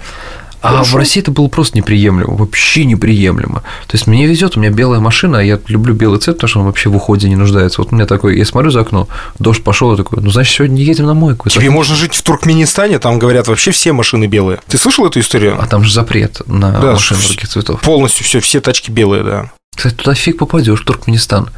А 0.62 0.72
Хорошо. 0.72 0.92
в 0.92 0.96
России 0.96 1.22
это 1.22 1.30
было 1.30 1.48
просто 1.48 1.78
неприемлемо, 1.78 2.34
вообще 2.34 2.84
неприемлемо. 2.84 3.62
То 3.86 3.96
есть 3.96 4.06
мне 4.06 4.26
везет, 4.26 4.56
у 4.56 4.60
меня 4.60 4.70
белая 4.70 5.00
машина, 5.00 5.38
а 5.38 5.42
я 5.42 5.58
люблю 5.68 5.94
белый 5.94 6.20
цвет, 6.20 6.36
потому 6.36 6.48
что 6.48 6.60
он 6.60 6.66
вообще 6.66 6.90
в 6.90 6.96
уходе 6.96 7.28
не 7.28 7.36
нуждается. 7.36 7.80
Вот 7.80 7.92
у 7.92 7.94
меня 7.94 8.06
такой, 8.06 8.36
я 8.36 8.44
смотрю 8.44 8.70
за 8.70 8.80
окно, 8.80 9.08
дождь 9.38 9.64
пошел, 9.64 9.90
я 9.90 9.96
такой, 9.96 10.22
ну 10.22 10.30
значит 10.30 10.54
сегодня 10.54 10.74
не 10.74 10.82
едем 10.82 11.06
на 11.06 11.14
мойку. 11.14 11.48
Тебе 11.48 11.70
можно 11.70 11.96
жить 11.96 12.14
в 12.14 12.22
Туркменистане, 12.22 12.98
там 12.98 13.18
говорят 13.18 13.48
вообще 13.48 13.70
все 13.70 13.92
машины 13.92 14.26
белые. 14.26 14.60
Ты 14.68 14.76
слышал 14.76 15.06
эту 15.06 15.20
историю? 15.20 15.56
А 15.58 15.66
там 15.66 15.82
же 15.82 15.94
запрет 15.94 16.42
на 16.46 16.72
Да, 16.72 16.92
машины 16.92 17.20
других 17.26 17.48
цветов. 17.48 17.80
Полностью 17.80 18.26
все, 18.26 18.40
все 18.40 18.60
тачки 18.60 18.90
белые, 18.90 19.24
да. 19.24 19.50
Кстати, 19.74 19.94
туда 19.94 20.14
фиг 20.14 20.36
попадешь, 20.36 20.80
Туркменистан. 20.82 21.48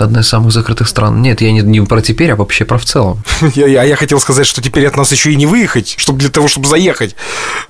Одна 0.00 0.20
из 0.20 0.28
самых 0.28 0.52
закрытых 0.52 0.88
стран. 0.88 1.22
Нет, 1.22 1.40
я 1.40 1.52
не, 1.52 1.60
не 1.60 1.80
про 1.80 2.00
теперь, 2.00 2.32
а 2.32 2.36
вообще 2.36 2.64
про 2.64 2.78
в 2.78 2.84
целом. 2.84 3.22
Я, 3.54 3.66
я, 3.66 3.82
я 3.82 3.96
хотел 3.96 4.20
сказать, 4.20 4.46
что 4.46 4.62
теперь 4.62 4.86
от 4.86 4.96
нас 4.96 5.10
еще 5.12 5.32
и 5.32 5.36
не 5.36 5.46
выехать, 5.46 5.94
чтобы 5.98 6.18
для 6.20 6.28
того, 6.28 6.48
чтобы 6.48 6.68
заехать. 6.68 7.16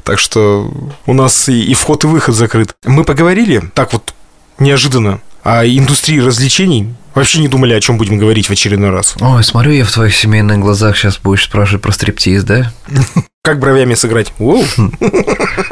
Так 0.02 0.18
что 0.18 0.70
у 1.06 1.14
нас 1.14 1.48
и, 1.48 1.62
и 1.62 1.74
вход, 1.74 2.04
и 2.04 2.06
выход 2.06 2.34
закрыт. 2.34 2.74
Мы 2.84 3.04
поговорили 3.04 3.62
так 3.74 3.92
вот 3.92 4.14
неожиданно 4.58 5.20
о 5.42 5.64
индустрии 5.66 6.20
развлечений. 6.20 6.94
Вообще 7.14 7.40
не 7.40 7.48
думали, 7.48 7.74
о 7.74 7.80
чем 7.80 7.98
будем 7.98 8.18
говорить 8.18 8.48
в 8.48 8.52
очередной 8.52 8.90
раз. 8.90 9.14
Ой, 9.20 9.42
смотрю 9.42 9.72
я 9.72 9.84
в 9.84 9.92
твоих 9.92 10.14
семейных 10.14 10.58
глазах, 10.58 10.96
сейчас 10.96 11.18
будешь 11.18 11.44
спрашивать 11.44 11.82
про 11.82 11.92
стриптиз, 11.92 12.44
да? 12.44 12.72
Как 13.42 13.60
бровями 13.60 13.94
сыграть? 13.94 14.32
Воу. 14.38 14.64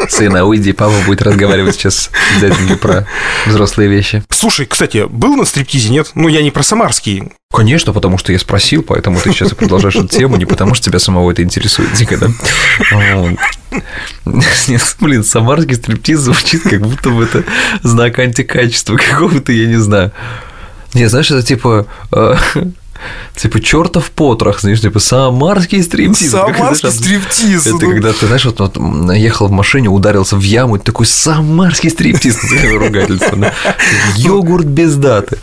Сына, 0.09 0.45
уйди, 0.45 0.73
папа 0.73 0.95
будет 1.05 1.21
разговаривать 1.21 1.75
сейчас 1.75 2.11
с 2.37 2.41
дяденькой 2.41 2.77
про 2.79 3.07
взрослые 3.47 3.91
вещи. 3.91 4.23
Слушай, 4.31 4.67
кстати, 4.67 5.05
был 5.07 5.37
на 5.37 5.45
стриптизе, 5.45 5.91
нет? 5.91 6.11
Ну, 6.15 6.29
я 6.29 6.43
не 6.43 6.51
про 6.51 6.63
самарский. 6.63 7.25
Конечно, 7.53 7.93
потому 7.93 8.19
что 8.19 8.33
я 8.33 8.39
спросил, 8.39 8.83
поэтому 8.83 9.21
ты 9.21 9.31
сейчас 9.31 9.53
и 9.53 9.55
продолжаешь 9.55 9.97
эту 9.97 10.09
тему, 10.09 10.37
не 10.37 10.47
потому 10.47 10.75
что 10.75 10.87
тебя 10.87 10.99
самого 10.99 11.31
это 11.31 11.43
интересует, 11.43 11.93
дико, 11.93 12.17
да? 12.17 12.29
Вот. 12.93 13.39
Нет, 14.69 14.97
блин, 15.01 15.23
самарский 15.25 15.75
стриптиз 15.75 16.21
звучит, 16.21 16.63
как 16.63 16.81
будто 16.81 17.11
бы 17.11 17.25
это 17.25 17.45
знак 17.83 18.19
антикачества 18.19 18.97
какого-то, 18.97 19.53
я 19.53 19.67
не 19.67 19.77
знаю. 19.77 20.13
Не, 20.95 21.09
знаешь, 21.09 21.31
это 21.31 21.43
типа... 21.43 21.87
Типа 23.35 23.61
чертов 23.61 24.11
потрох, 24.11 24.61
знаешь, 24.61 24.81
типа 24.81 24.99
самарский 24.99 25.83
стриптиз. 25.83 26.31
Самарский 26.31 26.91
стриптиз. 26.91 27.67
Это 27.67 27.75
ну. 27.75 27.91
когда 27.91 28.13
ты, 28.13 28.27
знаешь, 28.27 28.45
вот, 28.45 28.61
вот 28.61 29.15
ехал 29.15 29.49
в 29.49 29.51
машине, 29.51 29.89
ударился 29.89 30.37
в 30.37 30.41
яму, 30.41 30.79
такой 30.79 31.07
самарский 31.07 31.91
стриптиз, 31.91 32.39
ругательство, 32.73 33.37
да. 33.37 33.53
Йогурт 34.17 34.67
без 34.67 34.97
даты. 34.97 35.39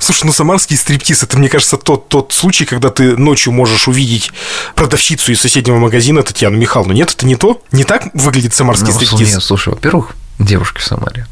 Слушай, 0.00 0.24
ну 0.26 0.32
самарский 0.32 0.76
стриптиз, 0.76 1.22
это, 1.22 1.38
мне 1.38 1.48
кажется, 1.48 1.76
тот, 1.76 2.08
тот 2.08 2.32
случай, 2.32 2.64
когда 2.64 2.90
ты 2.90 3.16
ночью 3.16 3.52
можешь 3.52 3.88
увидеть 3.88 4.32
продавщицу 4.74 5.32
из 5.32 5.40
соседнего 5.40 5.78
магазина 5.78 6.22
Татьяну 6.22 6.56
Михайловну. 6.56 6.94
Нет, 6.94 7.10
это 7.16 7.26
не 7.26 7.36
то? 7.36 7.62
Не 7.72 7.84
так 7.84 8.08
выглядит 8.14 8.54
самарский 8.54 8.88
Ну, 8.88 8.94
стриптиз? 8.94 9.32
нет, 9.34 9.42
слушай, 9.42 9.70
во-первых, 9.70 10.14
девушки 10.38 10.78
в 10.78 10.84
Самаре 10.84 11.26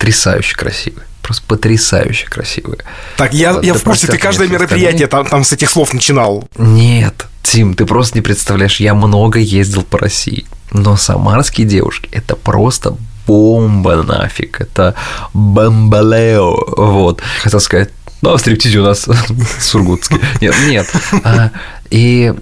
потрясающе 0.00 0.56
красивые. 0.56 1.06
Просто 1.20 1.42
потрясающе 1.46 2.26
красивые. 2.26 2.78
Так, 3.18 3.34
я, 3.34 3.52
Вот, 3.52 3.64
я 3.64 3.74
да 3.74 3.78
в 3.78 3.82
курсе, 3.82 4.06
ты 4.06 4.16
каждое 4.16 4.48
мероприятие 4.48 5.06
там, 5.06 5.26
там 5.26 5.44
с 5.44 5.52
этих 5.52 5.70
слов 5.70 5.92
начинал. 5.92 6.48
Нет, 6.56 7.26
Тим, 7.42 7.74
ты 7.74 7.84
просто 7.84 8.16
не 8.16 8.22
представляешь, 8.22 8.80
я 8.80 8.94
много 8.94 9.38
ездил 9.38 9.82
по 9.82 9.98
России, 9.98 10.46
но 10.72 10.96
самарские 10.96 11.66
девушки– 11.66 12.08
это 12.12 12.34
просто 12.34 12.96
бомба 13.26 14.02
нафиг, 14.02 14.60
это 14.62 14.94
бомбалео, 15.34 16.74
вот. 16.76 17.20
Хотел 17.42 17.60
сказать, 17.60 17.90
ну, 18.22 18.32
а 18.32 18.38
стриптизе 18.38 18.78
у 18.78 18.84
нас 18.84 19.06
сургутский. 19.60 20.18
Нет, 20.40 20.54
нет. 20.66 20.86
А, 21.24 21.50
и 21.90 22.34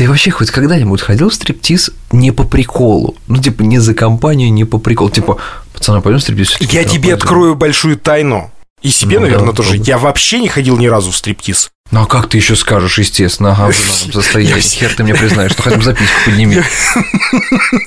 ты 0.00 0.08
вообще 0.08 0.30
хоть 0.30 0.50
когда-нибудь 0.50 1.02
ходил 1.02 1.28
в 1.28 1.34
стриптиз 1.34 1.90
не 2.10 2.30
по 2.30 2.44
приколу? 2.44 3.16
Ну, 3.26 3.36
типа, 3.36 3.60
не 3.60 3.78
за 3.80 3.92
компанию, 3.92 4.50
не 4.50 4.64
по 4.64 4.78
приколу. 4.78 5.10
Типа, 5.10 5.36
пацаны, 5.74 6.00
пойдем 6.00 6.20
в 6.20 6.22
стриптиз? 6.22 6.56
Я 6.58 6.84
«Да, 6.84 6.88
тебе 6.88 7.00
пойдем». 7.02 7.14
открою 7.16 7.54
большую 7.54 7.98
тайну. 7.98 8.50
И 8.80 8.88
себе, 8.88 9.18
Ну 9.18 9.26
да, 9.26 9.30
наверное, 9.32 9.52
тоже. 9.52 9.68
пробуй. 9.72 9.86
Я 9.86 9.98
вообще 9.98 10.40
не 10.40 10.48
ходил 10.48 10.78
ни 10.78 10.86
разу 10.86 11.10
в 11.10 11.16
стриптиз. 11.18 11.70
Ну, 11.90 12.02
а 12.02 12.06
как 12.06 12.28
ты 12.28 12.38
еще 12.38 12.54
скажешь, 12.54 12.98
естественно, 12.98 13.52
ага, 13.52 13.72
в 13.72 13.74
женатом 13.74 14.12
состоянии. 14.22 14.60
Хер 14.60 14.94
ты 14.94 15.02
мне 15.02 15.14
признаешь, 15.14 15.52
что 15.52 15.62
хотя 15.62 15.76
бы 15.76 15.82
записку 15.82 16.14
подними. 16.24 16.62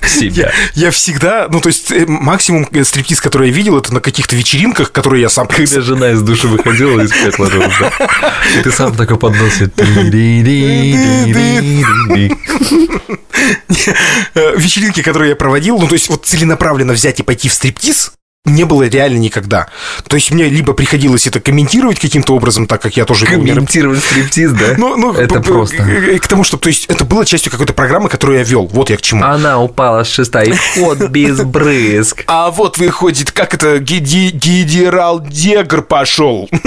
Себя. 0.06 0.52
Я 0.74 0.92
всегда, 0.92 1.48
ну, 1.50 1.62
то 1.62 1.70
есть, 1.70 1.92
э, 1.92 2.06
максимум 2.06 2.68
э, 2.72 2.84
стриптиз, 2.84 3.22
который 3.22 3.50
я 3.50 3.56
видел, 3.56 3.78
это 3.78 3.94
на 3.94 4.02
каких-то 4.02 4.36
вечеринках, 4.36 4.92
которые 4.92 5.22
я 5.22 5.30
сам... 5.30 5.48
Когда 5.48 5.82
жена 5.82 6.12
из 6.12 6.22
души 6.22 6.48
выходила 6.48 7.02
и 7.02 7.08
спать 7.08 7.40
ложилась, 7.40 7.74
да? 7.80 7.92
Ты 8.64 8.72
сам 8.72 8.96
такой 8.96 9.18
под 9.18 9.40
нос 9.40 9.54
себе, 9.54 9.70
«Ти-ди-ди-ди-ди-ди». 9.70 12.34
Э, 14.36 14.54
Вечеринки, 14.58 15.02
которые 15.02 15.30
я 15.30 15.36
проводил, 15.36 15.80
ну, 15.80 15.88
то 15.88 15.94
есть, 15.94 16.10
вот 16.10 16.26
целенаправленно 16.26 16.94
взять 16.94 17.20
и 17.20 17.24
пойти 17.24 17.50
в 17.50 17.54
стриптиз, 17.54 18.14
не 18.46 18.66
было 18.66 18.84
реально 18.84 19.20
никогда. 19.20 19.68
То 20.08 20.18
есть 20.18 20.32
мне 20.32 20.50
либо 20.50 20.74
приходилось 20.74 21.26
это 21.28 21.40
комментировать 21.40 21.98
каким-то 22.00 22.36
образом, 22.36 22.68
так 22.68 22.82
как 22.82 22.98
я 22.98 23.06
тоже 23.06 23.26
был 23.26 23.32
Комментировать 23.46 24.04
стриптиз, 24.04 24.52
да? 24.52 24.76
Ну, 24.78 24.98
ну, 24.98 25.14
Это 25.14 25.36
п- 25.36 25.40
п- 25.42 25.48
просто. 25.50 25.78
к- 26.22 26.28
тому, 26.28 26.44
что, 26.44 26.58
то 26.58 26.68
есть, 26.68 26.86
это 26.88 27.06
было 27.06 27.26
частью 27.26 27.54
какой-то 27.54 27.72
программы, 27.74 28.10
которую 28.10 28.40
я 28.40 28.44
вел. 28.44 28.68
Вот 28.68 28.90
я 28.90 28.98
к 28.98 29.02
чему. 29.02 29.24
Она 29.24 29.62
упала 29.62 30.04
с 30.04 30.10
шеста, 30.12 30.42
и 30.42 30.52
вход 30.52 31.10
без 31.10 31.40
брызг. 31.44 32.24
А 32.28 32.52
вот 32.52 32.78
выходит, 32.78 33.32
как 33.32 33.54
это, 33.54 33.80
генерал 33.80 35.22
Дегр 35.22 35.82
пошел. 35.82 36.50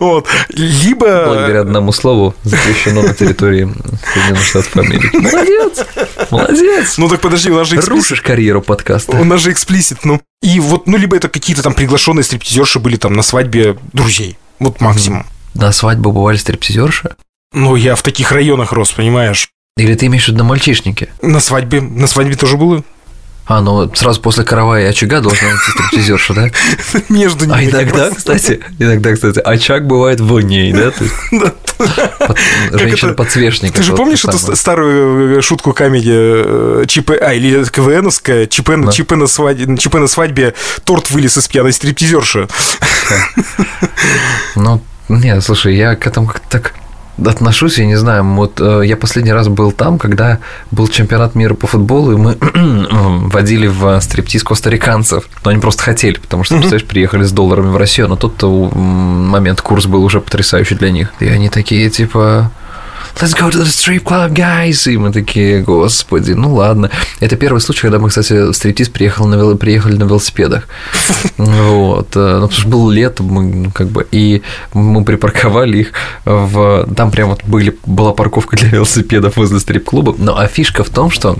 Вот. 0.00 0.26
Либо... 0.48 1.24
Благодаря 1.26 1.60
одному 1.62 1.92
слову 1.92 2.34
запрещено 2.44 3.02
на 3.02 3.14
территории 3.14 3.68
Соединенных 4.12 4.44
Штатов 4.44 4.76
Америки. 4.76 5.10
Молодец! 5.14 5.86
Молодец! 6.30 6.98
Ну 6.98 7.08
так 7.08 7.20
подожди, 7.20 7.50
у 7.50 7.56
нас 7.56 7.68
же. 7.68 7.80
Рушишь 7.80 8.20
карьеру 8.20 8.62
подкаста. 8.62 9.16
У 9.16 9.24
нас 9.24 9.40
же 9.40 9.52
эксплисит, 9.52 10.01
ну. 10.04 10.20
И 10.42 10.58
вот, 10.60 10.86
ну, 10.86 10.96
либо 10.96 11.16
это 11.16 11.28
какие-то 11.28 11.62
там 11.62 11.74
приглашенные 11.74 12.24
стриптизерши 12.24 12.78
были 12.78 12.96
там 12.96 13.12
на 13.12 13.22
свадьбе 13.22 13.78
друзей. 13.92 14.36
Вот 14.58 14.80
максимум. 14.80 15.26
На 15.54 15.72
свадьбу 15.72 16.12
бывали 16.12 16.36
стриптизерши? 16.36 17.14
Ну, 17.52 17.76
я 17.76 17.94
в 17.94 18.02
таких 18.02 18.32
районах 18.32 18.72
рос, 18.72 18.92
понимаешь? 18.92 19.50
Или 19.76 19.94
ты 19.94 20.06
имеешь 20.06 20.24
в 20.24 20.28
виду 20.28 20.38
на 20.38 20.44
мальчишнике? 20.44 21.08
На 21.22 21.40
свадьбе, 21.40 21.80
на 21.80 22.06
свадьбе 22.06 22.36
тоже 22.36 22.56
было. 22.56 22.82
А, 23.44 23.60
ну 23.60 23.92
сразу 23.94 24.20
после 24.20 24.44
каравая 24.44 24.84
и 24.84 24.88
очага 24.88 25.20
должна 25.20 25.48
быть 25.50 25.60
стриптизерша, 25.60 26.34
да? 26.34 26.50
Между 27.08 27.46
ними. 27.46 27.56
А 27.56 27.64
иногда, 27.64 28.10
кстати, 28.10 28.60
иногда, 28.78 29.12
кстати, 29.12 29.40
очаг 29.40 29.86
бывает 29.86 30.20
в 30.20 30.40
ней, 30.40 30.72
да? 30.72 30.92
Да. 31.32 31.54
Под- 32.18 32.80
Женщина-подсвечник. 32.80 33.72
Ты 33.72 33.82
же 33.82 33.94
помнишь 33.94 34.24
эту 34.24 34.56
старую 34.56 35.38
э, 35.38 35.42
шутку 35.42 35.72
комедии 35.72 36.82
э, 36.82 36.84
ЧП, 36.86 37.10
а, 37.20 37.32
или 37.32 37.64
КВНовская, 37.64 38.46
ЧП 38.46 38.70
на 38.70 40.06
свадьбе, 40.06 40.54
торт 40.84 41.10
вылез 41.10 41.36
из 41.36 41.48
пьяной 41.48 41.72
стриптизерши. 41.72 42.48
Ну, 44.56 44.80
нет, 45.08 45.42
слушай, 45.42 45.76
я 45.76 45.94
к 45.96 46.06
этому 46.06 46.26
как-то 46.28 46.48
так 46.48 46.74
отношусь, 47.30 47.78
я 47.78 47.86
не 47.86 47.96
знаю, 47.96 48.24
вот 48.24 48.60
э, 48.60 48.82
я 48.84 48.96
последний 48.96 49.32
раз 49.32 49.48
был 49.48 49.72
там, 49.72 49.98
когда 49.98 50.38
был 50.70 50.88
чемпионат 50.88 51.34
мира 51.34 51.54
по 51.54 51.66
футболу, 51.66 52.12
и 52.12 52.16
мы 52.16 52.36
водили 53.28 53.66
в 53.66 54.00
стриптиз 54.00 54.44
костариканцев, 54.44 55.28
но 55.44 55.50
они 55.50 55.60
просто 55.60 55.82
хотели, 55.82 56.18
потому 56.18 56.44
что, 56.44 56.54
представляешь, 56.56 56.86
приехали 56.86 57.24
с 57.24 57.32
долларами 57.32 57.68
в 57.68 57.76
Россию, 57.76 58.08
но 58.08 58.16
тот 58.16 58.42
момент 58.42 59.60
курс 59.60 59.86
был 59.86 60.04
уже 60.04 60.20
потрясающий 60.20 60.74
для 60.74 60.90
них, 60.90 61.12
и 61.20 61.26
они 61.26 61.48
такие, 61.48 61.88
типа, 61.90 62.50
Let's 63.20 63.34
go 63.34 63.50
to 63.50 63.58
the 63.58 63.66
strip 63.66 64.02
club, 64.02 64.32
guys! 64.32 64.90
И 64.90 64.96
мы 64.96 65.12
такие, 65.12 65.62
господи, 65.62 66.32
ну 66.32 66.54
ладно. 66.54 66.90
Это 67.20 67.36
первый 67.36 67.60
случай, 67.60 67.82
когда 67.82 67.98
мы, 67.98 68.08
кстати, 68.08 68.52
стриптиз 68.52 68.88
приехал 68.88 69.26
на 69.26 69.36
вел... 69.36 69.56
приехали 69.56 69.96
на 69.96 70.04
велосипедах. 70.04 70.66
Вот. 71.36 72.16
э, 72.16 72.38
Ну, 72.38 72.48
потому 72.48 72.50
что 72.50 72.68
было 72.68 72.90
лето, 72.90 73.22
мы, 73.22 73.42
ну, 73.42 73.70
как 73.70 73.88
бы, 73.88 74.06
и 74.10 74.42
мы 74.74 75.04
припарковали 75.04 75.78
их 75.78 75.92
в... 76.24 76.88
Там 76.96 77.10
прям 77.10 77.28
вот 77.28 77.44
были, 77.44 77.78
была 77.86 78.12
парковка 78.12 78.56
для 78.56 78.68
велосипедов 78.70 79.36
возле 79.36 79.60
стрип-клуба. 79.60 80.14
Но 80.18 80.36
а 80.36 80.46
фишка 80.48 80.82
в 80.82 80.90
том, 80.90 81.10
что 81.10 81.36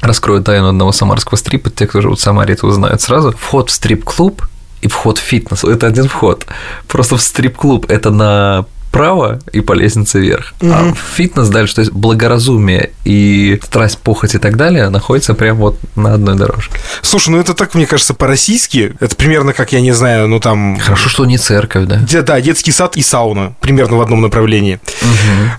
раскрою 0.00 0.42
тайну 0.42 0.68
одного 0.68 0.92
самарского 0.92 1.36
стрипа, 1.36 1.70
те, 1.70 1.86
кто 1.86 2.00
живут 2.00 2.18
в 2.18 2.22
Самаре, 2.22 2.54
это 2.54 2.66
узнают 2.66 3.00
сразу. 3.02 3.32
Вход 3.38 3.70
в 3.70 3.72
стрип-клуб 3.72 4.42
и 4.80 4.88
вход 4.88 5.18
в 5.18 5.22
фитнес– 5.22 5.62
это 5.64 5.86
один 5.86 6.08
вход. 6.08 6.46
Просто 6.88 7.16
в 7.16 7.22
стрип-клуб 7.22 7.86
это 7.88 8.10
на 8.10 8.64
вправо 8.90 9.38
и 9.52 9.60
по 9.60 9.72
лестнице 9.72 10.18
вверх. 10.18 10.52
А 10.62 10.92
фитнес 11.14 11.48
дальше, 11.48 11.76
то 11.76 11.80
есть 11.82 11.92
благоразумие 11.92 12.90
и 13.04 13.60
страсть, 13.62 13.98
похоть 13.98 14.34
и 14.34 14.38
так 14.38 14.56
далее 14.56 14.88
находятся 14.90 15.34
прямо 15.34 15.60
вот 15.60 15.78
на 15.94 16.14
одной 16.14 16.34
дорожке. 16.36 16.74
Слушай, 17.00 17.30
ну 17.30 17.38
это 17.38 17.54
так, 17.54 17.74
мне 17.74 17.86
кажется, 17.86 18.14
по-российски. 18.14 18.94
Это 18.98 19.14
примерно 19.14 19.52
как, 19.52 19.72
я 19.72 19.80
не 19.80 19.92
знаю, 19.92 20.26
ну 20.26 20.40
там... 20.40 20.76
Хорошо, 20.80 21.08
что 21.08 21.24
не 21.24 21.38
церковь, 21.38 21.86
да? 21.86 21.96
Де- 21.98 22.22
да, 22.22 22.40
детский 22.40 22.72
сад 22.72 22.96
и 22.96 23.02
сауна 23.02 23.54
примерно 23.60 23.96
в 23.96 24.00
одном 24.00 24.22
направлении. 24.22 24.80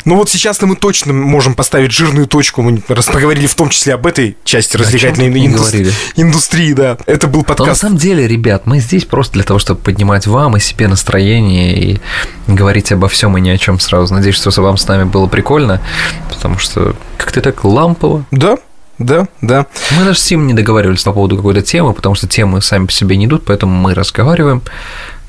Ну 0.03 0.15
вот 0.17 0.29
сейчас 0.29 0.61
мы 0.61 0.75
точно 0.75 1.13
можем 1.13 1.53
поставить 1.55 1.91
жирную 1.93 2.27
точку. 2.27 2.61
Мы 2.61 2.81
раз 2.89 3.05
поговорили 3.05 3.47
в 3.47 3.55
том 3.55 3.69
числе 3.69 3.93
об 3.93 4.05
этой 4.07 4.35
части 4.43 4.75
развлекательной 4.75 5.27
чем 5.27 5.33
мы 5.33 5.39
не 5.39 5.47
индус- 5.47 5.69
говорили? 5.71 5.91
индустрии, 6.17 6.73
да. 6.73 6.97
Это 7.05 7.27
был 7.27 7.39
Но 7.39 7.49
на 7.49 7.55
подкаст. 7.55 7.81
самом 7.81 7.97
деле, 7.97 8.27
ребят, 8.27 8.65
мы 8.65 8.79
здесь 8.79 9.05
просто 9.05 9.33
для 9.35 9.43
того, 9.43 9.57
чтобы 9.59 9.79
поднимать 9.79 10.27
вам 10.27 10.57
и 10.57 10.59
себе 10.59 10.87
настроение 10.89 11.77
и 11.93 11.99
говорить 12.47 12.91
обо 12.91 13.07
всем 13.07 13.20
и 13.37 13.41
ни 13.41 13.49
о 13.49 13.57
чем 13.57 13.79
сразу. 13.79 14.13
Надеюсь, 14.13 14.35
что 14.35 14.49
вам 14.61 14.77
с 14.77 14.87
нами 14.87 15.03
было 15.03 15.27
прикольно, 15.27 15.81
потому 16.29 16.57
что 16.57 16.95
как-то 17.17 17.41
так 17.41 17.63
лампово. 17.63 18.25
Да, 18.31 18.57
да, 18.97 19.27
да. 19.41 19.65
Мы 19.97 20.05
даже 20.05 20.19
с 20.19 20.23
Сим 20.23 20.45
не 20.47 20.53
договаривались 20.53 21.03
по 21.03 21.11
поводу 21.13 21.35
какой-то 21.35 21.61
темы, 21.61 21.93
потому 21.93 22.15
что 22.15 22.27
темы 22.27 22.61
сами 22.61 22.85
по 22.85 22.91
себе 22.91 23.17
не 23.17 23.25
идут, 23.25 23.45
поэтому 23.45 23.73
мы 23.75 23.93
разговариваем. 23.93 24.61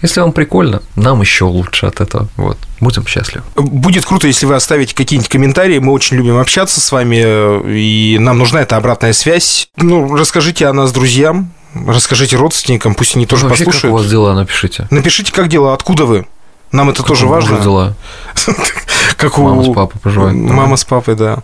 Если 0.02 0.20
вам 0.20 0.32
прикольно, 0.32 0.82
нам 0.96 1.20
еще 1.20 1.44
лучше 1.44 1.86
от 1.86 2.00
этого. 2.00 2.26
Вот. 2.36 2.58
Будем 2.80 3.06
счастливы. 3.06 3.44
Будет 3.54 4.04
круто, 4.04 4.26
если 4.26 4.46
вы 4.46 4.56
оставите 4.56 4.96
какие-нибудь 4.96 5.30
комментарии. 5.30 5.78
Мы 5.78 5.92
очень 5.92 6.16
любим 6.16 6.38
общаться 6.38 6.80
с 6.80 6.90
вами, 6.90 7.22
э, 7.24 7.72
и 7.72 8.18
нам 8.18 8.36
нужна 8.36 8.62
эта 8.62 8.76
обратная 8.76 9.12
связь. 9.12 9.68
Ну, 9.76 10.16
расскажите 10.16 10.66
о 10.66 10.72
нас 10.72 10.90
друзьям, 10.90 11.52
расскажите 11.86 12.36
родственникам, 12.36 12.96
пусть 12.96 13.14
они 13.14 13.26
тоже 13.26 13.44
Ну, 13.44 13.50
Вообще, 13.50 13.64
послушают. 13.64 13.92
как 13.92 14.00
у 14.00 14.02
вас 14.02 14.10
дела, 14.10 14.34
напишите. 14.34 14.88
Напишите, 14.90 15.32
как 15.32 15.46
дела, 15.48 15.72
откуда 15.72 16.04
вы. 16.04 16.26
Нам 16.72 16.88
это 16.90 17.02
тоже 17.02 17.22
Как 17.22 17.30
у 17.30 17.32
важно. 17.34 17.58
дела. 17.60 17.94
Как 19.16 19.38
у... 19.38 19.42
Мама 19.42 19.62
с 19.62 19.74
папой 19.74 20.00
поживают. 20.00 20.36
Мама 20.36 20.76
с 20.76 20.84
папой, 20.84 21.14
да. 21.16 21.38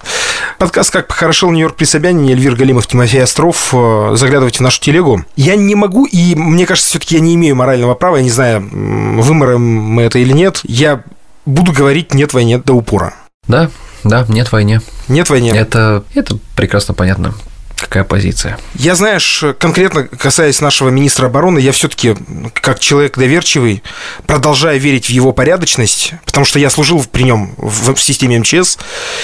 Подкаст 0.58 0.90
«Как 0.90 1.06
похорошел 1.06 1.50
Нью-Йорк 1.50 1.76
при 1.76 1.84
Собянине», 1.84 2.32
Эльвир 2.32 2.56
Галимов, 2.56 2.86
Тимофей 2.86 3.22
Остров. 3.22 3.68
Э, 3.72 4.14
Заглядывайте 4.16 4.58
в 4.58 4.62
нашу 4.62 4.80
телегу. 4.80 5.22
Я 5.36 5.54
не 5.54 5.74
могу, 5.74 6.06
и 6.06 6.34
мне 6.34 6.66
кажется, 6.66 6.88
все 6.90 6.98
таки 6.98 7.14
я 7.16 7.20
не 7.20 7.34
имею 7.34 7.54
морального 7.56 7.94
права, 7.94 8.16
я 8.16 8.22
не 8.22 8.30
знаю, 8.30 8.58
м, 8.58 9.20
вымором 9.20 9.62
мы 9.62 10.02
это 10.02 10.18
или 10.18 10.32
нет, 10.32 10.60
я 10.64 11.02
буду 11.46 11.72
говорить 11.72 12.14
«нет 12.14 12.32
войне» 12.34 12.58
до 12.58 12.72
упора. 12.72 13.14
Да, 13.46 13.70
да, 14.04 14.24
нет 14.28 14.50
войне. 14.50 14.80
Нет 15.08 15.30
войне. 15.30 15.50
Это, 15.50 16.04
это 16.14 16.38
прекрасно 16.56 16.94
понятно. 16.94 17.34
Какая 17.78 18.04
позиция? 18.04 18.58
Я, 18.74 18.94
знаешь, 18.94 19.44
конкретно 19.58 20.04
касаясь 20.04 20.60
нашего 20.60 20.88
министра 20.88 21.26
обороны, 21.26 21.58
я 21.58 21.72
все-таки, 21.72 22.16
как 22.54 22.80
человек 22.80 23.16
доверчивый, 23.16 23.82
продолжаю 24.26 24.80
верить 24.80 25.06
в 25.06 25.10
его 25.10 25.32
порядочность, 25.32 26.14
потому 26.24 26.44
что 26.44 26.58
я 26.58 26.70
служил 26.70 27.04
при 27.10 27.22
нем 27.22 27.54
в, 27.56 27.94
в 27.94 28.02
системе 28.02 28.40
МЧС, 28.40 28.78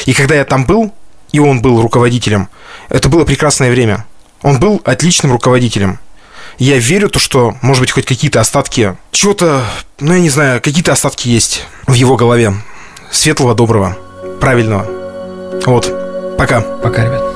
и 0.06 0.12
когда 0.12 0.36
я 0.36 0.44
там 0.44 0.64
был, 0.64 0.94
и 1.32 1.40
он 1.40 1.62
был 1.62 1.82
руководителем, 1.82 2.48
это 2.88 3.08
было 3.08 3.24
прекрасное 3.24 3.70
время. 3.70 4.04
Он 4.42 4.60
был 4.60 4.80
отличным 4.84 5.32
руководителем. 5.32 5.98
Я 6.58 6.78
верю, 6.78 7.08
то, 7.08 7.18
что, 7.18 7.56
может 7.60 7.80
быть, 7.80 7.90
хоть 7.90 8.04
какие-то 8.04 8.40
остатки, 8.40 8.96
чего-то, 9.10 9.64
ну, 9.98 10.12
я 10.12 10.20
не 10.20 10.30
знаю, 10.30 10.60
какие-то 10.60 10.92
остатки 10.92 11.28
есть 11.28 11.66
в 11.86 11.94
его 11.94 12.16
голове. 12.16 12.54
Светлого, 13.10 13.54
доброго, 13.54 13.98
правильного. 14.40 14.86
Вот. 15.66 15.92
Пока. 16.38 16.60
Пока, 16.60 17.04
ребят. 17.04 17.33